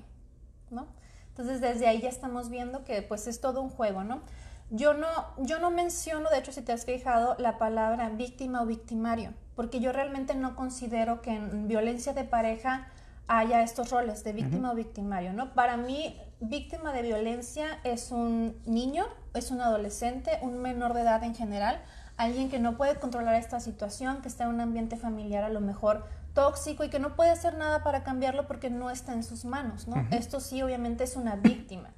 ¿no? 0.71 0.87
Entonces 1.27 1.61
desde 1.61 1.85
ahí 1.85 2.01
ya 2.01 2.09
estamos 2.09 2.49
viendo 2.49 2.83
que 2.83 3.03
pues 3.03 3.27
es 3.27 3.41
todo 3.41 3.61
un 3.61 3.69
juego, 3.69 4.03
¿no? 4.03 4.21
Yo 4.71 4.93
no, 4.93 5.07
yo 5.37 5.59
no 5.59 5.71
menciono, 5.71 6.29
de 6.29 6.37
hecho, 6.37 6.51
si 6.51 6.61
te 6.61 6.71
has 6.71 6.85
fijado, 6.85 7.35
la 7.39 7.57
palabra 7.57 8.09
víctima 8.09 8.61
o 8.61 8.65
victimario, 8.65 9.33
porque 9.55 9.79
yo 9.79 9.91
realmente 9.91 10.35
no 10.35 10.55
considero 10.55 11.21
que 11.21 11.31
en 11.31 11.67
violencia 11.67 12.13
de 12.13 12.23
pareja 12.23 12.87
haya 13.27 13.61
estos 13.61 13.91
roles 13.91 14.23
de 14.23 14.33
víctima 14.33 14.71
o 14.71 14.75
victimario, 14.75 15.33
¿no? 15.33 15.53
Para 15.53 15.77
mí, 15.77 16.19
víctima 16.39 16.93
de 16.93 17.03
violencia 17.03 17.79
es 17.83 18.11
un 18.11 18.59
niño, 18.65 19.05
es 19.33 19.51
un 19.51 19.61
adolescente, 19.61 20.39
un 20.41 20.59
menor 20.61 20.93
de 20.93 21.01
edad 21.01 21.23
en 21.23 21.35
general, 21.35 21.81
alguien 22.17 22.49
que 22.49 22.59
no 22.59 22.75
puede 22.75 22.95
controlar 22.99 23.35
esta 23.35 23.59
situación, 23.59 24.21
que 24.21 24.27
está 24.27 24.45
en 24.45 24.49
un 24.51 24.61
ambiente 24.61 24.97
familiar 24.97 25.43
a 25.43 25.49
lo 25.49 25.61
mejor 25.61 26.05
tóxico 26.33 26.83
y 26.83 26.89
que 26.89 26.99
no 26.99 27.15
puede 27.15 27.29
hacer 27.29 27.57
nada 27.57 27.83
para 27.83 28.03
cambiarlo 28.03 28.47
porque 28.47 28.69
no 28.69 28.89
está 28.89 29.13
en 29.13 29.23
sus 29.23 29.45
manos, 29.45 29.87
¿no? 29.87 29.95
Esto 30.11 30.39
sí, 30.39 30.61
obviamente, 30.61 31.03
es 31.03 31.15
una 31.15 31.35
víctima. 31.35 31.89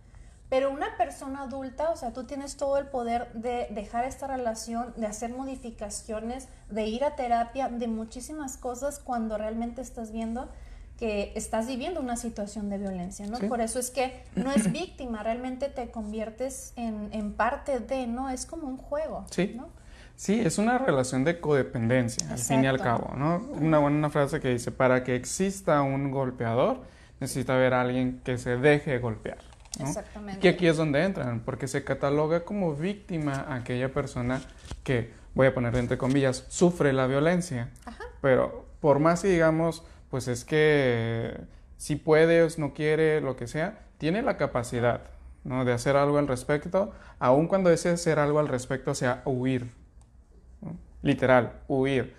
Pero 0.52 0.70
una 0.70 0.98
persona 0.98 1.44
adulta, 1.44 1.92
o 1.92 1.96
sea, 1.96 2.12
tú 2.12 2.26
tienes 2.26 2.58
todo 2.58 2.78
el 2.78 2.88
poder 2.88 3.32
de 3.32 3.70
dejar 3.72 4.04
esta 4.04 4.28
relación, 4.28 4.94
de 4.98 5.08
hacer 5.08 5.32
modificaciones, 5.32 6.50
de 6.70 6.88
ir 6.88 7.06
a 7.06 7.16
terapia, 7.16 7.70
de 7.70 7.88
muchísimas 7.88 8.58
cosas 8.58 9.00
cuando 9.00 9.38
realmente 9.38 9.80
estás 9.82 10.12
viendo 10.12 10.50
que 10.98 11.32
estás 11.36 11.68
viviendo 11.68 12.02
una 12.02 12.18
situación 12.18 12.70
de 12.70 12.80
violencia, 12.80 13.26
¿no? 13.28 13.40
Por 13.48 13.62
eso 13.62 13.80
es 13.80 13.92
que 13.92 14.24
no 14.36 14.52
es 14.52 14.74
víctima, 14.74 15.24
realmente 15.24 15.70
te 15.70 15.90
conviertes 15.90 16.74
en, 16.76 17.32
parte 17.32 17.80
de, 17.80 18.06
¿no? 18.08 18.30
Es 18.30 18.46
como 18.46 18.68
un 18.68 18.76
juego, 18.76 19.26
sí. 19.32 19.58
Sí, 20.18 20.42
es 20.42 20.58
una 20.58 20.78
relación 20.78 21.24
de 21.24 21.40
codependencia, 21.40 22.30
al 22.30 22.38
fin 22.38 22.66
y 22.66 22.68
al 22.68 22.82
cabo, 22.82 23.16
¿no? 23.16 23.38
Una 23.38 23.80
buena 23.80 24.10
frase 24.10 24.42
que 24.42 24.50
dice, 24.50 24.70
para 24.70 25.06
que 25.06 25.16
exista 25.16 25.82
un 25.82 26.12
golpeador, 26.12 26.82
necesita 27.22 27.56
haber 27.56 27.74
alguien 27.74 28.20
que 28.26 28.38
se 28.38 28.58
deje 28.58 29.00
golpear. 29.00 29.51
Exactamente. 29.80 30.46
Y 30.46 30.50
aquí 30.50 30.68
es 30.68 30.78
donde 30.78 31.04
entran, 31.04 31.42
porque 31.42 31.68
se 31.68 31.84
cataloga 31.84 32.44
como 32.44 32.76
víctima 32.76 33.46
a 33.48 33.56
aquella 33.56 33.94
persona 33.94 34.42
que, 34.84 35.14
voy 35.34 35.48
a 35.48 35.54
poner 35.54 35.76
entre 35.76 35.98
comillas, 35.98 36.46
sufre 36.50 36.94
la 36.94 37.08
violencia. 37.08 37.70
Pero 38.22 38.66
por 38.80 39.00
más 39.00 39.22
que 39.22 39.30
digamos, 39.30 39.84
pues 40.10 40.28
es 40.28 40.44
que 40.44 41.40
si 41.78 41.96
puede 41.96 42.44
o 42.44 42.48
no 42.58 42.74
quiere, 42.74 43.22
lo 43.22 43.36
que 43.36 43.48
sea, 43.48 43.80
tiene 43.98 44.22
la 44.22 44.38
capacidad 44.38 45.02
¿no? 45.44 45.66
de 45.66 45.74
hacer 45.74 45.96
algo 45.96 46.18
al 46.18 46.28
respecto, 46.28 46.92
aun 47.20 47.48
cuando 47.48 47.70
ese 47.72 47.90
hacer 47.90 48.20
algo 48.20 48.40
al 48.40 48.48
respecto 48.48 48.94
sea 48.94 49.22
huir. 49.26 49.72
Literal, 51.02 51.54
huir. 51.68 52.16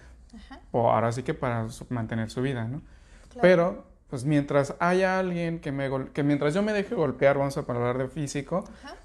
O 0.72 0.90
ahora 0.90 1.12
sí 1.12 1.22
que 1.22 1.34
para 1.34 1.66
mantener 1.90 2.30
su 2.30 2.40
vida, 2.40 2.64
¿no? 2.64 2.80
Pero 3.40 3.84
pues 4.12 4.26
mientras 4.26 4.74
haya 4.78 5.18
alguien 5.18 5.58
que 5.58 5.72
me 5.72 5.88
que 6.12 6.22
mientras 6.22 6.52
yo 6.52 6.62
me 6.62 6.74
deje 6.74 6.94
golpear, 6.94 7.38
vamos 7.38 7.56
a 7.56 7.60
hablar 7.60 7.96
de 7.96 8.08
físico, 8.08 8.62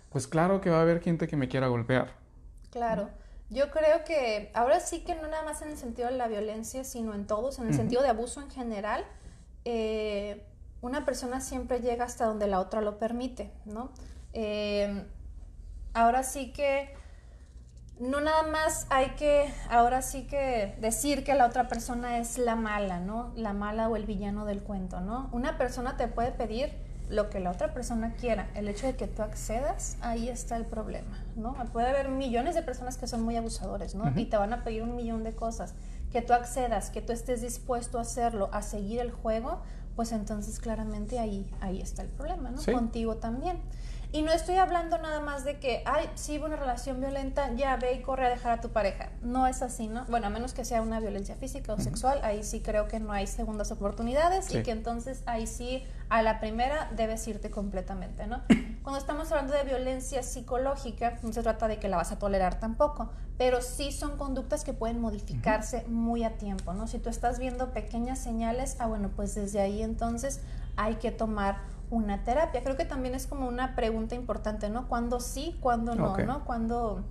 pues 0.10 0.28
claro 0.28 0.60
que 0.60 0.70
va 0.70 0.80
a 0.80 0.82
haber 0.82 1.00
gente 1.00 1.30
que 1.30 1.38
me 1.38 1.48
quiera 1.48 1.68
golpear. 1.68 2.10
Claro. 2.72 3.10
Yo 3.50 3.72
creo 3.72 4.04
que 4.04 4.52
ahora 4.54 4.82
sí 4.82 5.06
que 5.06 5.16
no 5.16 5.30
nada 5.30 5.46
más 5.46 5.62
en 5.62 5.70
el 5.70 5.78
sentido 5.78 6.10
de 6.10 6.18
la 6.18 6.28
violencia, 6.28 6.84
sino 6.84 7.14
en 7.14 7.26
todos, 7.26 7.58
en 7.58 7.68
el 7.68 7.74
sentido 7.74 8.02
de 8.02 8.10
abuso 8.10 8.42
en 8.42 8.50
general, 8.50 9.06
eh, 9.64 10.44
una 10.82 11.06
persona 11.06 11.40
siempre 11.40 11.80
llega 11.80 12.04
hasta 12.04 12.26
donde 12.26 12.48
la 12.48 12.60
otra 12.60 12.82
lo 12.82 12.98
permite, 13.00 13.50
¿no? 13.64 13.92
Eh, 14.34 15.06
ahora 15.94 16.24
sí 16.24 16.52
que 16.52 16.94
no 18.00 18.22
nada 18.22 18.44
más 18.44 18.86
hay 18.90 19.12
que, 19.12 19.52
ahora 19.70 20.02
sí 20.02 20.24
que 20.24 20.76
decir 20.80 21.24
que 21.24 21.34
la 21.34 21.46
otra 21.46 21.68
persona 21.68 22.20
es 22.20 22.38
la 22.38 22.56
mala, 22.56 23.00
¿no? 23.00 23.32
La 23.36 23.54
mala 23.54 23.90
o 23.90 23.96
el 23.96 24.06
villano 24.06 24.46
del 24.46 24.62
cuento, 24.62 25.02
¿no? 25.02 25.30
Una 25.32 25.58
persona 25.58 25.98
te 25.98 26.08
puede 26.08 26.32
pedir 26.32 26.72
lo 27.10 27.30
que 27.30 27.40
la 27.40 27.52
otra 27.52 27.74
persona 27.74 28.14
quiera, 28.20 28.50
el 28.54 28.68
hecho 28.68 28.86
de 28.86 28.96
que 28.96 29.08
tú 29.08 29.22
accedas, 29.22 29.98
ahí 30.02 30.30
está 30.30 30.58
el 30.58 30.66
problema, 30.66 31.24
¿no? 31.36 31.56
Puede 31.72 31.88
haber 31.88 32.10
millones 32.10 32.54
de 32.54 32.62
personas 32.62 32.98
que 32.98 33.08
son 33.08 33.24
muy 33.24 33.38
abusadores, 33.38 33.96
¿no? 33.96 34.12
Y 34.16 34.26
te 34.26 34.38
van 34.38 34.54
a 34.54 34.64
pedir 34.64 34.84
un 34.84 34.96
millón 34.96 35.24
de 35.24 35.34
cosas. 35.34 35.74
Que 36.12 36.22
tú 36.22 36.34
accedas, 36.34 36.90
que 36.90 37.02
tú 37.02 37.14
estés 37.14 37.42
dispuesto 37.42 37.98
a 37.98 38.02
hacerlo, 38.02 38.50
a 38.52 38.62
seguir 38.62 39.00
el 39.00 39.12
juego, 39.12 39.62
pues 39.96 40.12
entonces 40.12 40.60
claramente 40.60 41.18
ahí, 41.18 41.50
ahí 41.62 41.82
está 41.82 42.02
el 42.02 42.10
problema, 42.10 42.52
¿no? 42.52 42.62
Contigo 42.72 43.16
también. 43.16 43.62
Y 44.12 44.22
no 44.22 44.32
estoy 44.32 44.56
hablando 44.56 44.98
nada 44.98 45.20
más 45.20 45.44
de 45.44 45.60
que, 45.60 45.84
ay, 45.86 46.10
si 46.16 46.38
hubo 46.40 46.46
una 46.46 46.56
relación 46.56 47.02
violenta, 47.02 47.54
ya 47.54 47.76
ve 47.76 47.94
y 47.94 48.02
corre 48.02 48.26
a 48.26 48.30
dejar 48.30 48.58
a 48.58 48.62
tu 48.62 48.70
pareja. 48.70 49.10
No 49.22 49.48
es 49.48 49.62
así, 49.62 49.88
¿no? 49.88 50.06
Bueno, 50.06 50.28
a 50.28 50.30
menos 50.30 50.54
que 50.54 50.64
sea 50.64 50.82
una 50.82 51.00
violencia 51.02 51.36
física 51.36 51.74
o 51.74 51.80
sexual, 51.80 52.22
ahí 52.24 52.44
sí 52.44 52.62
creo 52.62 52.88
que 52.88 53.00
no 53.02 53.12
hay 53.12 53.28
segundas 53.28 53.72
oportunidades 53.72 54.54
y 54.54 54.64
que 54.64 54.72
entonces 54.72 55.24
ahí 55.26 55.46
sí 55.46 55.84
a 56.10 56.22
la 56.22 56.40
primera 56.40 56.90
debes 56.96 57.28
irte 57.28 57.52
completamente, 57.52 58.28
¿no? 58.28 58.42
Cuando 58.82 59.00
estamos 59.00 59.30
hablando 59.32 59.54
de 59.54 59.64
violencia 59.64 60.24
psicológica, 60.24 61.20
no 61.22 61.34
se 61.34 61.44
trata 61.44 61.68
de 61.68 61.78
que 61.78 61.90
la 61.90 61.98
vas 61.98 62.14
a 62.14 62.18
tolerar 62.18 62.60
tampoco, 62.62 63.10
pero 63.38 63.62
sí 63.62 63.92
son 63.92 64.16
conductas 64.18 64.64
que 64.64 64.72
pueden 64.72 65.02
modificarse 65.02 65.84
muy 65.88 66.24
a 66.24 66.38
tiempo, 66.38 66.74
¿no? 66.74 66.88
Si 66.88 66.98
tú 66.98 67.10
estás 67.10 67.40
viendo 67.40 67.74
pequeñas 67.74 68.20
señales, 68.20 68.78
ah, 68.80 68.88
bueno, 68.88 69.12
pues 69.14 69.36
desde 69.36 69.60
ahí 69.60 69.84
entonces 69.84 70.40
hay 70.78 70.96
que 70.96 71.12
tomar 71.12 71.58
una 71.90 72.24
terapia. 72.24 72.64
Creo 72.64 72.76
que 72.76 72.86
también 72.86 73.16
es 73.16 73.28
como 73.28 73.48
una 73.48 73.76
pregunta 73.76 74.16
importante, 74.16 74.70
¿no? 74.70 74.88
¿Cuándo 74.88 75.20
sí, 75.20 75.58
cuándo 75.62 75.96
no, 75.96 76.18
¿no? 76.18 76.46
¿Cuándo, 76.46 77.06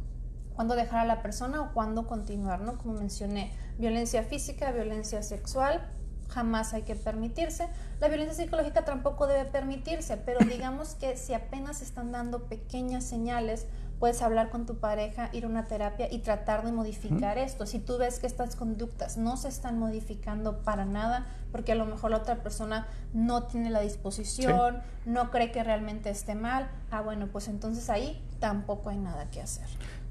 ¿Cuándo 0.55 0.75
dejar 0.75 1.01
a 1.01 1.05
la 1.05 1.23
persona 1.23 1.63
o 1.63 1.73
cuándo 1.73 2.07
continuar, 2.07 2.61
¿no? 2.61 2.79
Como 2.79 2.95
mencioné, 2.95 3.53
violencia 3.79 4.23
física, 4.23 4.73
violencia 4.73 5.23
sexual, 5.23 5.83
jamás 6.29 6.75
hay 6.75 6.83
que 6.83 6.97
permitirse. 6.97 7.69
La 8.01 8.09
violencia 8.09 8.45
psicológica 8.45 8.85
tampoco 8.85 9.27
debe 9.27 9.45
permitirse, 9.47 10.17
pero 10.17 10.41
digamos 10.45 10.95
que 10.95 11.17
si 11.17 11.35
apenas 11.35 11.83
están 11.83 12.13
dando 12.13 12.45
pequeñas 12.45 13.05
señales, 13.05 13.67
puedes 13.99 14.21
hablar 14.23 14.51
con 14.51 14.67
tu 14.67 14.77
pareja, 14.77 15.31
ir 15.33 15.45
a 15.45 15.49
una 15.49 15.67
terapia 15.67 16.09
y 16.11 16.19
tratar 16.19 16.65
de 16.65 16.73
modificar 16.73 17.39
esto. 17.39 17.67
Si 17.67 17.79
tú 17.79 17.99
ves 17.99 18.19
que 18.19 18.27
estas 18.27 18.57
conductas 18.57 19.17
no 19.17 19.37
se 19.37 19.49
están 19.49 19.79
modificando 19.79 20.59
para 20.63 20.85
nada, 20.85 21.27
porque 21.51 21.73
a 21.73 21.75
lo 21.75 21.87
mejor 21.87 22.11
la 22.11 22.19
otra 22.19 22.37
persona 22.37 22.87
no 23.15 23.45
tiene 23.45 23.71
la 23.71 23.81
disposición, 23.81 24.83
no 25.07 25.31
cree 25.31 25.51
que 25.51 25.65
realmente 25.65 26.11
esté 26.11 26.35
mal, 26.35 26.69
ah, 26.91 27.01
bueno, 27.01 27.29
pues 27.29 27.49
entonces 27.49 27.89
ahí 27.89 28.23
tampoco 28.39 28.91
hay 28.91 28.99
nada 28.99 29.31
que 29.31 29.41
hacer. 29.41 29.67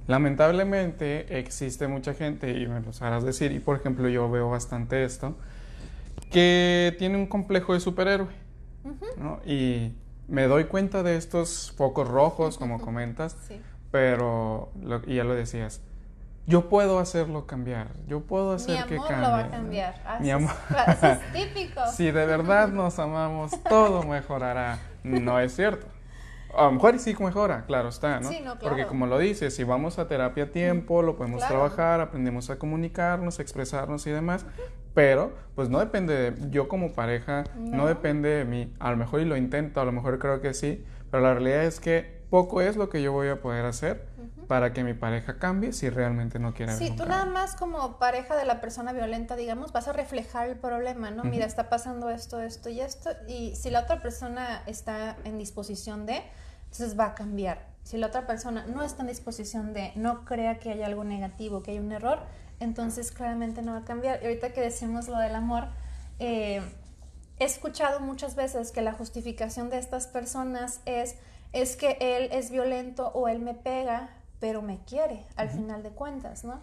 Lamentablemente 0.08 1.40
existe 1.40 1.88
mucha 1.88 2.14
gente, 2.14 2.60
y 2.60 2.68
me 2.68 2.80
lo 2.80 2.94
sabrás 2.94 3.24
decir, 3.24 3.52
y 3.52 3.60
por 3.60 3.78
ejemplo 3.78 4.08
yo 4.10 4.30
veo 4.30 4.50
bastante 4.50 5.04
esto, 5.04 5.36
que 6.32 6.96
tiene 6.98 7.18
un 7.18 7.28
complejo 7.28 7.74
de 7.74 7.80
superhéroe, 7.80 8.34
¿no? 9.18 9.40
Y 9.46 9.94
me 10.28 10.48
doy 10.48 10.66
cuenta 10.66 11.04
de 11.04 11.18
estos 11.18 11.72
focos 11.76 12.08
rojos, 12.08 12.58
como 12.58 12.80
comentas, 12.82 13.36
sí 13.48 13.62
pero, 13.96 14.74
y 15.08 15.16
ya 15.16 15.24
lo 15.24 15.36
decías, 15.36 15.80
yo 16.48 16.68
puedo 16.68 17.00
hacerlo 17.00 17.48
cambiar, 17.48 17.88
yo 18.10 18.20
puedo 18.20 18.52
hacer 18.52 18.84
que 18.88 18.98
cambie. 18.98 19.08
Mi 19.08 19.14
amor 19.14 19.22
lo 19.22 19.32
va 19.32 19.40
a 19.40 19.50
cambiar. 19.50 19.96
Ah, 20.06 20.18
Mi 20.20 20.32
amor. 20.32 20.52
Es 21.02 21.32
típico. 21.34 21.82
si 21.94 22.12
de 22.12 22.26
verdad 22.26 22.68
nos 22.68 23.00
amamos, 23.00 23.54
todo 23.70 24.04
mejorará. 24.04 24.80
No 25.02 25.40
es 25.40 25.56
cierto. 25.56 25.88
A 26.58 26.66
lo 26.66 26.74
mejor 26.74 27.00
sí 27.00 27.16
mejora, 27.18 27.64
claro 27.68 27.88
está, 27.88 28.20
¿no? 28.20 28.28
Sí, 28.28 28.42
no 28.44 28.58
claro. 28.58 28.76
Porque 28.76 28.86
como 28.86 29.08
lo 29.08 29.18
dices, 29.18 29.56
si 29.56 29.64
vamos 29.64 29.98
a 29.98 30.10
terapia 30.10 30.44
a 30.44 30.48
tiempo, 30.48 31.02
lo 31.02 31.16
podemos 31.16 31.48
trabajar, 31.48 32.02
aprendemos 32.02 32.50
a 32.50 32.60
comunicarnos, 32.60 33.40
a 33.40 33.44
expresarnos 33.44 34.06
y 34.08 34.12
demás, 34.12 34.46
pero 34.94 35.32
pues 35.56 35.70
no 35.70 35.80
depende 35.80 36.32
de 36.32 36.52
yo 36.52 36.68
como 36.68 36.92
pareja, 36.92 37.46
no 37.56 37.88
depende 37.88 38.28
de 38.28 38.44
mí. 38.44 38.74
A 38.78 38.92
lo 38.92 38.98
mejor 38.98 39.22
y 39.22 39.26
lo 39.26 39.38
intento, 39.38 39.80
a 39.80 39.86
lo 39.86 39.94
mejor 39.94 40.20
creo 40.20 40.42
que 40.42 40.54
sí, 40.54 40.84
pero 41.10 41.24
la 41.24 41.32
realidad 41.32 41.64
es 41.64 41.80
que 41.80 42.25
poco 42.36 42.60
es 42.60 42.76
lo 42.76 42.90
que 42.90 43.02
yo 43.02 43.14
voy 43.14 43.30
a 43.30 43.42
poder 43.42 43.64
hacer 43.64 44.10
para 44.50 44.74
que 44.74 44.84
mi 44.84 44.94
pareja 44.94 45.40
cambie 45.40 45.72
si 45.72 45.90
realmente 45.90 46.38
no 46.38 46.54
quiere 46.54 46.74
Sí, 46.74 46.92
tú 46.92 47.06
nada 47.06 47.24
más 47.24 47.56
como 47.56 47.98
pareja 47.98 48.36
de 48.36 48.44
la 48.44 48.60
persona 48.60 48.92
violenta, 48.92 49.38
digamos, 49.38 49.72
vas 49.72 49.88
a 49.88 49.94
reflejar 49.94 50.50
el 50.50 50.58
problema, 50.58 51.12
¿no? 51.12 51.24
Mira, 51.24 51.46
está 51.46 51.70
pasando 51.70 52.10
esto, 52.10 52.42
esto 52.42 52.68
y 52.68 52.82
esto, 52.82 53.12
y 53.30 53.56
si 53.56 53.70
la 53.70 53.80
otra 53.80 54.02
persona 54.02 54.64
está 54.66 55.16
en 55.24 55.38
disposición 55.38 56.06
de, 56.06 56.24
entonces 56.66 57.00
va 57.00 57.06
a 57.06 57.16
cambiar. 57.16 57.68
Si 57.84 57.96
la 57.96 58.08
otra 58.08 58.28
persona 58.28 58.66
no 58.66 58.84
está 58.84 59.04
en 59.04 59.08
disposición 59.08 59.74
de, 59.74 59.94
no 59.96 60.26
crea 60.26 60.60
que 60.60 60.72
hay 60.72 60.84
algo 60.84 61.06
negativo, 61.06 61.64
que 61.64 61.72
hay 61.72 61.80
un 61.80 61.94
error, 61.94 62.20
entonces 62.60 63.14
claramente 63.14 63.62
no 63.62 63.72
va 63.72 63.78
a 63.78 63.86
cambiar. 63.86 64.22
Y 64.22 64.26
ahorita 64.26 64.52
que 64.52 64.60
decimos 64.60 65.08
lo 65.08 65.20
del 65.20 65.36
amor, 65.36 65.70
eh, 66.20 66.62
he 67.40 67.46
escuchado 67.46 68.02
muchas 68.02 68.36
veces 68.36 68.74
que 68.74 68.82
la 68.82 68.92
justificación 68.92 69.70
de 69.70 69.78
estas 69.78 70.08
personas 70.08 70.82
es 70.86 71.16
es 71.56 71.78
que 71.78 71.98
él 72.02 72.28
es 72.34 72.52
violento 72.52 73.12
o 73.14 73.30
él 73.30 73.40
me 73.40 73.54
pega, 73.54 74.10
pero 74.42 74.62
me 74.62 74.84
quiere, 74.84 75.26
al 75.38 75.50
final 75.50 75.84
de 75.84 75.90
cuentas, 75.90 76.44
¿no? 76.44 76.60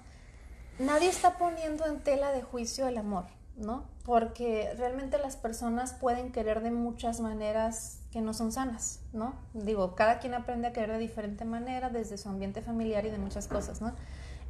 Nadie 0.78 1.08
está 1.08 1.38
poniendo 1.38 1.86
en 1.86 2.00
tela 2.00 2.30
de 2.30 2.42
juicio 2.42 2.86
el 2.86 2.98
amor, 2.98 3.24
¿no? 3.56 3.84
Porque 4.04 4.70
realmente 4.76 5.16
las 5.16 5.36
personas 5.36 5.94
pueden 5.94 6.30
querer 6.30 6.60
de 6.60 6.70
muchas 6.70 7.20
maneras 7.20 8.00
que 8.10 8.20
no 8.20 8.34
son 8.34 8.52
sanas, 8.52 9.00
¿no? 9.14 9.34
Digo, 9.54 9.94
cada 9.94 10.18
quien 10.18 10.34
aprende 10.34 10.68
a 10.68 10.72
querer 10.74 10.92
de 10.92 10.98
diferente 10.98 11.46
manera, 11.46 11.88
desde 11.88 12.18
su 12.18 12.28
ambiente 12.28 12.60
familiar 12.60 13.06
y 13.06 13.10
de 13.10 13.18
muchas 13.18 13.48
cosas, 13.48 13.80
¿no? 13.80 13.94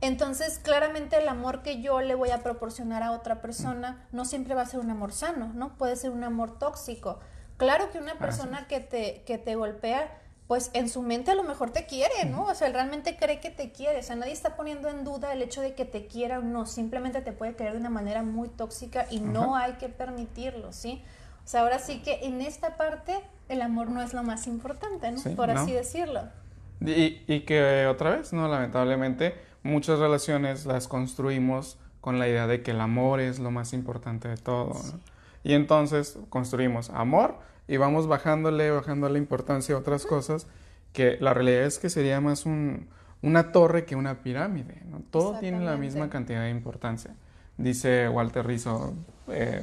Entonces, 0.00 0.58
claramente 0.58 1.18
el 1.18 1.28
amor 1.28 1.62
que 1.62 1.80
yo 1.80 2.00
le 2.00 2.16
voy 2.16 2.30
a 2.30 2.42
proporcionar 2.42 3.04
a 3.04 3.12
otra 3.12 3.40
persona 3.40 4.08
no 4.10 4.24
siempre 4.24 4.56
va 4.56 4.62
a 4.62 4.66
ser 4.66 4.80
un 4.80 4.90
amor 4.90 5.12
sano, 5.12 5.52
¿no? 5.54 5.78
Puede 5.78 5.94
ser 5.94 6.10
un 6.10 6.24
amor 6.24 6.58
tóxico. 6.58 7.20
Claro 7.58 7.92
que 7.92 7.98
una 7.98 8.18
persona 8.18 8.66
que 8.66 8.80
te, 8.80 9.22
que 9.24 9.38
te 9.38 9.54
golpea 9.54 10.18
pues 10.46 10.70
en 10.74 10.88
su 10.88 11.02
mente 11.02 11.30
a 11.30 11.34
lo 11.34 11.44
mejor 11.44 11.70
te 11.70 11.86
quiere, 11.86 12.26
¿no? 12.26 12.44
O 12.44 12.54
sea, 12.54 12.66
él 12.66 12.74
realmente 12.74 13.16
cree 13.16 13.40
que 13.40 13.50
te 13.50 13.72
quiere. 13.72 14.00
O 14.00 14.02
sea, 14.02 14.16
nadie 14.16 14.32
está 14.32 14.56
poniendo 14.56 14.88
en 14.88 15.04
duda 15.04 15.32
el 15.32 15.40
hecho 15.42 15.60
de 15.62 15.74
que 15.74 15.84
te 15.84 16.06
quiera 16.06 16.40
o 16.40 16.42
no. 16.42 16.66
Simplemente 16.66 17.22
te 17.22 17.32
puede 17.32 17.54
querer 17.54 17.72
de 17.72 17.78
una 17.78 17.90
manera 17.90 18.22
muy 18.22 18.48
tóxica 18.48 19.06
y 19.10 19.20
no 19.20 19.56
hay 19.56 19.74
que 19.74 19.88
permitirlo, 19.88 20.72
¿sí? 20.72 21.02
O 21.44 21.48
sea, 21.48 21.62
ahora 21.62 21.78
sí 21.78 22.02
que 22.02 22.20
en 22.24 22.40
esta 22.40 22.76
parte 22.76 23.20
el 23.48 23.62
amor 23.62 23.90
no 23.90 24.02
es 24.02 24.14
lo 24.14 24.22
más 24.22 24.46
importante, 24.46 25.10
¿no? 25.10 25.22
Por 25.36 25.50
así 25.50 25.72
decirlo. 25.72 26.22
Y, 26.80 27.22
y, 27.26 27.40
que 27.40 27.86
otra 27.86 28.10
vez, 28.10 28.32
¿no? 28.32 28.48
Lamentablemente, 28.48 29.34
muchas 29.62 30.00
relaciones 30.00 30.66
las 30.66 30.88
construimos 30.88 31.78
con 32.00 32.18
la 32.18 32.28
idea 32.28 32.46
de 32.46 32.62
que 32.62 32.72
el 32.72 32.80
amor 32.80 33.20
es 33.20 33.38
lo 33.38 33.50
más 33.50 33.72
importante 33.72 34.28
de 34.28 34.36
todo, 34.36 34.74
¿no? 34.74 35.00
Y 35.44 35.54
entonces 35.54 36.18
construimos 36.28 36.90
amor 36.90 37.38
y 37.68 37.76
vamos 37.76 38.06
bajándole, 38.06 38.70
bajando 38.70 39.08
la 39.08 39.18
importancia 39.18 39.74
a 39.74 39.78
otras 39.78 40.06
cosas, 40.06 40.46
que 40.92 41.16
la 41.20 41.34
realidad 41.34 41.64
es 41.64 41.78
que 41.78 41.90
sería 41.90 42.20
más 42.20 42.44
un, 42.44 42.88
una 43.22 43.52
torre 43.52 43.84
que 43.84 43.96
una 43.96 44.22
pirámide. 44.22 44.82
¿no? 44.84 45.02
Todo 45.10 45.38
tiene 45.38 45.60
la 45.64 45.76
misma 45.76 46.10
cantidad 46.10 46.42
de 46.42 46.50
importancia. 46.50 47.14
Dice 47.56 48.08
Walter 48.08 48.46
Rizzo, 48.46 48.94
eh, 49.28 49.62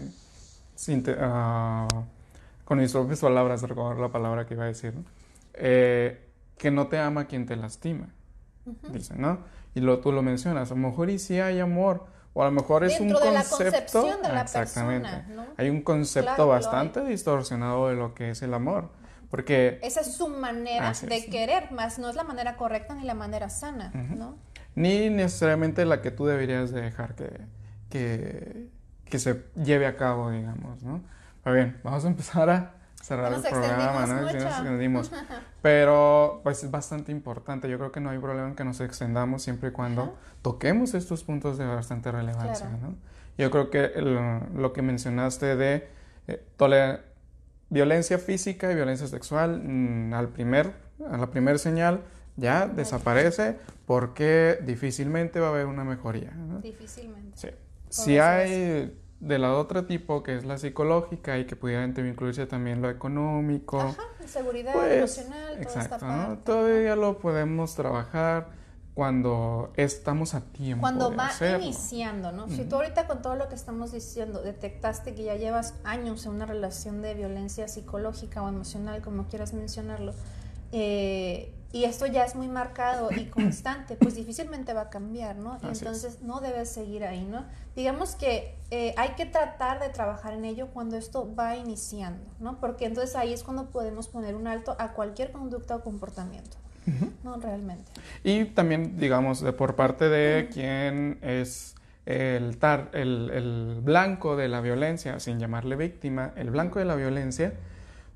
ah, 1.20 1.88
con 2.64 2.80
mis 2.80 2.92
propias 2.92 3.20
palabras, 3.20 3.62
recordar 3.64 3.98
la 4.00 4.10
palabra 4.10 4.46
que 4.46 4.54
iba 4.54 4.64
a 4.64 4.68
decir, 4.68 4.94
eh, 5.54 6.26
que 6.58 6.72
no 6.72 6.88
te 6.88 6.98
ama 7.00 7.26
quien 7.26 7.46
te 7.46 7.56
lastima. 7.56 8.10
Dice, 8.92 9.16
¿no? 9.18 9.40
Y 9.74 9.82
lo, 9.82 10.00
tú 10.00 10.12
lo 10.12 10.22
mencionas, 10.22 10.72
a 10.72 10.76
lo 10.76 10.82
mejor 10.82 11.10
y 11.10 11.20
si 11.20 11.40
hay 11.40 11.60
amor, 11.60 12.06
o 12.34 12.44
a 12.44 12.46
lo 12.46 12.52
mejor 12.52 12.84
es 12.84 13.00
un 13.00 13.12
concepto. 13.12 14.04
De 14.04 14.30
la 14.30 14.42
exactamente. 14.42 15.10
Persona, 15.10 15.48
Hay 15.58 15.70
un 15.70 15.82
concepto 15.82 16.48
bastante 16.48 17.04
distorsionado 17.04 17.90
de 17.90 17.96
lo 17.96 18.14
que 18.14 18.32
es 18.32 18.42
el 18.42 18.54
amor. 18.54 18.90
Porque. 19.30 19.80
Esa 19.82 20.02
es 20.02 20.16
su 20.16 20.28
manera 20.28 20.94
de 20.94 21.26
querer, 21.26 21.72
más 21.72 22.00
no 22.00 22.10
es 22.10 22.16
la 22.16 22.24
manera 22.24 22.58
correcta 22.58 22.96
ni 22.96 23.04
la 23.04 23.14
manera 23.14 23.50
sana, 23.50 23.92
¿no? 23.94 24.38
Ni 24.76 25.10
necesariamente 25.10 25.86
la 25.86 26.02
que 26.02 26.12
tú 26.12 26.26
deberías 26.26 26.72
de 26.72 26.82
dejar 26.82 27.16
que, 27.16 27.30
que, 27.90 28.70
que 29.06 29.20
se 29.20 29.46
lleve 29.56 29.88
a 29.88 29.98
cabo, 29.98 30.32
digamos, 30.32 30.82
¿no? 30.84 31.04
Pero 31.44 31.56
bien, 31.56 31.80
vamos 31.84 32.06
a 32.06 32.08
empezar 32.08 32.50
a 32.50 32.79
cerrar 33.02 33.34
el 33.34 33.42
programa, 33.42 34.06
¿no? 34.06 34.22
nos 34.22 34.34
extendimos. 34.34 35.12
Pero 35.62 36.42
pues 36.44 36.64
es 36.64 36.72
bastante 36.72 37.12
importante. 37.12 37.70
Yo 37.70 37.78
creo 37.78 37.92
que 37.92 38.00
no 38.00 38.10
hay 38.10 38.20
problema 38.20 38.48
en 38.48 38.56
que 38.56 38.64
nos 38.64 38.80
extendamos 38.82 39.42
siempre 39.44 39.70
y 39.70 39.72
cuando 39.72 40.18
toquemos 40.42 40.94
estos 40.94 41.24
puntos 41.24 41.58
de 41.58 41.66
bastante 41.66 42.12
relevancia, 42.12 42.70
¿no? 42.70 42.96
Yo 43.38 43.50
creo 43.52 43.70
que 43.70 43.94
lo 44.02 44.74
que 44.74 44.82
mencionaste 44.82 45.56
de 45.56 45.88
eh, 46.28 46.44
violencia 47.70 48.18
física 48.18 48.72
y 48.72 48.76
violencia 48.76 49.08
sexual 49.08 49.62
mm, 49.64 50.14
al 50.14 50.30
primer, 50.30 50.74
a 51.10 51.18
la 51.18 51.28
primera 51.32 51.58
señal 51.58 52.02
ya 52.36 52.68
desaparece 52.68 53.58
porque 53.86 54.60
difícilmente 54.66 55.40
va 55.40 55.48
a 55.48 55.50
haber 55.52 55.66
una 55.66 55.84
mejoría. 55.84 56.32
¿no? 56.32 56.60
Difícilmente. 56.60 57.38
Sí. 57.38 57.50
Si 57.90 58.18
hay 58.20 58.94
de 59.20 59.38
la 59.38 59.54
otra 59.56 59.86
tipo, 59.86 60.24
que 60.24 60.36
es 60.36 60.46
la 60.46 60.58
psicológica 60.58 61.38
y 61.38 61.46
que 61.46 61.56
pudiera 61.56 61.84
incluirse 61.84 62.46
también 62.46 62.82
lo 62.82 62.90
económico. 62.90 63.80
Ajá, 63.80 64.04
seguridad 64.26 64.74
pues, 64.74 65.20
emocional, 65.20 65.48
toda 65.50 65.62
exacto, 65.62 65.96
esta 65.96 66.00
parte. 66.00 66.44
Todavía 66.44 66.96
lo 66.96 67.20
podemos 67.20 67.76
trabajar 67.76 68.48
cuando 68.94 69.72
estamos 69.76 70.34
a 70.36 70.42
tiempo. 70.42 70.82
Cuando 70.82 71.10
de 71.10 71.16
va 71.16 71.28
hacerlo. 71.28 71.64
iniciando, 71.64 72.32
¿no? 72.32 72.50
Si 72.50 72.64
tú 72.66 72.76
ahorita 72.76 73.08
con 73.08 73.22
todo 73.22 73.36
lo 73.36 73.48
que 73.48 73.56
estamos 73.56 73.92
diciendo 73.92 74.42
detectaste 74.42 75.16
que 75.16 75.24
ya 75.24 75.36
llevas 75.36 75.74
años 75.84 76.26
en 76.26 76.34
una 76.34 76.46
relación 76.46 77.02
de 77.02 77.14
violencia 77.14 77.68
psicológica 77.68 78.42
o 78.42 78.50
emocional, 78.50 79.02
como 79.02 79.28
quieras 79.28 79.54
mencionarlo, 79.54 80.14
eh, 80.72 81.54
y 81.72 81.84
esto 81.84 82.08
ya 82.08 82.24
es 82.24 82.36
muy 82.36 82.48
marcado 82.48 83.10
y 83.12 83.26
constante, 83.30 83.96
pues 83.96 84.16
difícilmente 84.16 84.74
va 84.74 84.82
a 84.82 84.90
cambiar, 84.90 85.36
¿no? 85.36 85.54
Así 85.54 85.68
es. 85.68 85.82
Entonces 85.82 86.22
no 86.22 86.40
debes 86.40 86.70
seguir 86.70 87.04
ahí, 87.04 87.24
¿no? 87.26 87.46
Digamos 87.76 88.16
que 88.16 88.56
eh, 88.72 88.94
hay 88.98 89.10
que 89.10 89.26
tratar 89.26 89.80
de 89.80 89.90
trabajar 89.90 90.34
en 90.34 90.46
ello 90.46 90.68
cuando 90.74 90.98
esto 90.98 91.34
va 91.36 91.56
iniciando, 91.56 92.24
¿no? 92.40 92.60
Porque 92.60 92.86
entonces 92.86 93.16
ahí 93.16 93.34
es 93.34 93.44
cuando 93.44 93.70
podemos 93.70 94.08
poner 94.08 94.36
un 94.36 94.48
alto 94.48 94.76
a 94.80 94.94
cualquier 94.94 95.32
conducta 95.32 95.76
o 95.76 95.84
comportamiento, 95.84 96.58
¿no? 97.24 97.38
Realmente. 97.38 97.92
Y 98.24 98.46
también, 98.46 98.98
digamos, 98.98 99.42
de 99.42 99.54
por 99.54 99.76
parte 99.76 100.10
de 100.10 100.50
quien 100.52 101.20
es 101.22 101.76
el, 102.08 102.58
tar, 102.58 102.90
el, 102.94 103.30
el 103.30 103.82
blanco 103.82 104.36
de 104.36 104.48
la 104.48 104.62
violencia, 104.62 105.20
sin 105.20 105.40
llamarle 105.40 105.76
víctima, 105.76 106.34
el 106.36 106.50
blanco 106.50 106.80
de 106.80 106.86
la 106.86 106.96
violencia, 106.96 107.54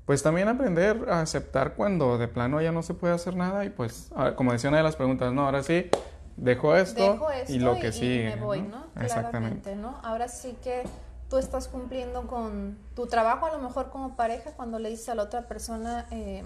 pues 0.06 0.22
también 0.22 0.48
aprender 0.48 1.06
a 1.08 1.20
aceptar 1.20 1.74
cuando 1.74 2.18
de 2.18 2.28
plano 2.28 2.60
ya 2.60 2.72
no 2.72 2.82
se 2.82 2.94
puede 2.94 3.14
hacer 3.14 3.36
nada 3.36 3.64
y 3.64 3.70
pues, 3.70 4.10
como 4.36 4.52
decía 4.52 4.68
una 4.68 4.78
de 4.78 4.84
las 4.84 4.96
preguntas, 4.96 5.32
no, 5.32 5.46
ahora 5.46 5.62
sí, 5.62 5.88
dejo 6.36 6.76
esto, 6.76 7.12
Dejo 7.12 7.30
esto 7.30 7.52
y 7.52 7.58
lo 7.58 7.78
que 7.80 7.92
sigue. 7.92 8.36
me 8.36 8.42
voy, 8.42 8.62
¿no? 8.62 8.86
¿no? 8.94 9.02
Exactamente. 9.02 9.76
¿no? 9.76 9.98
Ahora 10.02 10.28
sí 10.28 10.56
que 10.62 10.82
tú 11.30 11.38
estás 11.38 11.68
cumpliendo 11.68 12.26
con 12.26 12.76
tu 12.94 13.06
trabajo, 13.06 13.46
a 13.46 13.52
lo 13.52 13.58
mejor 13.58 13.90
como 13.90 14.14
pareja, 14.16 14.50
cuando 14.52 14.78
le 14.78 14.90
dices 14.90 15.08
a 15.08 15.14
la 15.14 15.22
otra 15.22 15.48
persona 15.48 16.06
eh, 16.10 16.44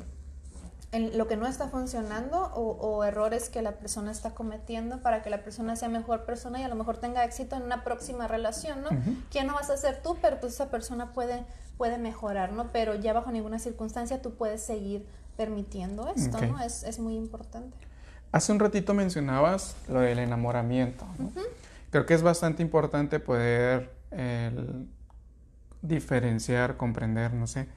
en 0.92 1.18
lo 1.18 1.26
que 1.26 1.36
no 1.36 1.46
está 1.46 1.68
funcionando 1.68 2.50
o, 2.54 2.70
o 2.80 3.04
errores 3.04 3.50
que 3.50 3.60
la 3.60 3.72
persona 3.72 4.10
está 4.10 4.34
cometiendo 4.34 5.02
para 5.02 5.22
que 5.22 5.28
la 5.30 5.42
persona 5.42 5.76
sea 5.76 5.88
mejor 5.88 6.24
persona 6.24 6.60
y 6.60 6.62
a 6.64 6.68
lo 6.68 6.76
mejor 6.76 6.96
tenga 6.96 7.24
éxito 7.24 7.56
en 7.56 7.64
una 7.64 7.84
próxima 7.84 8.26
relación, 8.28 8.82
¿no? 8.82 8.88
Que 9.30 9.44
no 9.44 9.52
vas 9.54 9.68
a 9.68 9.76
ser 9.76 10.00
tú, 10.02 10.16
pero 10.22 10.40
pues 10.40 10.54
esa 10.54 10.70
persona 10.70 11.12
puede, 11.12 11.44
puede 11.78 11.96
mejorar, 11.96 12.52
¿no? 12.52 12.70
Pero 12.72 12.94
ya 12.96 13.12
bajo 13.14 13.30
ninguna 13.32 13.58
circunstancia 13.58 14.20
tú 14.20 14.34
puedes 14.34 14.60
seguir 14.60 15.06
permitiendo 15.36 16.08
esto. 16.08 16.40
¿no? 16.44 16.60
Es, 16.60 16.82
es 16.82 16.98
muy 16.98 17.14
importante. 17.16 17.76
Hace 18.32 18.52
un 18.52 18.58
ratito 18.58 18.92
mencionabas 18.92 19.76
lo 19.88 20.00
del 20.00 20.18
enamoramiento. 20.18 21.06
¿no? 21.18 21.30
Creo 21.90 22.04
que 22.04 22.12
es 22.14 22.22
bastante 22.22 22.62
importante 22.62 23.20
poder 23.20 23.90
el, 24.10 24.88
diferenciar, 25.80 26.76
comprender, 26.76 27.32
no 27.32 27.46
sé, 27.46 27.68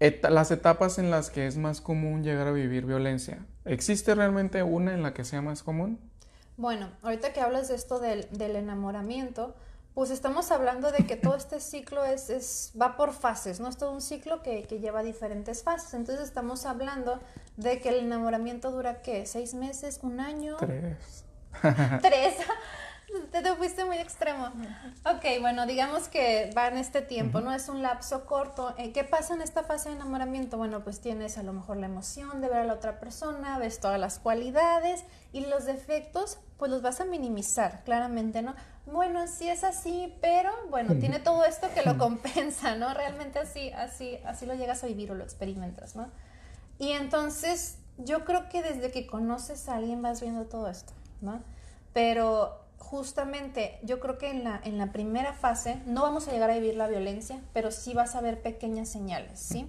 eta- 0.00 0.30
las 0.30 0.50
etapas 0.50 0.98
en 0.98 1.10
las 1.10 1.30
que 1.30 1.46
es 1.46 1.56
más 1.56 1.80
común 1.80 2.22
llegar 2.22 2.46
a 2.46 2.52
vivir 2.52 2.84
violencia. 2.86 3.44
¿Existe 3.64 4.14
realmente 4.14 4.62
una 4.62 4.92
en 4.92 5.02
la 5.02 5.14
que 5.14 5.24
sea 5.24 5.40
más 5.42 5.62
común? 5.62 5.98
Bueno, 6.56 6.88
ahorita 7.02 7.32
que 7.32 7.40
hablas 7.40 7.68
de 7.68 7.74
esto 7.74 7.98
del, 7.98 8.28
del 8.30 8.56
enamoramiento, 8.56 9.56
pues 9.94 10.10
estamos 10.10 10.50
hablando 10.50 10.90
de 10.90 11.06
que 11.06 11.16
todo 11.16 11.36
este 11.36 11.60
ciclo 11.60 12.04
es, 12.04 12.28
es, 12.28 12.72
va 12.80 12.96
por 12.96 13.12
fases, 13.12 13.60
¿no? 13.60 13.68
Es 13.68 13.76
todo 13.76 13.92
un 13.92 14.00
ciclo 14.00 14.42
que, 14.42 14.64
que 14.64 14.80
lleva 14.80 15.02
diferentes 15.04 15.62
fases. 15.62 15.94
Entonces 15.94 16.24
estamos 16.24 16.66
hablando 16.66 17.20
de 17.56 17.80
que 17.80 17.90
el 17.90 18.00
enamoramiento 18.00 18.72
dura, 18.72 19.02
¿qué? 19.02 19.24
¿Seis 19.24 19.54
meses? 19.54 20.00
¿Un 20.02 20.18
año? 20.18 20.56
Tres. 20.56 21.24
Tres. 22.02 22.36
Te, 23.30 23.42
te 23.42 23.54
fuiste 23.54 23.84
muy 23.84 23.98
extremo. 23.98 24.46
Ok, 25.04 25.40
bueno, 25.40 25.66
digamos 25.66 26.08
que 26.08 26.50
va 26.56 26.66
en 26.68 26.78
este 26.78 27.00
tiempo, 27.00 27.40
¿no? 27.40 27.52
Es 27.52 27.68
un 27.68 27.80
lapso 27.80 28.26
corto. 28.26 28.74
Eh, 28.76 28.92
¿Qué 28.92 29.04
pasa 29.04 29.34
en 29.34 29.42
esta 29.42 29.62
fase 29.62 29.90
de 29.90 29.96
enamoramiento? 29.96 30.56
Bueno, 30.56 30.82
pues 30.82 31.00
tienes 31.00 31.38
a 31.38 31.44
lo 31.44 31.52
mejor 31.52 31.76
la 31.76 31.86
emoción 31.86 32.40
de 32.40 32.48
ver 32.48 32.58
a 32.58 32.64
la 32.64 32.72
otra 32.72 32.98
persona, 32.98 33.58
ves 33.58 33.78
todas 33.78 34.00
las 34.00 34.18
cualidades 34.18 35.04
y 35.32 35.46
los 35.46 35.64
defectos, 35.64 36.38
pues 36.56 36.70
los 36.70 36.82
vas 36.82 37.00
a 37.00 37.04
minimizar, 37.04 37.84
claramente, 37.84 38.42
¿no? 38.42 38.54
Bueno, 38.86 39.26
sí 39.26 39.48
es 39.48 39.64
así, 39.64 40.14
pero 40.20 40.50
bueno, 40.70 40.94
tiene 41.00 41.18
todo 41.18 41.44
esto 41.44 41.68
que 41.74 41.82
lo 41.82 41.98
compensa, 41.98 42.76
¿no? 42.76 42.92
Realmente 42.92 43.38
así, 43.38 43.70
así, 43.72 44.18
así 44.24 44.46
lo 44.46 44.54
llegas 44.54 44.84
a 44.84 44.86
vivir 44.86 45.10
o 45.10 45.14
lo 45.14 45.24
experimentas, 45.24 45.96
¿no? 45.96 46.08
Y 46.78 46.92
entonces 46.92 47.78
yo 47.98 48.24
creo 48.24 48.48
que 48.48 48.62
desde 48.62 48.90
que 48.90 49.06
conoces 49.06 49.68
a 49.68 49.76
alguien 49.76 50.02
vas 50.02 50.20
viendo 50.20 50.44
todo 50.44 50.68
esto, 50.68 50.92
¿no? 51.20 51.40
Pero 51.92 52.60
justamente 52.78 53.78
yo 53.82 53.98
creo 54.00 54.18
que 54.18 54.30
en 54.30 54.44
la, 54.44 54.60
en 54.62 54.78
la 54.78 54.92
primera 54.92 55.32
fase 55.32 55.80
no 55.86 56.02
vamos 56.02 56.28
a 56.28 56.32
llegar 56.32 56.50
a 56.50 56.54
vivir 56.54 56.76
la 56.76 56.86
violencia, 56.86 57.40
pero 57.52 57.70
sí 57.70 57.94
vas 57.94 58.14
a 58.14 58.20
ver 58.20 58.42
pequeñas 58.42 58.88
señales, 58.88 59.38
¿sí? 59.38 59.68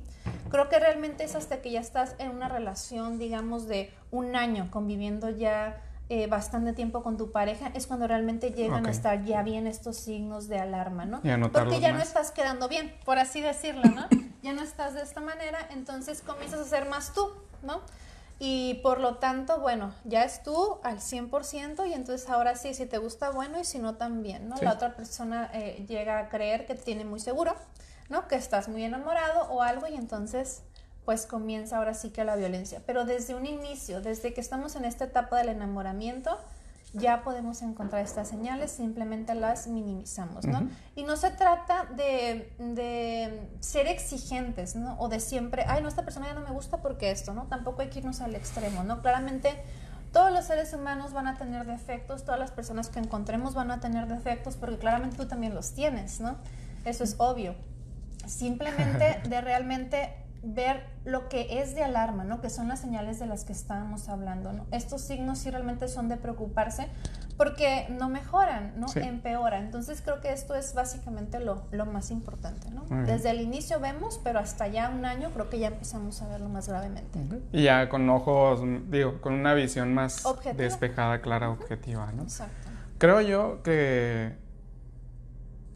Creo 0.49 0.70
que 0.70 0.80
realmente 0.80 1.24
es 1.24 1.36
hasta 1.36 1.61
que 1.61 1.72
ya 1.72 1.80
estás 1.80 2.16
en 2.20 2.32
una 2.32 2.49
relación, 2.49 3.18
digamos, 3.18 3.68
de 3.68 3.91
un 4.11 4.36
año 4.36 4.70
conviviendo 4.72 5.30
ya 5.30 5.82
eh, 6.08 6.28
bastante 6.28 6.74
tiempo 6.74 7.01
con 7.01 7.18
tu 7.18 7.32
pareja, 7.32 7.72
es 7.74 7.88
cuando 7.88 8.08
realmente 8.08 8.51
llegan 8.51 8.86
a 8.86 8.91
estar 8.91 9.24
ya 9.24 9.41
bien 9.41 9.66
estos 9.66 9.97
signos 9.97 10.47
de 10.47 10.60
alarma, 10.60 11.06
¿no? 11.06 11.22
Porque 11.51 11.80
ya 11.80 11.93
no 11.93 11.99
estás 11.99 12.32
quedando 12.32 12.68
bien, 12.68 12.93
por 13.06 13.18
así 13.18 13.41
decirlo, 13.41 13.84
¿no? 13.84 14.06
ya 14.43 14.53
no 14.53 14.62
estás 14.62 14.93
de 14.93 15.01
esta 15.01 15.20
manera, 15.20 15.58
entonces 15.72 16.22
comienzas 16.22 16.60
a 16.60 16.66
ser 16.66 16.88
más 16.88 17.14
tú, 17.14 17.32
¿no? 17.64 17.82
Y 18.38 18.76
por 18.84 18.99
lo 18.99 19.16
tanto, 19.16 19.60
bueno, 19.62 19.93
ya 20.03 20.24
es 20.24 20.43
tú 20.43 20.80
al 20.84 20.99
100% 20.99 21.88
y 21.89 21.93
entonces 21.93 22.30
ahora 22.30 22.56
sí, 22.56 22.74
si 22.74 22.86
te 22.86 22.97
gusta, 22.97 23.32
bueno, 23.32 23.60
y 23.60 23.64
si 23.64 23.80
no, 23.80 23.95
también, 23.95 24.49
¿no? 24.49 24.58
Sí. 24.58 24.66
La 24.66 24.74
otra 24.74 24.95
persona 24.95 25.49
eh, 25.53 25.86
llega 25.88 26.20
a 26.20 26.30
creer 26.30 26.66
que 26.66 26.76
te 26.76 26.84
tiene 26.84 27.06
muy 27.06 27.20
seguro, 27.20 27.56
¿no? 28.10 28.28
Que 28.28 28.36
estás 28.36 28.68
muy 28.68 28.84
enamorado 28.84 29.49
o 29.49 29.62
algo 29.62 29.88
y 29.88 29.95
entonces 29.95 30.64
pues 31.06 31.26
comienza 31.26 31.78
ahora 31.78 31.93
sí 31.93 32.10
que 32.10 32.24
la 32.24 32.36
violencia. 32.36 32.82
Pero 32.86 33.06
desde 33.06 33.36
un 33.36 33.45
inicio, 33.45 34.01
desde 34.01 34.34
que 34.34 34.41
estamos 34.41 34.76
en 34.76 34.86
esta 34.86 35.06
etapa 35.06 35.38
del 35.38 35.49
enamoramiento, 35.49 36.38
ya 36.93 37.24
podemos 37.24 37.62
encontrar 37.62 38.03
estas 38.03 38.30
señales, 38.30 38.72
simplemente 38.72 39.36
las 39.36 39.68
minimizamos, 39.68 40.45
¿no? 40.45 40.70
Y 40.95 41.03
no 41.03 41.18
se 41.18 41.30
trata 41.30 41.86
de, 41.95 42.53
de 42.58 43.49
ser 43.60 43.88
exigentes, 43.88 44.76
¿no? 44.76 44.97
O 44.99 45.10
de 45.10 45.20
siempre, 45.20 45.66
ay, 45.68 45.82
no, 45.82 45.89
esta 45.89 46.03
persona 46.03 46.28
ya 46.28 46.34
no 46.34 46.41
me 46.41 46.51
gusta 46.51 46.78
porque 46.78 47.12
esto, 47.12 47.34
¿no? 47.34 47.47
Tampoco 47.47 47.82
hay 47.82 47.89
que 47.89 47.99
irnos 47.99 48.22
al 48.22 48.34
extremo, 48.34 48.84
¿no? 48.84 49.01
Claramente 49.01 49.62
todos 50.14 50.32
los 50.32 50.45
seres 50.45 50.74
humanos 50.74 51.12
van 51.12 51.28
a 51.28 51.38
tener 51.38 51.66
defectos, 51.66 52.24
todas 52.24 52.39
las 52.39 52.51
personas 52.51 52.88
que 52.88 52.99
encontremos 52.99 53.53
van 53.53 53.72
a 53.72 53.82
tener 53.82 54.08
defectos, 54.08 54.56
porque 54.56 54.78
claramente 54.78 55.18
tú 55.18 55.28
también 55.28 55.53
los 55.53 55.74
tienes, 55.74 56.22
¿no? 56.22 56.38
Eso 56.86 57.03
es 57.03 57.16
obvio. 57.18 57.56
Simplemente 58.26 59.22
de 59.28 59.41
realmente 59.41 60.24
ver 60.45 60.83
lo 61.05 61.27
que 61.27 61.61
es 61.61 61.73
de 61.73 61.83
alarma, 61.83 62.23
¿no? 62.23 62.39
Que 62.39 62.49
son 62.49 62.67
las 62.67 62.79
señales 62.79 63.19
de 63.19 63.25
las 63.25 63.43
que 63.43 63.51
estábamos 63.51 64.09
hablando, 64.09 64.53
¿no? 64.53 64.65
Estos 64.71 65.01
signos 65.01 65.39
sí 65.39 65.49
realmente 65.49 65.87
son 65.87 66.07
de 66.07 66.17
preocuparse 66.17 66.87
porque 67.35 67.87
no 67.89 68.09
mejoran, 68.09 68.73
¿no? 68.77 68.87
Sí. 68.87 68.99
Empeora. 68.99 69.59
Entonces 69.59 70.01
creo 70.01 70.21
que 70.21 70.31
esto 70.31 70.55
es 70.55 70.73
básicamente 70.73 71.39
lo, 71.39 71.63
lo 71.71 71.85
más 71.87 72.11
importante, 72.11 72.69
¿no? 72.69 72.85
Desde 73.05 73.31
el 73.31 73.41
inicio 73.41 73.79
vemos, 73.79 74.21
pero 74.23 74.39
hasta 74.39 74.67
ya 74.67 74.89
un 74.89 75.05
año 75.05 75.31
creo 75.31 75.49
que 75.49 75.57
ya 75.59 75.67
empezamos 75.67 76.21
a 76.21 76.27
verlo 76.27 76.47
más 76.47 76.69
gravemente. 76.69 77.19
Y 77.51 77.63
ya 77.63 77.89
con 77.89 78.07
ojos, 78.09 78.61
digo, 78.89 79.19
con 79.21 79.33
una 79.33 79.53
visión 79.55 79.93
más 79.93 80.25
Objetiva. 80.25 80.63
despejada, 80.63 81.21
clara, 81.21 81.49
objetiva, 81.49 82.11
¿no? 82.11 82.23
Exacto. 82.23 82.69
Creo 82.99 83.19
yo 83.21 83.63
que 83.63 84.37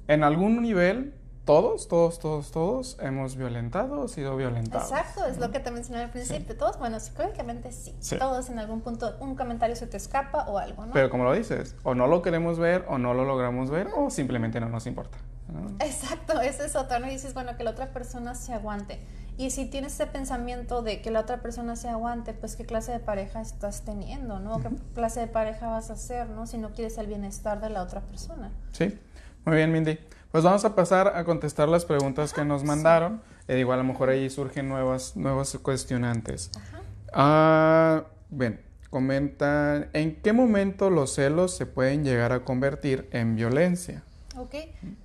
en 0.07 0.23
algún 0.23 0.61
nivel 0.61 1.13
todos, 1.49 1.87
todos, 1.87 2.19
todos, 2.19 2.51
todos 2.51 2.97
hemos 3.01 3.35
violentado 3.35 4.01
o 4.01 4.07
sido 4.07 4.37
violentados. 4.37 4.91
Exacto, 4.91 5.25
es 5.25 5.39
lo 5.39 5.49
que 5.49 5.59
te 5.59 5.71
mencioné 5.71 6.03
al 6.03 6.11
principio. 6.11 6.55
Todos, 6.55 6.77
bueno, 6.77 6.99
psicológicamente 6.99 7.71
sí. 7.71 7.95
Sí. 7.99 8.19
Todos 8.19 8.51
en 8.51 8.59
algún 8.59 8.81
punto 8.81 9.15
un 9.19 9.33
comentario 9.35 9.75
se 9.75 9.87
te 9.87 9.97
escapa 9.97 10.43
o 10.47 10.59
algo, 10.59 10.85
¿no? 10.85 10.93
Pero 10.93 11.09
como 11.09 11.23
lo 11.23 11.33
dices, 11.33 11.75
o 11.81 11.95
no 11.95 12.05
lo 12.05 12.21
queremos 12.21 12.59
ver 12.59 12.85
o 12.87 12.99
no 12.99 13.15
lo 13.15 13.25
logramos 13.25 13.71
ver 13.71 13.87
o 13.95 14.11
simplemente 14.11 14.59
no 14.59 14.69
nos 14.69 14.85
importa. 14.85 15.17
¿no? 15.47 15.71
Exacto, 15.83 16.39
ese 16.39 16.67
es 16.67 16.75
otro, 16.75 16.99
¿no? 16.99 17.07
Y 17.07 17.11
dices, 17.13 17.33
bueno, 17.33 17.57
que 17.57 17.63
la 17.63 17.71
otra 17.71 17.93
persona 17.93 18.35
se 18.35 18.53
aguante. 18.53 18.99
Y 19.35 19.49
si 19.49 19.65
tienes 19.65 19.93
ese 19.93 20.05
pensamiento 20.05 20.83
de 20.83 21.01
que 21.01 21.09
la 21.09 21.21
otra 21.21 21.41
persona 21.41 21.75
se 21.75 21.89
aguante, 21.89 22.35
pues 22.35 22.57
qué 22.57 22.67
clase 22.67 22.91
de 22.91 22.99
pareja 22.99 23.41
estás 23.41 23.81
teniendo, 23.81 24.39
¿no? 24.39 24.59
¿Qué 24.59 24.69
clase 24.93 25.21
de 25.21 25.27
pareja 25.27 25.67
vas 25.67 25.89
a 25.89 25.95
ser, 25.95 26.29
¿no? 26.29 26.45
Si 26.45 26.59
no 26.59 26.73
quieres 26.73 26.99
el 26.99 27.07
bienestar 27.07 27.59
de 27.59 27.71
la 27.71 27.81
otra 27.81 28.01
persona. 28.01 28.51
Sí, 28.71 28.99
muy 29.45 29.55
bien, 29.55 29.71
Mindy. 29.71 29.97
Pues 30.31 30.43
vamos 30.43 30.63
a 30.63 30.75
pasar 30.75 31.07
a 31.15 31.23
contestar 31.23 31.69
las 31.69 31.85
preguntas 31.85 32.33
que 32.33 32.45
nos 32.45 32.63
mandaron. 32.63 33.21
Eh, 33.47 33.55
digo, 33.55 33.73
a 33.73 33.77
lo 33.77 33.83
mejor 33.83 34.09
ahí 34.09 34.29
surgen 34.29 34.69
nuevas, 34.69 35.15
nuevos 35.15 35.57
cuestionantes. 35.63 36.51
Ajá. 36.55 36.81
Ah, 37.13 38.03
bien, 38.29 38.61
comentan, 38.91 39.89
¿en 39.93 40.21
qué 40.21 40.31
momento 40.31 40.91
los 40.91 41.15
celos 41.15 41.57
se 41.57 41.65
pueden 41.65 42.03
llegar 42.03 42.31
a 42.31 42.43
convertir 42.43 43.09
en 43.11 43.35
violencia? 43.35 44.03
Ok, 44.37 44.51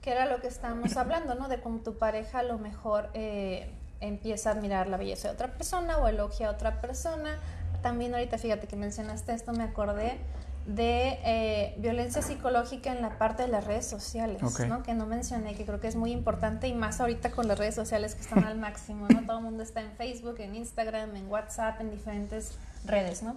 que 0.03 0.11
era 0.11 0.27
lo 0.27 0.43
que 0.43 0.49
estábamos 0.49 0.95
hablando, 0.99 1.35
¿no? 1.35 1.49
De 1.49 1.59
cómo 1.59 1.79
tu 1.79 1.97
pareja 1.97 2.41
a 2.41 2.43
lo 2.43 2.59
mejor 2.59 3.09
eh, 3.15 3.71
empieza 4.01 4.51
a 4.51 4.53
admirar 4.53 4.89
la 4.89 4.99
belleza 4.99 5.29
de 5.29 5.35
otra 5.35 5.55
persona 5.55 5.97
o 5.97 6.09
elogia 6.09 6.49
a 6.49 6.51
otra 6.51 6.83
persona. 6.83 7.39
También 7.83 8.13
ahorita, 8.15 8.37
fíjate 8.37 8.67
que 8.67 8.77
mencionaste 8.77 9.33
esto, 9.33 9.53
me 9.53 9.65
acordé 9.65 10.19
de 10.67 11.19
eh, 11.25 11.75
violencia 11.79 12.23
psicológica 12.23 12.91
en 12.91 13.03
la 13.03 13.19
parte 13.19 13.43
de 13.43 13.49
las 13.49 13.65
redes 13.65 13.87
sociales. 13.87 14.41
¿no? 14.67 14.83
Que 14.83 14.95
no 14.95 15.07
mencioné, 15.07 15.55
que 15.55 15.65
creo 15.65 15.81
que 15.81 15.89
es 15.89 15.97
muy 15.97 16.11
importante 16.13 16.69
y 16.69 16.75
más 16.75 17.01
ahorita 17.01 17.31
con 17.31 17.49
las 17.49 17.59
redes 17.59 17.75
sociales 17.75 18.15
que 18.15 18.23
están 18.23 18.45
al 18.45 18.59
máximo, 18.59 19.07
¿no? 19.09 19.27
Todo 19.27 19.39
el 19.39 19.45
mundo 19.45 19.63
está 19.63 19.83
en 19.83 19.93
Facebook, 19.93 20.37
en 20.39 20.55
Instagram, 20.55 21.15
en 21.17 21.29
WhatsApp, 21.29 21.81
en 21.81 21.91
diferentes 21.91 22.53
redes, 22.87 23.23
¿no? 23.23 23.37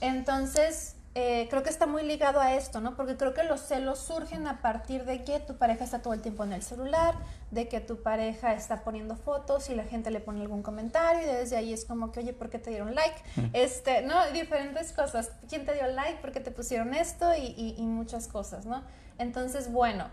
Entonces, 0.00 0.94
eh, 1.22 1.48
creo 1.50 1.62
que 1.62 1.68
está 1.68 1.86
muy 1.86 2.02
ligado 2.02 2.40
a 2.40 2.54
esto, 2.54 2.80
¿no? 2.80 2.96
Porque 2.96 3.18
creo 3.18 3.34
que 3.34 3.42
los 3.44 3.60
celos 3.60 3.98
surgen 3.98 4.46
a 4.46 4.62
partir 4.62 5.04
de 5.04 5.22
que 5.22 5.38
tu 5.38 5.58
pareja 5.58 5.84
está 5.84 6.00
todo 6.00 6.14
el 6.14 6.22
tiempo 6.22 6.44
en 6.44 6.54
el 6.54 6.62
celular, 6.62 7.14
de 7.50 7.68
que 7.68 7.80
tu 7.80 8.02
pareja 8.02 8.54
está 8.54 8.84
poniendo 8.84 9.16
fotos 9.16 9.68
y 9.68 9.74
la 9.74 9.84
gente 9.84 10.10
le 10.10 10.20
pone 10.20 10.40
algún 10.40 10.62
comentario 10.62 11.22
y 11.22 11.34
desde 11.34 11.56
ahí 11.56 11.74
es 11.74 11.84
como 11.84 12.10
que, 12.10 12.20
oye, 12.20 12.32
¿por 12.32 12.48
qué 12.48 12.58
te 12.58 12.70
dieron 12.70 12.94
like? 12.94 13.16
Este, 13.52 14.00
¿no? 14.00 14.14
Diferentes 14.32 14.92
cosas. 14.92 15.30
¿Quién 15.48 15.66
te 15.66 15.74
dio 15.74 15.86
like? 15.88 16.20
¿Por 16.20 16.32
qué 16.32 16.40
te 16.40 16.50
pusieron 16.50 16.94
esto? 16.94 17.34
Y, 17.36 17.74
y 17.76 17.82
muchas 17.82 18.26
cosas, 18.26 18.64
¿no? 18.64 18.82
Entonces, 19.18 19.70
bueno, 19.70 20.06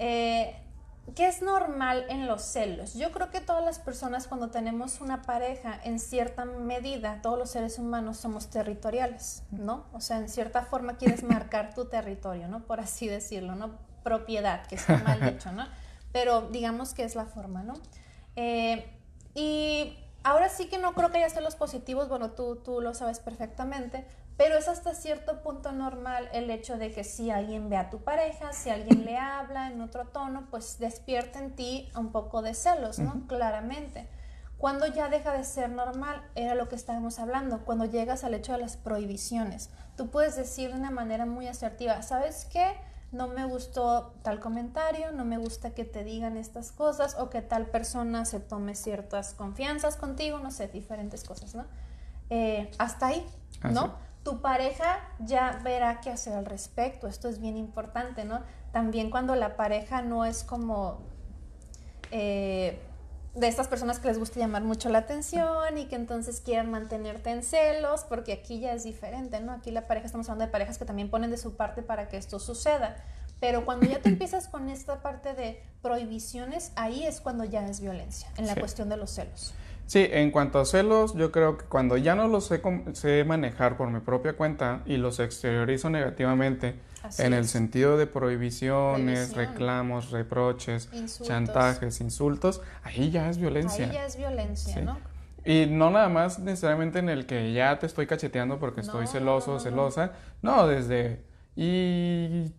eh, 0.00 0.56
¿Qué 1.16 1.26
es 1.26 1.42
normal 1.42 2.06
en 2.08 2.26
los 2.26 2.42
celos? 2.42 2.94
Yo 2.94 3.10
creo 3.10 3.30
que 3.30 3.40
todas 3.40 3.64
las 3.64 3.78
personas 3.78 4.28
cuando 4.28 4.50
tenemos 4.50 5.00
una 5.00 5.22
pareja, 5.22 5.78
en 5.84 5.98
cierta 5.98 6.44
medida, 6.44 7.20
todos 7.22 7.38
los 7.38 7.50
seres 7.50 7.78
humanos 7.78 8.16
somos 8.16 8.48
territoriales, 8.48 9.42
¿no? 9.50 9.84
O 9.92 10.00
sea, 10.00 10.18
en 10.18 10.28
cierta 10.28 10.62
forma 10.62 10.96
quieres 10.96 11.22
marcar 11.24 11.74
tu 11.74 11.86
territorio, 11.86 12.48
¿no? 12.48 12.60
Por 12.60 12.80
así 12.80 13.08
decirlo, 13.08 13.56
¿no? 13.56 13.72
Propiedad, 14.04 14.64
que 14.66 14.76
está 14.76 14.98
mal 14.98 15.20
dicho, 15.32 15.52
¿no? 15.52 15.66
Pero 16.12 16.48
digamos 16.50 16.94
que 16.94 17.02
es 17.02 17.14
la 17.14 17.26
forma, 17.26 17.62
¿no? 17.62 17.74
Eh, 18.36 18.88
y 19.34 19.98
ahora 20.22 20.48
sí 20.48 20.68
que 20.68 20.78
no 20.78 20.94
creo 20.94 21.10
que 21.10 21.18
haya 21.18 21.30
celos 21.30 21.56
positivos, 21.56 22.08
bueno, 22.08 22.30
tú, 22.30 22.56
tú 22.56 22.80
lo 22.80 22.94
sabes 22.94 23.18
perfectamente, 23.18 24.06
pero 24.42 24.58
es 24.58 24.66
hasta 24.66 24.92
cierto 24.92 25.40
punto 25.40 25.70
normal 25.70 26.28
el 26.32 26.50
hecho 26.50 26.76
de 26.76 26.90
que 26.90 27.04
si 27.04 27.30
alguien 27.30 27.70
ve 27.70 27.76
a 27.76 27.90
tu 27.90 28.00
pareja, 28.00 28.52
si 28.52 28.70
alguien 28.70 29.04
le 29.04 29.16
habla 29.16 29.68
en 29.68 29.80
otro 29.80 30.08
tono, 30.08 30.48
pues 30.50 30.80
despierta 30.80 31.38
en 31.38 31.54
ti 31.54 31.88
un 31.94 32.10
poco 32.10 32.42
de 32.42 32.52
celos, 32.52 32.98
¿no? 32.98 33.24
Claramente. 33.28 34.08
Cuando 34.58 34.88
ya 34.88 35.08
deja 35.08 35.32
de 35.32 35.44
ser 35.44 35.70
normal, 35.70 36.28
era 36.34 36.56
lo 36.56 36.68
que 36.68 36.74
estábamos 36.74 37.20
hablando, 37.20 37.64
cuando 37.64 37.84
llegas 37.84 38.24
al 38.24 38.34
hecho 38.34 38.50
de 38.50 38.58
las 38.58 38.76
prohibiciones. 38.76 39.70
Tú 39.96 40.10
puedes 40.10 40.34
decir 40.34 40.72
de 40.72 40.76
una 40.76 40.90
manera 40.90 41.24
muy 41.24 41.46
asertiva, 41.46 42.02
¿sabes 42.02 42.44
qué? 42.46 42.74
No 43.12 43.28
me 43.28 43.44
gustó 43.44 44.12
tal 44.24 44.40
comentario, 44.40 45.12
no 45.12 45.24
me 45.24 45.38
gusta 45.38 45.70
que 45.70 45.84
te 45.84 46.02
digan 46.02 46.36
estas 46.36 46.72
cosas 46.72 47.14
o 47.16 47.30
que 47.30 47.42
tal 47.42 47.66
persona 47.66 48.24
se 48.24 48.40
tome 48.40 48.74
ciertas 48.74 49.34
confianzas 49.34 49.94
contigo, 49.94 50.40
no 50.40 50.50
sé, 50.50 50.66
diferentes 50.66 51.22
cosas, 51.22 51.54
¿no? 51.54 51.64
Eh, 52.28 52.72
hasta 52.78 53.06
ahí, 53.06 53.24
¿no? 53.70 54.10
Tu 54.22 54.40
pareja 54.40 55.00
ya 55.18 55.60
verá 55.64 56.00
qué 56.00 56.10
hacer 56.10 56.34
al 56.34 56.46
respecto. 56.46 57.06
Esto 57.06 57.28
es 57.28 57.40
bien 57.40 57.56
importante, 57.56 58.24
¿no? 58.24 58.40
También 58.72 59.10
cuando 59.10 59.34
la 59.34 59.56
pareja 59.56 60.02
no 60.02 60.24
es 60.24 60.44
como 60.44 61.00
eh, 62.10 62.78
de 63.34 63.48
estas 63.48 63.68
personas 63.68 63.98
que 63.98 64.08
les 64.08 64.18
gusta 64.18 64.38
llamar 64.38 64.62
mucho 64.62 64.90
la 64.90 64.98
atención 64.98 65.78
y 65.78 65.86
que 65.86 65.96
entonces 65.96 66.40
quieran 66.40 66.70
mantenerte 66.70 67.30
en 67.30 67.42
celos, 67.42 68.04
porque 68.04 68.32
aquí 68.32 68.60
ya 68.60 68.72
es 68.74 68.84
diferente, 68.84 69.40
¿no? 69.40 69.52
Aquí 69.52 69.70
la 69.70 69.86
pareja, 69.86 70.06
estamos 70.06 70.28
hablando 70.28 70.46
de 70.46 70.52
parejas 70.52 70.78
que 70.78 70.84
también 70.84 71.10
ponen 71.10 71.30
de 71.30 71.38
su 71.38 71.56
parte 71.56 71.82
para 71.82 72.08
que 72.08 72.16
esto 72.16 72.38
suceda. 72.38 72.96
Pero 73.40 73.64
cuando 73.64 73.86
ya 73.86 74.00
te 74.00 74.08
empiezas 74.08 74.46
con 74.46 74.68
esta 74.68 75.02
parte 75.02 75.34
de 75.34 75.60
prohibiciones, 75.80 76.72
ahí 76.76 77.04
es 77.04 77.20
cuando 77.20 77.44
ya 77.44 77.66
es 77.66 77.80
violencia, 77.80 78.28
en 78.36 78.46
la 78.46 78.54
cuestión 78.54 78.88
de 78.88 78.96
los 78.96 79.10
celos. 79.10 79.52
Sí, 79.86 80.06
en 80.10 80.30
cuanto 80.30 80.58
a 80.58 80.64
celos, 80.64 81.14
yo 81.14 81.32
creo 81.32 81.58
que 81.58 81.64
cuando 81.66 81.96
ya 81.96 82.14
no 82.14 82.26
los 82.28 82.50
sé, 82.92 83.24
manejar 83.24 83.76
por 83.76 83.90
mi 83.90 84.00
propia 84.00 84.34
cuenta 84.34 84.82
y 84.86 84.96
los 84.96 85.20
exteriorizo 85.20 85.90
negativamente, 85.90 86.76
en 87.18 87.32
el 87.32 87.46
sentido 87.46 87.96
de 87.96 88.06
prohibiciones, 88.06 89.34
reclamos, 89.34 90.10
reproches, 90.10 90.88
chantajes, 91.22 92.00
insultos, 92.00 92.62
ahí 92.84 93.10
ya 93.10 93.28
es 93.28 93.38
violencia. 93.38 93.86
Ahí 93.86 93.92
ya 93.92 94.06
es 94.06 94.16
violencia, 94.16 94.80
¿no? 94.82 94.98
Y 95.44 95.66
no 95.66 95.90
nada 95.90 96.08
más 96.08 96.38
necesariamente 96.38 97.00
en 97.00 97.08
el 97.08 97.26
que 97.26 97.52
ya 97.52 97.78
te 97.78 97.86
estoy 97.86 98.06
cacheteando 98.06 98.58
porque 98.58 98.80
estoy 98.80 99.06
celoso 99.06 99.54
o 99.54 99.60
celosa, 99.60 100.12
no, 100.40 100.66
desde... 100.68 101.24
Y 101.56 102.52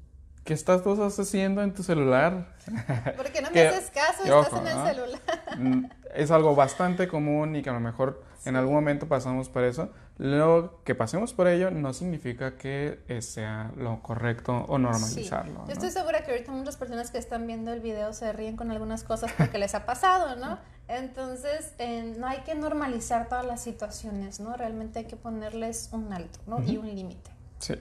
¿Qué 0.44 0.54
estás 0.54 0.84
tú 0.84 1.02
haciendo 1.02 1.62
en 1.62 1.74
tu 1.74 1.84
celular? 1.84 2.54
Porque 3.18 3.42
no 3.42 3.50
me 3.50 3.68
haces 3.68 3.90
caso, 3.92 4.24
estás 4.24 4.60
en 4.60 4.68
el 4.68 4.88
celular. 4.88 5.22
Mm, 5.58 5.86
es 6.16 6.32
algo 6.32 6.54
bastante 6.54 7.08
común 7.08 7.56
y 7.56 7.62
que 7.62 7.70
a 7.70 7.74
lo 7.74 7.80
mejor 7.80 8.22
en 8.44 8.58
algún 8.58 8.74
momento 8.74 9.08
pasamos 9.08 9.48
por 9.48 9.64
eso. 9.64 9.90
Lo 10.18 10.82
que 10.84 10.96
pasemos 10.96 11.34
por 11.34 11.48
ello 11.48 11.72
no 11.72 11.94
significa 11.94 12.58
que 12.58 13.00
sea 13.22 13.72
lo 13.78 14.02
correcto 14.02 14.66
o 14.68 14.78
normalizarlo. 14.78 15.66
Yo 15.66 15.74
estoy 15.74 15.92
segura 15.92 16.24
que 16.24 16.32
ahorita 16.32 16.52
muchas 16.52 16.76
personas 16.76 17.10
que 17.10 17.18
están 17.20 17.48
viendo 17.48 17.72
el 17.72 17.80
video 17.80 18.12
se 18.12 18.32
ríen 18.34 18.58
con 18.58 18.70
algunas 18.70 19.04
cosas 19.04 19.32
porque 19.38 19.58
les 19.58 19.74
ha 19.76 19.86
pasado, 19.86 20.36
¿no? 20.36 20.60
Entonces, 20.90 21.74
no 22.18 22.28
hay 22.28 22.42
que 22.42 22.54
normalizar 22.54 23.30
todas 23.30 23.46
las 23.46 23.64
situaciones, 23.64 24.42
¿no? 24.42 24.58
Realmente 24.58 25.00
hay 25.00 25.06
que 25.06 25.16
ponerles 25.16 25.90
un 25.94 26.12
alto, 26.12 26.40
¿no? 26.48 26.62
Y 26.62 26.76
un 26.78 26.94
límite. 26.94 27.32
Sí. 27.60 27.76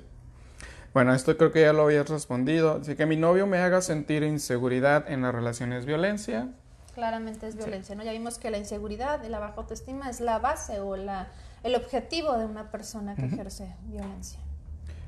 Bueno, 0.95 1.15
esto 1.15 1.37
creo 1.37 1.53
que 1.53 1.63
ya 1.63 1.73
lo 1.73 1.85
habías 1.85 2.09
respondido. 2.09 2.79
Así 2.81 2.95
que 2.95 3.07
mi 3.07 3.17
novio 3.17 3.47
me 3.47 3.59
haga 3.59 3.81
sentir 3.81 4.23
inseguridad 4.23 5.11
en 5.11 5.23
la 5.23 5.33
relación 5.33 5.73
es 5.73 5.87
violencia. 5.87 6.49
Claramente 6.95 7.49
es 7.49 7.57
violencia, 7.57 7.95
¿no? 7.95 8.03
Ya 8.03 8.13
vimos 8.13 8.39
que 8.39 8.51
la 8.51 8.59
inseguridad 8.59 9.25
y 9.25 9.29
la 9.29 9.39
baja 9.39 9.55
autoestima 9.57 10.11
es 10.11 10.21
la 10.21 10.39
base 10.39 10.81
o 10.81 10.97
la, 10.97 11.29
el 11.63 11.75
objetivo 11.75 12.37
de 12.37 12.45
una 12.45 12.71
persona 12.71 13.15
que 13.15 13.25
ejerce 13.25 13.75
violencia. 13.85 14.41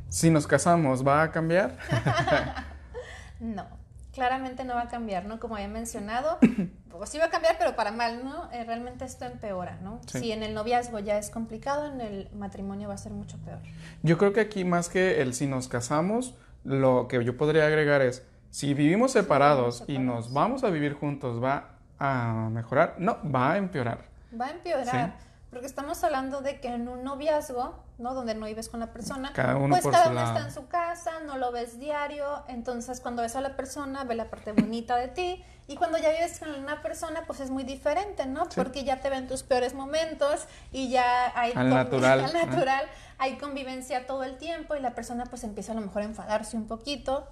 Si 0.08 0.30
nos 0.30 0.46
casamos, 0.46 1.06
¿va 1.06 1.22
a 1.22 1.30
cambiar? 1.30 1.76
no 3.40 3.83
claramente 4.14 4.64
no 4.64 4.74
va 4.74 4.82
a 4.82 4.88
cambiar, 4.88 5.26
¿no? 5.26 5.40
Como 5.40 5.56
había 5.56 5.68
mencionado, 5.68 6.38
pues 6.90 7.10
sí 7.10 7.18
va 7.18 7.26
a 7.26 7.30
cambiar, 7.30 7.56
pero 7.58 7.76
para 7.76 7.90
mal, 7.90 8.24
¿no? 8.24 8.50
Eh, 8.52 8.64
realmente 8.64 9.04
esto 9.04 9.24
empeora, 9.24 9.78
¿no? 9.82 10.00
Si 10.06 10.32
en 10.32 10.42
el 10.42 10.54
noviazgo 10.54 11.00
ya 11.00 11.18
es 11.18 11.30
complicado, 11.30 11.92
en 11.92 12.00
el 12.00 12.30
matrimonio 12.32 12.88
va 12.88 12.94
a 12.94 12.98
ser 12.98 13.12
mucho 13.12 13.36
peor. 13.38 13.58
Yo 14.02 14.16
creo 14.16 14.32
que 14.32 14.40
aquí 14.40 14.64
más 14.64 14.88
que 14.88 15.20
el 15.20 15.34
si 15.34 15.46
nos 15.46 15.68
casamos, 15.68 16.34
lo 16.62 17.08
que 17.08 17.22
yo 17.24 17.36
podría 17.36 17.66
agregar 17.66 18.00
es, 18.00 18.24
si 18.50 18.72
vivimos 18.72 19.12
separados, 19.12 19.84
y 19.88 19.98
nos 19.98 20.32
vamos 20.32 20.62
a 20.62 20.70
vivir 20.70 20.94
juntos, 20.94 21.42
¿va 21.42 21.74
a 21.98 22.48
mejorar? 22.50 22.94
No, 22.98 23.18
va 23.30 23.52
a 23.52 23.58
empeorar. 23.58 24.04
Va 24.40 24.46
a 24.46 24.50
empeorar. 24.52 25.16
Porque 25.50 25.66
estamos 25.66 26.02
hablando 26.02 26.40
de 26.40 26.60
que 26.60 26.68
en 26.68 26.88
un 26.88 27.04
noviazgo, 27.04 27.83
¿no? 27.98 28.14
Donde 28.14 28.34
no 28.34 28.46
vives 28.46 28.68
con 28.68 28.80
la 28.80 28.92
persona, 28.92 29.32
cada 29.32 29.56
uno 29.56 29.68
pues 29.68 29.86
cada 29.86 30.10
uno 30.10 30.22
está 30.22 30.40
en 30.40 30.52
su 30.52 30.66
casa, 30.66 31.20
no 31.26 31.38
lo 31.38 31.52
ves 31.52 31.78
diario, 31.78 32.44
entonces 32.48 33.00
cuando 33.00 33.22
ves 33.22 33.36
a 33.36 33.40
la 33.40 33.56
persona, 33.56 34.04
ve 34.04 34.14
la 34.14 34.30
parte 34.30 34.52
bonita 34.52 34.96
de 34.96 35.08
ti, 35.08 35.44
y 35.66 35.76
cuando 35.76 35.96
ya 35.96 36.10
vives 36.10 36.38
con 36.38 36.50
una 36.50 36.82
persona, 36.82 37.22
pues 37.26 37.40
es 37.40 37.50
muy 37.50 37.64
diferente, 37.64 38.26
¿no? 38.26 38.48
Porque 38.54 38.84
ya 38.84 39.00
te 39.00 39.08
ven 39.08 39.26
tus 39.28 39.42
peores 39.42 39.74
momentos 39.74 40.46
y 40.72 40.90
ya 40.90 41.32
hay... 41.38 41.52
Al 41.54 41.70
natural. 41.70 42.20
Al 42.20 42.32
natural, 42.32 42.84
hay 43.18 43.38
convivencia 43.38 44.06
todo 44.06 44.24
el 44.24 44.36
tiempo 44.36 44.76
y 44.76 44.80
la 44.80 44.94
persona 44.94 45.24
pues 45.24 45.42
empieza 45.42 45.72
a 45.72 45.74
lo 45.74 45.80
mejor 45.80 46.02
a 46.02 46.04
enfadarse 46.04 46.56
un 46.56 46.66
poquito 46.66 47.26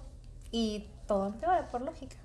y 0.51 0.87
todo 1.07 1.27
empeora, 1.27 1.67
por 1.69 1.81
lógica. 1.81 2.15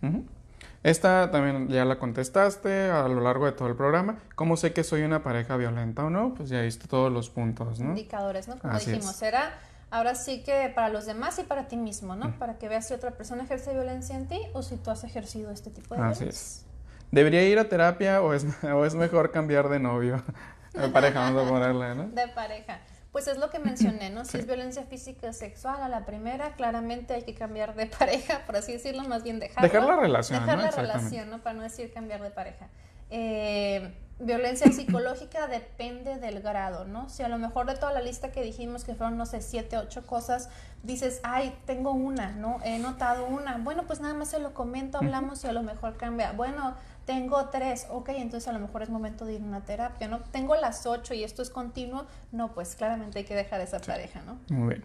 Esta 0.83 1.31
también 1.31 1.69
ya 1.69 1.85
la 1.85 1.99
contestaste 1.99 2.91
a 2.91 3.07
lo 3.09 3.21
largo 3.21 3.47
de 3.47 3.53
todo 3.53 3.69
el 3.69 3.75
programa. 3.75 4.19
¿Cómo 4.37 4.57
sé 4.57 4.73
que 4.73 4.85
soy 4.85 5.03
una 5.03 5.23
pareja 5.23 5.57
violenta 5.57 6.05
o 6.05 6.11
no? 6.11 6.35
Pues 6.35 6.49
ya 6.49 6.61
viste 6.61 6.87
todos 6.87 7.13
los 7.13 7.31
puntos, 7.31 7.81
¿no? 7.81 7.91
Indicadores, 7.91 8.49
¿no? 8.49 8.59
Como 8.59 8.79
dijimos, 8.79 9.17
será 9.17 9.59
ahora 9.91 10.15
sí 10.15 10.43
que 10.45 10.71
para 10.75 10.89
los 10.89 11.07
demás 11.07 11.39
y 11.39 11.43
para 11.43 11.67
ti 11.69 11.77
mismo, 11.77 12.15
¿no? 12.15 12.39
Para 12.39 12.59
que 12.59 12.69
veas 12.69 12.87
si 12.87 12.95
otra 12.95 13.11
persona 13.13 13.45
ejerce 13.45 13.73
violencia 13.73 14.17
en 14.17 14.29
ti 14.29 14.41
o 14.53 14.63
si 14.63 14.77
tú 14.77 14.91
has 14.91 15.03
ejercido 15.05 15.51
este 15.51 15.71
tipo 15.71 15.95
de 15.95 16.03
Así 16.03 16.25
Es. 16.25 16.65
¿Debería 17.11 17.43
ir 17.43 17.59
a 17.59 17.69
terapia 17.69 18.23
o 18.23 18.35
es, 18.35 18.47
o 18.63 18.85
es 18.85 18.95
mejor 18.95 19.31
cambiar 19.31 19.69
de 19.69 19.81
novio? 19.81 20.23
De 20.75 20.89
pareja, 20.91 21.19
vamos 21.19 21.45
a 21.45 21.49
ponerle, 21.49 21.95
¿no? 21.97 22.05
De 22.11 22.29
pareja. 22.29 22.79
Pues 23.13 23.27
es 23.27 23.39
lo 23.39 23.49
que 23.51 23.59
mencioné, 23.59 24.11
¿no? 24.11 24.25
Si 24.25 24.37
es 24.37 24.47
violencia 24.47 24.85
física 24.85 25.33
sexual 25.33 25.83
a 25.83 25.89
la 25.89 26.05
primera, 26.05 26.55
claramente 26.55 27.15
hay 27.15 27.23
que 27.23 27.35
cambiar 27.35 27.75
de 27.75 27.87
pareja, 27.99 28.43
por 28.47 28.57
así 28.57 28.73
decirlo, 28.73 29.05
más 29.05 29.23
bien 29.23 29.41
dejarlo. 29.41 29.63
Dejar 29.63 29.89
la 29.89 29.97
relación. 29.97 30.41
Dejar 30.41 30.59
la 30.59 30.71
relación, 30.71 31.31
¿no? 31.31 31.39
Para 31.39 31.55
no 31.55 31.63
decir 31.63 31.93
cambiar 31.93 32.23
de 32.23 32.31
pareja. 32.31 32.69
Eh, 33.11 33.95
violencia 34.19 34.71
psicológica 34.73 35.47
depende 35.47 36.19
del 36.19 36.41
grado, 36.41 36.85
¿no? 36.85 37.09
Si 37.09 37.23
a 37.23 37.29
lo 37.29 37.39
mejor 37.39 37.67
de 37.67 37.77
toda 37.77 37.93
la 37.93 38.03
lista 38.03 38.31
que 38.31 38.43
dijimos 38.43 38.85
que 38.85 38.95
fueron, 38.95 39.17
no 39.17 39.27
sé, 39.27 39.41
siete, 39.41 39.79
ocho 39.79 40.07
cosas, 40.07 40.51
dices, 40.83 41.21
ay, 41.23 41.57
tengo 41.67 41.93
una, 41.93 42.33
¿no? 42.33 42.59
He 42.65 42.79
notado 42.79 43.27
una. 43.27 43.59
Bueno, 43.59 43.85
pues 43.87 44.01
nada 44.01 44.15
más 44.15 44.29
se 44.29 44.39
lo 44.39 44.55
comento, 44.55 44.99
hablamos 44.99 45.43
y 45.45 45.47
a 45.47 45.53
lo 45.53 45.63
mejor 45.63 45.97
cambia. 45.97 46.33
Bueno, 46.33 46.75
tengo 47.09 47.43
tres, 47.47 47.87
ok, 47.89 48.11
entonces 48.11 48.47
a 48.49 48.53
lo 48.53 48.59
mejor 48.59 48.83
es 48.83 48.91
momento 48.91 49.25
de 49.25 49.33
ir 49.33 49.41
a 49.41 49.45
una 49.45 49.65
terapia, 49.65 50.09
¿no? 50.09 50.21
Tengo 50.31 50.55
las 50.57 50.85
ocho 50.85 51.15
y 51.15 51.25
esto 51.25 51.41
es 51.41 51.49
continuo, 51.49 52.05
no, 52.33 52.53
pues 52.53 52.77
claramente 52.77 53.21
hay 53.21 53.25
que 53.25 53.35
dejar 53.35 53.63
esa 53.63 53.79
pareja, 53.79 54.21
¿no? 54.27 54.39
Muy 54.51 54.75
bien. 54.75 54.85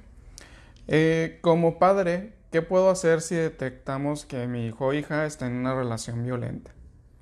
Eh, 0.88 1.40
como 1.42 1.80
padre, 1.80 2.32
¿qué 2.50 2.62
puedo 2.62 2.90
hacer 2.90 3.20
si 3.20 3.36
detectamos 3.36 4.26
que 4.26 4.48
mi 4.48 4.68
hijo 4.68 4.86
o 4.86 4.94
hija 4.94 5.26
está 5.26 5.48
en 5.48 5.56
una 5.58 5.76
relación 5.76 6.24
violenta? 6.24 6.72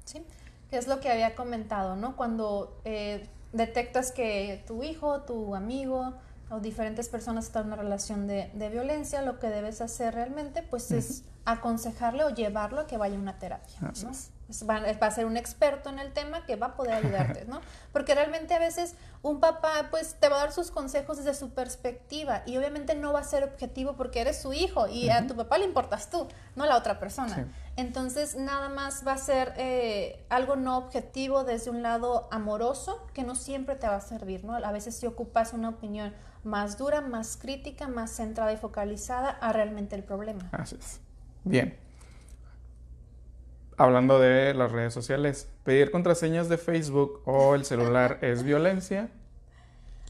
Sí, 0.06 0.24
que 0.70 0.78
es 0.78 0.88
lo 0.88 0.99
que 0.99 1.10
había 1.10 1.34
comentado, 1.34 1.95
¿no? 1.95 2.16
Cuando 2.16 2.80
eh, 2.86 3.26
detectas 3.54 4.12
que 4.12 4.64
tu 4.68 4.84
hijo, 4.84 5.22
tu 5.22 5.56
amigo 5.56 6.14
o 6.52 6.60
diferentes 6.60 7.10
personas 7.10 7.47
están 7.47 7.64
en 7.64 7.74
una 7.74 7.82
relación 7.82 8.28
de, 8.28 8.52
violencia, 8.72 9.24
lo 9.24 9.39
que 9.39 9.47
debes 9.47 9.82
hacer 9.82 10.14
realmente, 10.14 10.62
pues 10.62 10.91
es 10.91 11.24
aconsejarle 11.46 12.24
o 12.24 12.30
llevarlo 12.30 12.82
a 12.82 12.88
que 12.88 12.98
vaya 12.98 13.16
a 13.16 13.20
una 13.20 13.39
terapia. 13.39 13.76
¿no? 13.82 14.12
Va, 14.70 15.08
a 15.08 15.12
ser 15.12 15.26
un 15.26 15.38
experto 15.38 15.89
en 15.89 16.00
el 16.00 16.12
tema 16.12 16.46
que 16.46 16.58
va 16.58 16.68
a 16.68 16.76
poder 16.76 16.94
ayudarte, 16.94 17.46
¿no? 17.46 17.62
Porque 17.94 18.14
realmente 18.14 18.54
a 18.54 18.60
veces 18.60 18.96
un 19.22 19.39
papá 19.39 19.88
pues 19.89 20.16
te 20.16 20.28
va 20.28 20.38
a 20.38 20.39
dar 20.39 20.52
sus 20.52 20.72
consejos 20.72 21.18
desde 21.18 21.34
su 21.34 21.52
perspectiva 21.52 22.44
y 22.46 22.58
obviamente 22.58 22.96
no 22.96 23.14
va 23.14 23.22
a 23.22 23.24
ser 23.24 23.46
objetivo 23.46 23.94
porque 23.94 24.20
eres 24.20 24.42
su 24.42 24.52
hijo 24.52 24.88
y 24.88 25.10
a 25.10 25.26
tu 25.26 25.36
papá 25.36 25.58
le 25.58 25.66
importas 25.66 26.10
tú, 26.10 26.28
no 26.56 26.66
la 26.66 26.76
otra 26.76 27.00
persona. 27.00 27.48
Entonces 27.78 28.36
nada 28.36 28.68
más 28.68 29.08
va 29.08 29.14
a 29.14 29.18
ser 29.18 29.54
eh, 29.56 30.26
algo 30.30 30.58
no 30.58 30.78
objetivo 30.78 31.46
desde 31.46 31.70
un 31.70 31.82
lado 31.82 32.28
amoroso 32.32 33.08
que 33.14 33.24
no 33.24 33.36
siempre 33.36 33.76
te 33.76 33.88
va 33.88 33.96
a 33.96 34.02
servir, 34.02 34.44
¿no? 34.44 34.56
A 34.56 34.72
veces 34.74 34.96
si 34.96 35.08
ocupas 35.08 35.54
una 35.54 35.70
opinión 35.70 36.14
más 36.44 36.78
dura, 36.78 37.00
más 37.00 37.38
crítica, 37.38 37.88
más 37.88 38.12
centrada 38.12 38.52
y 38.52 38.58
focalizada 38.58 39.30
a 39.30 39.54
realmente 39.54 39.96
el 39.96 40.04
problema. 40.04 40.50
Así 40.52 40.76
es. 40.76 41.00
Bien. 41.44 41.78
Hablando 43.78 44.20
de 44.20 44.54
las 44.54 44.72
redes 44.72 44.94
sociales, 44.94 45.48
¿pedir 45.64 45.92
contraseñas 45.92 46.50
de 46.50 46.58
Facebook 46.58 47.22
o 47.26 47.56
el 47.56 47.66
celular 47.66 48.20
es 48.22 48.44
violencia? 48.44 49.10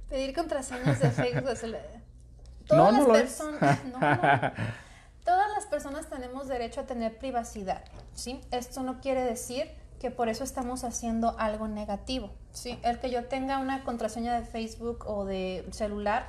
Pedir 0.10 0.36
contraseñas 0.36 1.00
de 1.00 1.10
Facebook 1.12 1.58
Todas 2.68 2.94
las 2.94 3.08
personas, 3.08 3.80
Todas 5.24 5.52
las 5.56 5.66
personas 5.68 6.10
tenemos 6.10 6.48
derecho 6.48 6.82
a 6.82 6.86
tener 6.86 7.18
privacidad, 7.18 7.84
¿sí? 8.14 8.42
Esto 8.52 8.82
no 8.82 9.00
quiere 9.00 9.24
decir 9.24 9.70
que 10.00 10.10
por 10.10 10.30
eso 10.30 10.44
estamos 10.44 10.84
haciendo 10.84 11.36
algo 11.38 11.68
negativo, 11.68 12.32
¿sí? 12.52 12.80
El 12.82 13.00
que 13.00 13.12
yo 13.12 13.26
tenga 13.26 13.60
una 13.60 13.84
contraseña 13.84 14.38
de 14.38 14.46
Facebook 14.46 15.06
o 15.06 15.26
de 15.26 15.66
celular 15.72 16.26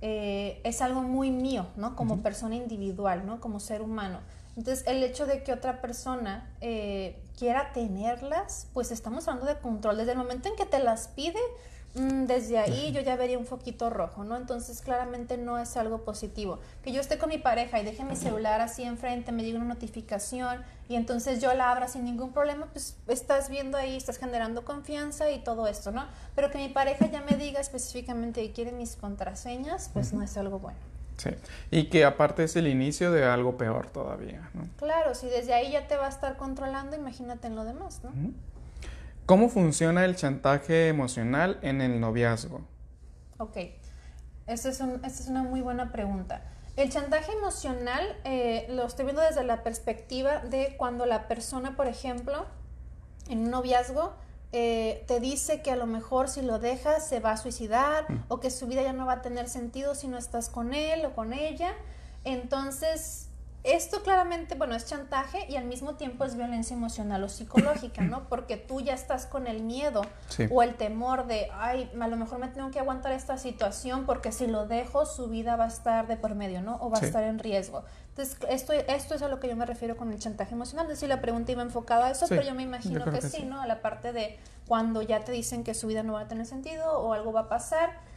eh, 0.00 0.60
es 0.64 0.80
algo 0.80 1.02
muy 1.02 1.30
mío, 1.30 1.66
¿no? 1.76 1.94
Como 1.96 2.22
persona 2.22 2.56
individual, 2.56 3.26
¿no? 3.26 3.40
Como 3.40 3.60
ser 3.60 3.82
humano. 3.82 4.20
Entonces, 4.56 4.84
el 4.86 5.02
hecho 5.02 5.26
de 5.26 5.42
que 5.42 5.52
otra 5.52 5.80
persona 5.80 6.50
eh, 6.60 7.16
quiera 7.38 7.72
tenerlas, 7.72 8.66
pues 8.74 8.90
estamos 8.90 9.26
hablando 9.28 9.46
de 9.46 9.58
control. 9.58 9.96
Desde 9.96 10.12
el 10.12 10.18
momento 10.18 10.48
en 10.48 10.56
que 10.56 10.66
te 10.66 10.78
las 10.80 11.08
pide, 11.08 11.38
mm, 11.94 12.24
desde 12.24 12.58
ahí 12.58 12.92
yo 12.92 13.00
ya 13.00 13.16
vería 13.16 13.38
un 13.38 13.46
foquito 13.46 13.90
rojo, 13.90 14.24
¿no? 14.24 14.36
Entonces, 14.36 14.80
claramente 14.82 15.38
no 15.38 15.58
es 15.58 15.76
algo 15.76 16.04
positivo. 16.04 16.58
Que 16.82 16.92
yo 16.92 17.00
esté 17.00 17.16
con 17.16 17.28
mi 17.28 17.38
pareja 17.38 17.80
y 17.80 17.84
deje 17.84 18.04
mi 18.04 18.16
celular 18.16 18.60
así 18.60 18.82
enfrente, 18.82 19.32
me 19.32 19.44
llegue 19.44 19.56
una 19.56 19.66
notificación 19.66 20.62
y 20.88 20.96
entonces 20.96 21.40
yo 21.40 21.54
la 21.54 21.70
abra 21.70 21.86
sin 21.88 22.04
ningún 22.04 22.32
problema, 22.32 22.66
pues 22.72 22.96
estás 23.06 23.48
viendo 23.48 23.78
ahí, 23.78 23.96
estás 23.96 24.18
generando 24.18 24.64
confianza 24.64 25.30
y 25.30 25.38
todo 25.38 25.68
esto, 25.68 25.92
¿no? 25.92 26.06
Pero 26.34 26.50
que 26.50 26.58
mi 26.58 26.68
pareja 26.68 27.06
ya 27.06 27.20
me 27.22 27.36
diga 27.36 27.60
específicamente 27.60 28.42
que 28.42 28.52
quiere 28.52 28.72
mis 28.72 28.96
contraseñas, 28.96 29.90
pues 29.92 30.12
no 30.12 30.22
es 30.22 30.36
algo 30.36 30.58
bueno. 30.58 30.89
Sí, 31.20 31.30
y 31.70 31.90
que 31.90 32.04
aparte 32.04 32.44
es 32.44 32.56
el 32.56 32.66
inicio 32.66 33.12
de 33.12 33.24
algo 33.24 33.58
peor 33.58 33.88
todavía, 33.90 34.48
¿no? 34.54 34.62
Claro, 34.78 35.14
si 35.14 35.26
desde 35.26 35.52
ahí 35.52 35.72
ya 35.72 35.86
te 35.86 35.96
va 35.96 36.06
a 36.06 36.08
estar 36.08 36.38
controlando, 36.38 36.96
imagínate 36.96 37.48
en 37.48 37.56
lo 37.56 37.64
demás, 37.64 38.00
¿no? 38.02 38.10
¿Cómo 39.26 39.50
funciona 39.50 40.04
el 40.06 40.16
chantaje 40.16 40.88
emocional 40.88 41.58
en 41.60 41.82
el 41.82 42.00
noviazgo? 42.00 42.62
Ok, 43.36 43.56
esta 44.46 44.70
es, 44.70 44.80
es 44.80 45.28
una 45.28 45.42
muy 45.42 45.60
buena 45.60 45.92
pregunta. 45.92 46.42
El 46.76 46.90
chantaje 46.90 47.32
emocional 47.32 48.16
eh, 48.24 48.66
lo 48.70 48.86
estoy 48.86 49.04
viendo 49.04 49.20
desde 49.20 49.44
la 49.44 49.62
perspectiva 49.62 50.38
de 50.38 50.76
cuando 50.78 51.04
la 51.04 51.28
persona, 51.28 51.76
por 51.76 51.86
ejemplo, 51.86 52.46
en 53.28 53.40
un 53.40 53.50
noviazgo, 53.50 54.14
eh, 54.52 55.04
te 55.06 55.20
dice 55.20 55.62
que 55.62 55.70
a 55.70 55.76
lo 55.76 55.86
mejor 55.86 56.28
si 56.28 56.42
lo 56.42 56.58
dejas 56.58 57.06
se 57.06 57.20
va 57.20 57.32
a 57.32 57.36
suicidar 57.36 58.10
mm. 58.10 58.24
o 58.28 58.40
que 58.40 58.50
su 58.50 58.66
vida 58.66 58.82
ya 58.82 58.92
no 58.92 59.06
va 59.06 59.14
a 59.14 59.22
tener 59.22 59.48
sentido 59.48 59.94
si 59.94 60.08
no 60.08 60.18
estás 60.18 60.48
con 60.48 60.74
él 60.74 61.04
o 61.06 61.14
con 61.14 61.32
ella. 61.32 61.74
Entonces, 62.24 63.29
esto 63.62 64.02
claramente, 64.02 64.54
bueno, 64.54 64.74
es 64.74 64.86
chantaje 64.86 65.46
y 65.48 65.56
al 65.56 65.66
mismo 65.66 65.94
tiempo 65.96 66.24
es 66.24 66.34
violencia 66.34 66.74
emocional 66.74 67.22
o 67.24 67.28
psicológica, 67.28 68.00
¿no? 68.02 68.28
Porque 68.28 68.56
tú 68.56 68.80
ya 68.80 68.94
estás 68.94 69.26
con 69.26 69.46
el 69.46 69.62
miedo 69.62 70.02
o 70.50 70.62
el 70.62 70.76
temor 70.76 71.26
de, 71.26 71.48
ay, 71.52 71.90
a 72.00 72.08
lo 72.08 72.16
mejor 72.16 72.38
me 72.38 72.48
tengo 72.48 72.70
que 72.70 72.78
aguantar 72.78 73.12
esta 73.12 73.36
situación 73.36 74.06
porque 74.06 74.32
si 74.32 74.46
lo 74.46 74.66
dejo, 74.66 75.04
su 75.04 75.28
vida 75.28 75.56
va 75.56 75.64
a 75.64 75.68
estar 75.68 76.06
de 76.06 76.16
por 76.16 76.34
medio, 76.34 76.62
¿no? 76.62 76.78
O 76.80 76.90
va 76.90 76.98
a 76.98 77.02
estar 77.02 77.22
en 77.24 77.38
riesgo. 77.38 77.84
Entonces, 78.08 78.38
esto, 78.48 78.72
esto 78.72 79.14
es 79.14 79.22
a 79.22 79.28
lo 79.28 79.40
que 79.40 79.48
yo 79.48 79.56
me 79.56 79.66
refiero 79.66 79.96
con 79.96 80.10
el 80.10 80.18
chantaje 80.18 80.54
emocional. 80.54 80.86
Es 80.86 80.92
decir, 80.92 81.08
la 81.08 81.20
pregunta 81.20 81.52
iba 81.52 81.62
enfocada 81.62 82.06
a 82.06 82.10
eso, 82.10 82.26
pero 82.28 82.42
yo 82.42 82.54
me 82.54 82.62
imagino 82.62 83.04
que, 83.10 83.20
sí, 83.20 83.44
¿no? 83.44 83.60
A 83.60 83.66
la 83.66 83.82
parte 83.82 84.12
de 84.12 84.38
cuando 84.66 85.02
ya 85.02 85.24
te 85.24 85.32
dicen 85.32 85.64
que 85.64 85.74
su 85.74 85.86
vida 85.86 86.02
no 86.02 86.14
va 86.14 86.22
a 86.22 86.28
tener 86.28 86.46
sentido 86.46 86.98
o 86.98 87.12
algo 87.12 87.32
va 87.32 87.40
a 87.40 87.48
pasar 87.48 88.09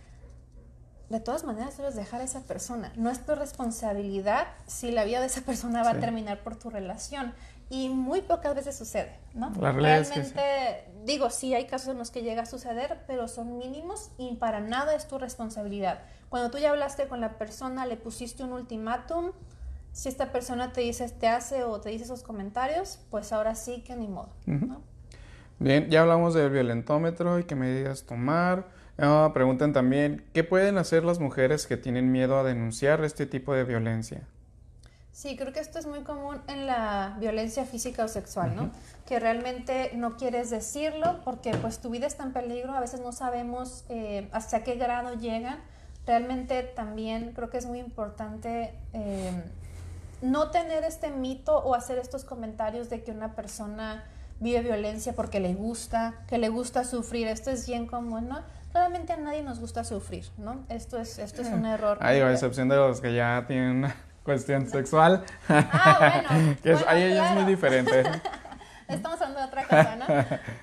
de 1.10 1.20
todas 1.20 1.44
maneras 1.44 1.78
debes 1.78 1.96
dejar 1.96 2.22
a 2.22 2.24
esa 2.24 2.42
persona. 2.42 2.92
No 2.96 3.10
es 3.10 3.26
tu 3.26 3.36
responsabilidad 3.36 4.48
si 4.68 4.92
la 4.92 5.04
vida 5.04 5.20
de 5.20 5.28
esa 5.28 5.42
persona 5.42 5.84
va 5.84 5.92
a 5.92 6.00
terminar 6.00 6.44
por 6.44 6.56
tu 6.56 6.70
relación. 6.70 7.34
Y 7.70 7.90
muy 7.90 8.22
pocas 8.22 8.54
veces 8.54 8.76
sucede, 8.76 9.18
¿no? 9.34 9.50
Realmente, 9.52 10.86
digo, 11.06 11.30
sí 11.30 11.56
hay 11.56 11.66
casos 11.66 11.90
en 11.90 11.98
los 11.98 12.12
que 12.12 12.22
llega 12.22 12.44
a 12.44 12.46
suceder, 12.46 13.04
pero 13.08 13.28
son 13.28 13.58
mínimos 13.58 14.12
y 14.18 14.36
para 14.36 14.60
nada 14.60 14.94
es 14.96 15.08
tu 15.08 15.18
responsabilidad. 15.18 16.02
Cuando 16.30 16.52
tú 16.52 16.58
ya 16.58 16.70
hablaste 16.70 17.08
con 17.08 17.20
la 17.20 17.38
persona, 17.38 17.86
le 17.86 17.98
pusiste 17.98 18.44
un 18.44 18.54
ultimátum, 18.54 19.32
si 19.92 20.10
esta 20.10 20.32
persona 20.32 20.74
te 20.74 20.82
dice, 20.82 21.08
te 21.10 21.28
hace 21.28 21.64
o 21.64 21.80
te 21.80 21.90
dice 21.90 22.04
esos 22.04 22.24
comentarios, 22.24 23.00
pues 23.10 23.32
ahora 23.32 23.56
sí 23.56 23.82
que 23.82 23.96
ni 23.96 24.08
modo, 24.08 24.30
Bien, 25.60 25.90
ya 25.90 26.02
hablamos 26.02 26.34
del 26.34 26.50
violentómetro 26.50 27.40
y 27.40 27.46
qué 27.46 27.56
medidas 27.56 28.04
tomar. 28.04 28.68
Ah, 28.98 29.32
preguntan 29.34 29.74
también, 29.74 30.24
¿qué 30.34 30.44
pueden 30.44 30.78
hacer 30.78 31.04
las 31.04 31.20
mujeres 31.20 31.66
que 31.66 31.78
tienen 31.78 32.12
miedo 32.12 32.38
a 32.38 32.44
denunciar 32.44 33.04
este 33.04 33.26
tipo 33.26 33.54
de 33.54 33.64
violencia? 33.64 34.22
Sí, 35.12 35.36
creo 35.36 35.54
que 35.54 35.60
esto 35.60 35.78
es 35.78 35.86
muy 35.86 36.02
común 36.02 36.42
en 36.48 36.66
la 36.66 37.16
violencia 37.20 37.66
física 37.66 38.04
o 38.04 38.08
sexual, 38.08 38.56
¿no? 38.56 38.72
Que 39.06 39.20
realmente 39.20 39.92
no 39.94 40.18
quieres 40.18 40.50
decirlo 40.50 41.22
porque 41.24 41.52
pues 41.52 41.80
tu 41.80 41.92
vida 41.92 42.08
está 42.08 42.24
en 42.24 42.34
peligro, 42.34 42.74
a 42.74 42.80
veces 42.80 43.00
no 43.00 43.12
sabemos 43.12 43.86
eh, 43.90 44.28
hasta 44.32 44.64
qué 44.64 44.76
grado 44.76 45.14
llegan. 45.14 45.60
Realmente 46.08 46.64
también 46.64 47.34
creo 47.36 47.52
que 47.52 47.60
es 47.60 47.68
muy 47.68 47.80
importante 47.80 48.74
eh, 48.94 49.44
no 50.24 50.50
tener 50.50 50.84
este 50.84 51.12
mito 51.12 51.58
o 51.60 51.76
hacer 51.76 52.00
estos 52.00 52.24
comentarios 52.24 52.90
de 52.90 53.04
que 53.04 53.12
una 53.12 53.36
persona 53.36 54.04
vive 54.44 54.62
violencia 54.62 55.14
porque 55.14 55.40
le 55.40 55.54
gusta, 55.54 56.14
que 56.28 56.38
le 56.38 56.50
gusta 56.50 56.84
sufrir. 56.84 57.28
Esto 57.28 57.50
es 57.50 57.66
bien 57.66 57.88
común, 57.88 58.28
¿no? 58.28 58.42
Realmente 58.74 59.14
a 59.14 59.18
nadie 59.18 59.42
nos 59.42 59.60
gusta 59.60 59.84
sufrir, 59.84 60.26
¿no? 60.38 60.66
Esto 60.70 61.00
es, 61.00 61.18
esto 61.18 61.42
es 61.42 61.48
un 61.48 61.66
error. 61.66 61.98
Hay 62.02 62.20
a 62.20 62.32
excepción 62.32 62.70
de 62.70 62.76
los 62.76 63.02
que 63.02 63.14
ya 63.14 63.46
tienen 63.48 63.78
una 63.78 63.96
cuestión 64.24 64.68
sexual. 64.68 65.24
Ah, 65.48 66.24
bueno. 66.28 66.58
que 66.64 66.72
es, 66.74 66.86
ahí 66.88 67.04
es 67.04 67.32
muy 67.32 67.46
diferente. 67.46 68.04
Estamos 68.88 69.20
hablando 69.22 69.40
de 69.40 69.46
otra 69.46 69.64
cosa, 69.64 69.96
¿no? 69.96 70.06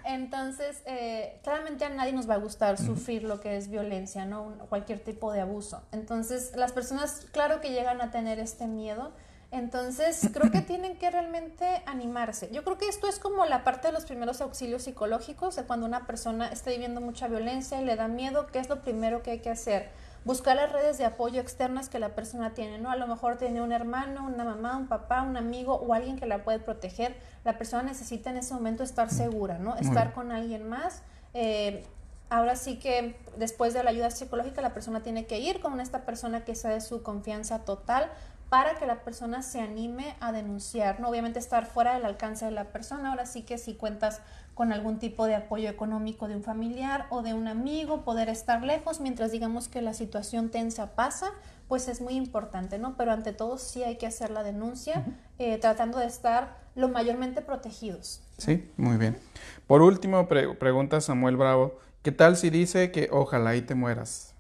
Entonces, 0.05 0.83
eh, 0.87 1.41
claramente 1.43 1.85
a 1.85 1.89
nadie 1.89 2.13
nos 2.13 2.29
va 2.29 2.35
a 2.35 2.39
gustar 2.39 2.77
sufrir 2.79 3.25
lo 3.25 3.41
que 3.41 3.57
es 3.57 3.69
violencia, 3.69 4.25
¿no? 4.27 4.53
Cualquier 4.69 5.01
tipo 5.01 5.33
de 5.33 5.41
abuso. 5.41 5.83
Entonces, 5.91 6.53
las 6.55 6.73
personas, 6.73 7.27
claro 7.33 7.61
que 7.61 7.71
llegan 7.71 8.01
a 8.01 8.11
tener 8.11 8.39
este 8.39 8.67
miedo, 8.67 9.13
entonces, 9.53 10.31
creo 10.33 10.51
que 10.53 10.61
tienen 10.61 10.97
que 10.97 11.11
realmente 11.11 11.83
animarse. 11.87 12.51
Yo 12.53 12.63
creo 12.63 12.79
que 12.79 12.89
esto 12.89 13.09
es 13.09 13.19
como 13.19 13.45
la 13.47 13.65
parte 13.65 13.89
de 13.89 13.93
los 13.93 14.05
primeros 14.05 14.41
auxilios 14.41 14.83
psicológicos, 14.83 15.57
de 15.57 15.65
cuando 15.65 15.87
una 15.87 16.07
persona 16.07 16.49
está 16.49 16.71
viviendo 16.71 17.01
mucha 17.01 17.27
violencia 17.27 17.81
y 17.81 17.85
le 17.85 17.97
da 17.97 18.07
miedo, 18.07 18.47
¿qué 18.47 18.61
es 18.61 18.69
lo 18.69 18.81
primero 18.83 19.23
que 19.23 19.33
hay 19.33 19.39
que 19.41 19.51
hacer? 19.51 19.91
Buscar 20.25 20.55
las 20.55 20.71
redes 20.71 20.99
de 20.99 21.05
apoyo 21.05 21.41
externas 21.41 21.89
que 21.89 21.99
la 21.99 22.15
persona 22.15 22.55
tiene, 22.55 22.79
¿no? 22.79 22.91
A 22.91 22.97
lo 22.97 23.09
mejor 23.09 23.39
tiene 23.39 23.61
un 23.61 23.73
hermano, 23.73 24.27
una 24.27 24.45
mamá, 24.45 24.77
un 24.77 24.87
papá, 24.87 25.23
un 25.23 25.37
amigo 25.37 25.75
o 25.75 25.95
alguien 25.95 26.17
que 26.17 26.27
la 26.27 26.45
puede 26.45 26.61
proteger. 26.61 27.17
La 27.43 27.59
persona 27.59 27.83
necesita 27.83 28.31
en 28.31 28.37
ese 28.37 28.55
momento 28.55 28.85
estar 28.85 29.11
segura, 29.11 29.59
¿no? 29.59 29.75
Estar 29.77 30.13
con 30.13 30.31
alguien 30.31 30.69
más. 30.69 31.03
Eh, 31.35 31.85
ahora 32.29 32.55
sí 32.55 32.79
que 32.79 33.17
después 33.37 33.75
de 33.75 33.83
la 33.83 33.91
ayuda 33.91 34.11
psicológica 34.11 34.63
la 34.63 34.73
persona 34.73 35.03
tiene 35.03 35.27
que 35.27 35.41
ir 35.41 35.61
con 35.61 35.81
esta 35.81 36.07
persona 36.07 36.45
que 36.45 36.55
sea 36.55 36.71
de 36.71 36.81
su 36.81 37.03
confianza 37.03 37.65
total 37.65 38.11
para 38.51 38.75
que 38.75 38.85
la 38.85 39.05
persona 39.05 39.43
se 39.43 39.61
anime 39.61 40.17
a 40.19 40.33
denunciar, 40.33 40.99
¿no? 40.99 41.09
Obviamente 41.09 41.39
estar 41.39 41.67
fuera 41.67 41.95
del 41.95 42.05
alcance 42.05 42.45
de 42.45 42.51
la 42.51 42.65
persona, 42.65 43.11
ahora 43.11 43.25
sí 43.25 43.43
que 43.43 43.59
si 43.59 43.75
cuentas 43.75 44.21
con 44.55 44.73
algún 44.73 44.99
tipo 44.99 45.27
de 45.27 45.37
apoyo 45.37 45.71
económico 45.71 46.27
de 46.27 46.35
un 46.35 46.43
familiar 46.43 47.07
o 47.11 47.23
de 47.23 47.33
un 47.33 47.47
amigo, 47.47 48.03
poder 48.03 48.29
estar 48.29 48.65
lejos 48.65 49.01
mientras 49.01 49.31
digamos 49.31 49.69
que 49.69 49.81
la 49.81 49.95
situación 49.95 50.51
tensa 50.51 50.97
pasa, 50.97 51.31
pues 51.69 51.87
es 51.87 52.01
muy 52.01 52.15
importante, 52.15 52.79
¿no? 52.79 52.97
Pero 52.97 53.13
ante 53.13 53.33
todo 53.33 53.57
sí 53.57 53.85
hay 53.85 53.97
que 53.97 54.09
hacer 54.09 54.31
la 54.31 54.43
denuncia, 54.43 55.05
eh, 55.39 55.57
tratando 55.59 55.99
de 56.01 56.07
estar 56.07 56.59
lo 56.75 56.89
mayormente 56.89 57.43
protegidos. 57.43 58.21
Sí, 58.37 58.69
muy 58.77 58.97
bien. 58.97 59.17
Por 59.69 59.81
último, 59.81 60.27
pregunta 60.27 61.01
Samuel 61.01 61.37
Bravo, 61.37 61.79
¿qué 62.03 62.11
tal 62.11 62.37
si 62.37 62.51
dice 62.51 62.91
que 62.91 63.09
ojalá 63.13 63.55
y 63.55 63.63
te 63.63 63.77
mueras? 63.77 64.35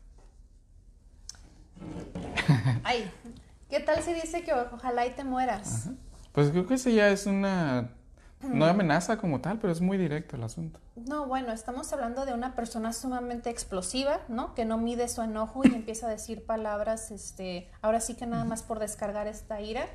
Ay, 2.83 3.09
¿Qué 3.71 3.79
tal 3.79 4.03
si 4.03 4.13
dice 4.13 4.43
que 4.43 4.53
ojalá 4.53 5.07
y 5.07 5.11
te 5.11 5.23
mueras? 5.23 5.91
Pues 6.33 6.51
creo 6.51 6.67
que 6.67 6.75
eso 6.75 6.91
ya 6.91 7.09
es 7.09 7.27
una... 7.27 7.91
No 8.43 8.65
amenaza 8.65 9.19
como 9.19 9.41
tal, 9.41 9.59
pero 9.59 9.73
es 9.73 9.81
muy 9.81 9.99
directo 9.99 10.35
el 10.35 10.43
asunto. 10.43 10.81
No, 10.97 11.27
bueno, 11.27 11.53
estamos 11.53 11.93
hablando 11.93 12.25
de 12.25 12.33
una 12.33 12.55
persona 12.55 12.93
sumamente 12.93 13.51
explosiva, 13.51 14.21
¿no? 14.29 14.55
Que 14.55 14.65
no 14.65 14.79
mide 14.79 15.09
su 15.09 15.23
enojo 15.23 15.61
y 15.65 15.75
empieza 15.75 16.07
a 16.07 16.11
decir 16.11 16.47
palabras, 16.47 17.11
este, 17.11 17.71
ahora 17.83 18.01
sí 18.01 18.15
que 18.15 18.27
nada 18.27 18.45
más 18.45 18.63
por 18.63 18.79
descargar 18.79 19.27
esta 19.27 19.61
ira. 19.61 19.87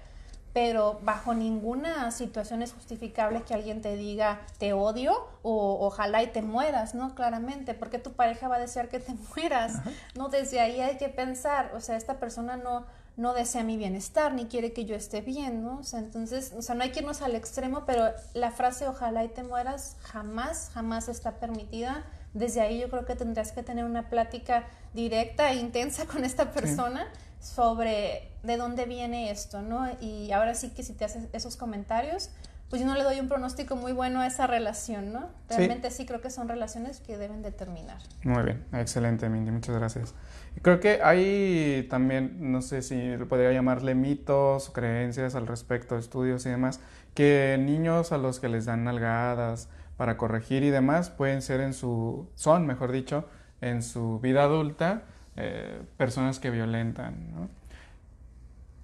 pero 0.54 1.02
bajo 1.04 1.34
ninguna 1.34 2.12
situación 2.12 2.62
es 2.62 2.72
justificable 2.72 3.42
que 3.42 3.54
alguien 3.54 3.82
te 3.82 3.98
diga 3.98 4.40
te 4.58 4.72
odio 4.72 5.12
o 5.42 5.86
ojalá 5.86 6.24
y 6.24 6.28
te 6.28 6.42
mueras, 6.42 6.96
¿no? 6.96 7.14
Claramente, 7.14 7.74
porque 7.74 8.00
tu 8.00 8.14
pareja 8.14 8.48
va 8.48 8.56
a 8.56 8.60
desear 8.60 8.88
que 8.88 9.00
te 9.02 9.14
mueras, 9.36 9.82
¿no? 10.16 10.30
Desde 10.30 10.62
ahí 10.62 10.80
hay 10.80 10.98
que 10.98 11.10
pensar, 11.10 11.74
o 11.76 11.82
sea, 11.82 11.98
esta 11.98 12.20
persona 12.22 12.56
no, 12.56 12.86
no 13.18 13.34
desea 13.34 13.64
mi 13.64 13.78
bienestar 13.78 14.34
ni 14.34 14.46
quiere 14.46 14.74
que 14.74 14.86
yo 14.86 14.96
esté 14.96 15.22
bien, 15.22 15.64
¿no? 15.64 15.80
O 15.80 15.84
sea, 15.84 16.00
entonces, 16.00 16.54
o 16.58 16.62
sea, 16.62 16.76
no 16.76 16.84
hay 16.84 16.92
que 16.92 17.00
irnos 17.00 17.22
al 17.22 17.36
extremo, 17.36 17.84
pero 17.86 18.14
la 18.34 18.52
frase 18.52 18.88
ojalá 18.88 19.24
y 19.24 19.30
te 19.30 19.44
mueras 19.44 19.96
jamás, 20.02 20.72
jamás 20.74 21.08
está 21.08 21.40
permitida. 21.40 22.04
Desde 22.34 22.60
ahí 22.60 22.80
yo 22.82 22.90
creo 22.90 23.06
que 23.06 23.16
tendrás 23.16 23.54
que 23.54 23.64
tener 23.64 23.86
una 23.86 24.10
plática 24.10 24.66
directa 24.94 25.52
e 25.52 25.56
intensa 25.56 26.06
con 26.06 26.26
esta 26.26 26.52
persona 26.52 27.08
sobre 27.40 28.30
de 28.44 28.58
dónde 28.58 28.86
viene 28.86 29.32
esto, 29.32 29.62
¿no? 29.62 29.88
Y 30.02 30.32
ahora 30.32 30.56
sí 30.56 30.72
que 30.72 30.84
si 30.84 30.94
te 30.94 31.06
haces 31.06 31.28
esos 31.32 31.56
comentarios, 31.56 32.32
pues 32.70 32.82
yo 32.82 32.88
no 32.88 32.96
le 32.96 33.04
doy 33.04 33.20
un 33.20 33.30
pronóstico 33.30 33.76
muy 33.76 33.94
bueno 33.94 34.20
a 34.20 34.28
esa 34.28 34.48
relación, 34.48 35.14
¿no? 35.14 35.30
Realmente 35.48 35.92
sí, 35.92 36.06
creo 36.06 36.20
que 36.20 36.30
son 36.30 36.50
relaciones 36.50 37.00
que 37.00 37.18
deben 37.18 37.44
de 37.44 37.52
terminar. 37.52 38.00
Muy 38.24 38.44
bien, 38.44 38.66
excelente, 38.74 39.30
Mindy, 39.30 39.52
muchas 39.52 39.76
gracias. 39.76 40.14
Creo 40.62 40.80
que 40.80 41.02
hay 41.04 41.86
también, 41.90 42.52
no 42.52 42.62
sé 42.62 42.82
si 42.82 43.18
podría 43.30 43.52
llamarle 43.52 43.94
mitos, 43.94 44.70
creencias 44.70 45.36
al 45.36 45.48
respecto, 45.48 45.98
estudios 45.98 46.46
y 46.46 46.50
demás, 46.50 46.80
que 47.14 47.58
niños 47.60 48.12
a 48.12 48.18
los 48.18 48.40
que 48.40 48.50
les 48.50 48.66
dan 48.66 48.84
nalgadas 48.84 49.70
para 49.98 50.18
corregir 50.18 50.64
y 50.64 50.70
demás 50.70 51.10
pueden 51.10 51.42
ser 51.42 51.62
en 51.62 51.74
su, 51.74 52.30
son, 52.36 52.66
mejor 52.66 52.92
dicho, 52.92 53.28
en 53.62 53.84
su 53.84 54.20
vida 54.20 54.44
adulta, 54.44 55.04
eh, 55.36 55.82
personas 55.98 56.40
que 56.40 56.50
violentan. 56.50 57.50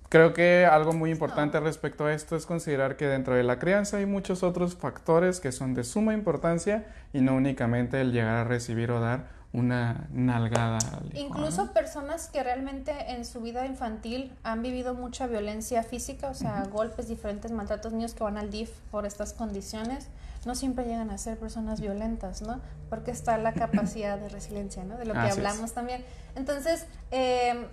Creo 0.10 0.34
que 0.34 0.66
algo 0.66 0.92
muy 0.92 1.10
importante 1.10 1.58
respecto 1.62 2.06
a 2.06 2.14
esto 2.14 2.36
es 2.36 2.46
considerar 2.46 2.98
que 2.98 3.08
dentro 3.08 3.34
de 3.34 3.44
la 3.44 3.60
crianza 3.60 3.98
hay 3.98 4.06
muchos 4.06 4.44
otros 4.44 4.76
factores 4.76 5.40
que 5.40 5.54
son 5.54 5.74
de 5.74 5.86
suma 5.86 6.14
importancia 6.14 6.86
y 7.14 7.22
no 7.22 7.34
únicamente 7.34 8.02
el 8.02 8.12
llegar 8.12 8.36
a 8.36 8.44
recibir 8.44 8.92
o 8.92 9.00
dar 9.00 9.41
una 9.54 10.08
nalgada. 10.12 10.80
Incluso 11.14 11.74
personas 11.74 12.28
que 12.28 12.42
realmente 12.42 12.94
en 13.12 13.26
su 13.26 13.42
vida 13.42 13.66
infantil 13.66 14.34
han 14.44 14.62
vivido 14.62 14.94
mucha 14.94 15.28
violencia 15.28 15.84
física, 15.84 16.30
o 16.30 16.34
sea, 16.34 16.64
golpes, 16.72 17.08
diferentes 17.08 17.52
maltratos, 17.52 17.92
niños 17.92 18.14
que 18.14 18.24
van 18.24 18.38
al 18.38 18.50
DIF 18.50 18.72
por 18.92 19.06
estas 19.06 19.34
condiciones, 19.34 20.08
no 20.46 20.56
siempre 20.56 20.86
llegan 20.86 21.12
a 21.12 21.18
ser 21.18 21.38
personas 21.38 21.82
violentas, 21.82 22.42
¿no? 22.42 22.62
Porque 22.90 23.12
está 23.12 23.38
la 23.38 23.54
capacidad 23.54 24.18
de 24.18 24.30
resiliencia, 24.30 24.84
¿no? 24.84 24.98
De 24.98 25.06
lo 25.06 25.14
que 25.14 25.20
hablamos 25.20 25.74
también. 25.74 26.04
Entonces, 26.36 26.86
eh, 27.12 27.68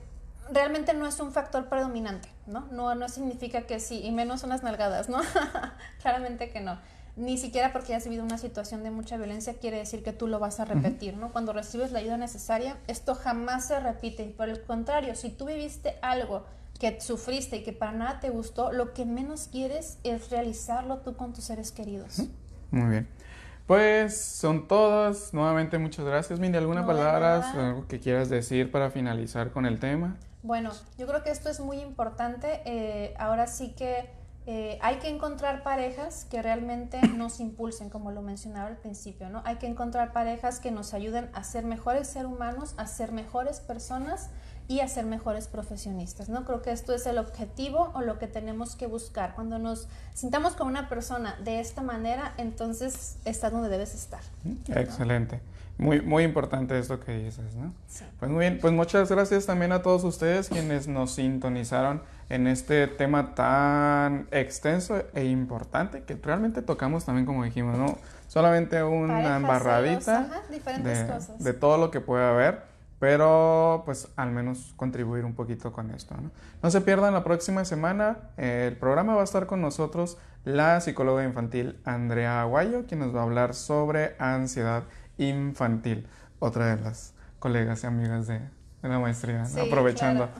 realmente 0.50 0.94
no 0.94 1.06
es 1.06 1.18
un 1.20 1.32
factor 1.32 1.68
predominante, 1.68 2.28
¿no? 2.46 2.66
No, 2.72 2.94
no 2.94 3.08
significa 3.08 3.62
que 3.62 3.80
sí, 3.80 4.00
y 4.04 4.10
menos 4.10 4.42
unas 4.42 4.62
nalgadas, 4.62 5.08
¿no? 5.08 5.18
Claramente 6.02 6.50
que 6.50 6.60
no. 6.60 6.78
Ni 7.18 7.36
siquiera 7.36 7.72
porque 7.72 7.94
hayas 7.94 8.04
vivido 8.04 8.24
una 8.24 8.38
situación 8.38 8.82
de 8.84 8.90
mucha 8.90 9.16
violencia 9.16 9.54
quiere 9.54 9.78
decir 9.78 10.02
que 10.02 10.12
tú 10.12 10.28
lo 10.28 10.38
vas 10.38 10.60
a 10.60 10.64
repetir, 10.64 11.16
¿no? 11.16 11.32
Cuando 11.32 11.52
recibes 11.52 11.90
la 11.90 11.98
ayuda 11.98 12.16
necesaria, 12.16 12.76
esto 12.86 13.14
jamás 13.14 13.66
se 13.66 13.80
repite. 13.80 14.22
Y 14.22 14.28
por 14.28 14.48
el 14.48 14.62
contrario, 14.62 15.14
si 15.16 15.30
tú 15.30 15.46
viviste 15.46 15.96
algo 16.00 16.44
que 16.78 17.00
sufriste 17.00 17.56
y 17.56 17.62
que 17.64 17.72
para 17.72 17.92
nada 17.92 18.20
te 18.20 18.30
gustó, 18.30 18.72
lo 18.72 18.94
que 18.94 19.04
menos 19.04 19.48
quieres 19.50 19.98
es 20.04 20.30
realizarlo 20.30 20.98
tú 20.98 21.16
con 21.16 21.32
tus 21.32 21.44
seres 21.44 21.72
queridos. 21.72 22.22
Muy 22.70 22.88
bien. 22.88 23.08
Pues 23.66 24.16
son 24.18 24.66
todas. 24.66 25.34
Nuevamente 25.34 25.76
muchas 25.78 26.04
gracias. 26.04 26.40
Mindy, 26.40 26.56
¿alguna 26.56 26.86
palabra, 26.86 27.50
algo 27.50 27.86
que 27.86 28.00
quieras 28.00 28.28
decir 28.28 28.70
para 28.70 28.90
finalizar 28.90 29.50
con 29.50 29.66
el 29.66 29.78
tema? 29.78 30.16
Bueno, 30.42 30.70
yo 30.96 31.06
creo 31.06 31.22
que 31.22 31.30
esto 31.30 31.50
es 31.50 31.60
muy 31.60 31.80
importante. 31.80 32.62
Eh, 32.64 33.14
ahora 33.18 33.46
sí 33.46 33.74
que 33.76 34.08
eh, 34.50 34.78
hay 34.80 34.96
que 34.96 35.10
encontrar 35.10 35.62
parejas 35.62 36.24
que 36.24 36.40
realmente 36.40 36.98
nos 37.06 37.38
impulsen, 37.38 37.90
como 37.90 38.12
lo 38.12 38.22
mencionaba 38.22 38.66
al 38.68 38.78
principio, 38.78 39.28
¿no? 39.28 39.42
Hay 39.44 39.56
que 39.56 39.66
encontrar 39.66 40.14
parejas 40.14 40.58
que 40.58 40.70
nos 40.70 40.94
ayuden 40.94 41.28
a 41.34 41.44
ser 41.44 41.66
mejores 41.66 42.08
seres 42.08 42.32
humanos, 42.32 42.72
a 42.78 42.86
ser 42.86 43.12
mejores 43.12 43.60
personas 43.60 44.30
y 44.68 44.80
a 44.80 44.88
ser 44.88 45.06
mejores 45.06 45.48
profesionistas, 45.48 46.28
¿no? 46.28 46.44
Creo 46.44 46.60
que 46.60 46.70
esto 46.70 46.94
es 46.94 47.06
el 47.06 47.16
objetivo 47.16 47.90
o 47.94 48.02
lo 48.02 48.18
que 48.18 48.26
tenemos 48.26 48.76
que 48.76 48.86
buscar. 48.86 49.34
Cuando 49.34 49.58
nos 49.58 49.88
sintamos 50.12 50.52
con 50.52 50.68
una 50.68 50.90
persona 50.90 51.36
de 51.42 51.58
esta 51.58 51.80
manera, 51.80 52.34
entonces 52.36 53.16
está 53.24 53.48
donde 53.48 53.70
debes 53.70 53.94
estar. 53.94 54.20
Excelente. 54.68 55.40
Muy, 55.78 56.02
muy 56.02 56.24
importante 56.24 56.78
esto 56.78 57.00
que 57.00 57.16
dices, 57.16 57.54
¿no? 57.54 57.72
Pues 58.18 58.30
muy 58.30 58.40
bien, 58.40 58.58
pues 58.60 58.74
muchas 58.74 59.08
gracias 59.08 59.46
también 59.46 59.72
a 59.72 59.80
todos 59.80 60.04
ustedes 60.04 60.48
quienes 60.48 60.86
nos 60.86 61.12
sintonizaron 61.12 62.02
en 62.28 62.46
este 62.46 62.88
tema 62.88 63.34
tan 63.34 64.26
extenso 64.32 65.02
e 65.14 65.24
importante 65.24 66.02
que 66.02 66.14
realmente 66.16 66.62
tocamos 66.62 67.04
también, 67.04 67.24
como 67.24 67.44
dijimos, 67.44 67.78
¿no? 67.78 67.96
Solamente 68.26 68.82
una 68.82 69.36
embarradita 69.36 70.28
de 71.38 71.54
todo 71.54 71.78
lo 71.78 71.90
que 71.90 72.00
puede 72.00 72.26
haber 72.26 72.77
pero 72.98 73.82
pues 73.84 74.08
al 74.16 74.30
menos 74.30 74.72
contribuir 74.76 75.24
un 75.24 75.34
poquito 75.34 75.72
con 75.72 75.90
esto. 75.90 76.16
¿no? 76.16 76.30
no 76.62 76.70
se 76.70 76.80
pierdan 76.80 77.14
la 77.14 77.24
próxima 77.24 77.64
semana, 77.64 78.30
el 78.36 78.76
programa 78.76 79.14
va 79.14 79.20
a 79.20 79.24
estar 79.24 79.46
con 79.46 79.60
nosotros 79.60 80.18
la 80.44 80.80
psicóloga 80.80 81.24
infantil 81.24 81.78
Andrea 81.84 82.40
Aguayo, 82.40 82.86
quien 82.86 83.00
nos 83.00 83.14
va 83.14 83.20
a 83.20 83.24
hablar 83.24 83.54
sobre 83.54 84.16
ansiedad 84.18 84.84
infantil, 85.18 86.06
otra 86.38 86.74
de 86.74 86.82
las 86.82 87.14
colegas 87.38 87.84
y 87.84 87.86
amigas 87.86 88.26
de, 88.26 88.40
la 88.82 88.98
maestría, 88.98 89.44
aprovechando. 89.60 90.28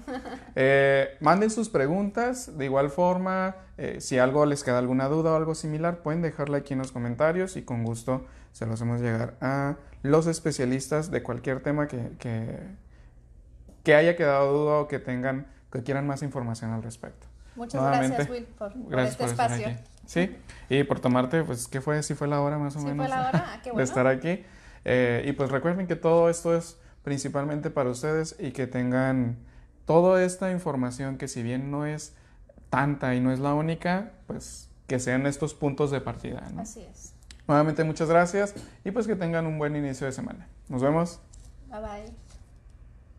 Eh, 0.61 1.17
manden 1.21 1.51
sus 1.51 1.69
preguntas, 1.69 2.59
de 2.59 2.65
igual 2.65 2.91
forma, 2.91 3.55
eh, 3.77 3.99
si 4.01 4.19
algo 4.19 4.45
les 4.45 4.65
queda 4.65 4.79
alguna 4.79 5.07
duda 5.07 5.31
o 5.31 5.37
algo 5.37 5.55
similar, 5.55 5.99
pueden 5.99 6.21
dejarla 6.21 6.59
aquí 6.59 6.73
en 6.73 6.81
los 6.81 6.91
comentarios 6.91 7.57
y 7.57 7.63
con 7.63 7.85
gusto 7.85 8.27
se 8.51 8.67
los 8.67 8.75
hacemos 8.75 9.01
llegar 9.01 9.37
a 9.41 9.77
los 10.03 10.27
especialistas 10.27 11.11
de 11.11 11.23
cualquier 11.23 11.61
tema 11.61 11.89
que, 11.89 12.11
que, 13.85 13.95
haya 13.95 14.17
quedado 14.17 14.53
duda 14.53 14.81
o 14.81 14.89
que 14.89 14.99
tengan, 14.99 15.47
que 15.73 15.83
quieran 15.83 16.07
más 16.07 16.23
información 16.23 16.73
al 16.73 16.83
respecto. 16.83 17.27
Muchas 17.57 17.83
gracias, 17.83 18.29
Will, 18.29 18.45
por, 18.45 18.73
este 19.01 19.25
espacio. 19.25 19.69
Sí, 20.07 20.37
y 20.69 20.85
por 20.85 21.01
tomarte, 21.01 21.43
pues, 21.43 21.69
¿qué 21.69 21.81
fue? 21.81 22.03
¿Sí 22.03 22.15
fue 22.15 22.29
la 22.29 22.41
hora 22.41 22.59
más 22.59 22.77
o 22.77 22.81
¿Sí 22.81 22.87
menos? 22.87 23.07
fue 23.07 23.17
la 23.17 23.29
hora? 23.29 23.45
Ah, 23.47 23.61
qué 23.63 23.71
bueno. 23.73 23.79
De 23.79 23.85
estar 23.85 24.07
aquí. 24.07 24.45
Eh, 24.85 25.25
y 25.27 25.33
pues 25.33 25.51
recuerden 25.51 25.87
que 25.87 25.97
todo 25.97 26.31
esto 26.31 26.57
es 26.57 26.79
principalmente 27.03 27.71
para 27.71 27.91
ustedes 27.91 28.37
y 28.39 28.53
que 28.53 28.67
tengan 28.67 29.37
toda 29.85 30.23
esta 30.23 30.51
información 30.51 31.19
que 31.19 31.29
si 31.29 31.43
bien 31.43 31.71
no 31.71 31.87
es 31.87 32.15
tanta 32.71 33.15
y 33.15 33.21
no 33.21 33.33
es 33.33 33.39
la 33.39 33.55
única, 33.55 34.13
pues 34.27 34.69
que 34.87 34.99
sean 34.99 35.27
estos 35.27 35.55
puntos 35.55 35.91
de 35.91 36.01
partida. 36.01 36.43
Así 36.59 36.81
es. 36.81 37.15
Nuevamente 37.49 37.83
muchas 37.83 38.11
gracias 38.11 38.55
y 38.85 38.91
pues 38.91 39.07
que 39.07 39.17
tengan 39.17 39.47
un 39.47 39.59
buen 39.59 39.75
inicio 39.75 40.07
de 40.07 40.13
semana. 40.13 40.47
Nos 40.69 40.83
vemos. 40.83 41.19
Bye 41.71 41.81
bye. 41.81 42.28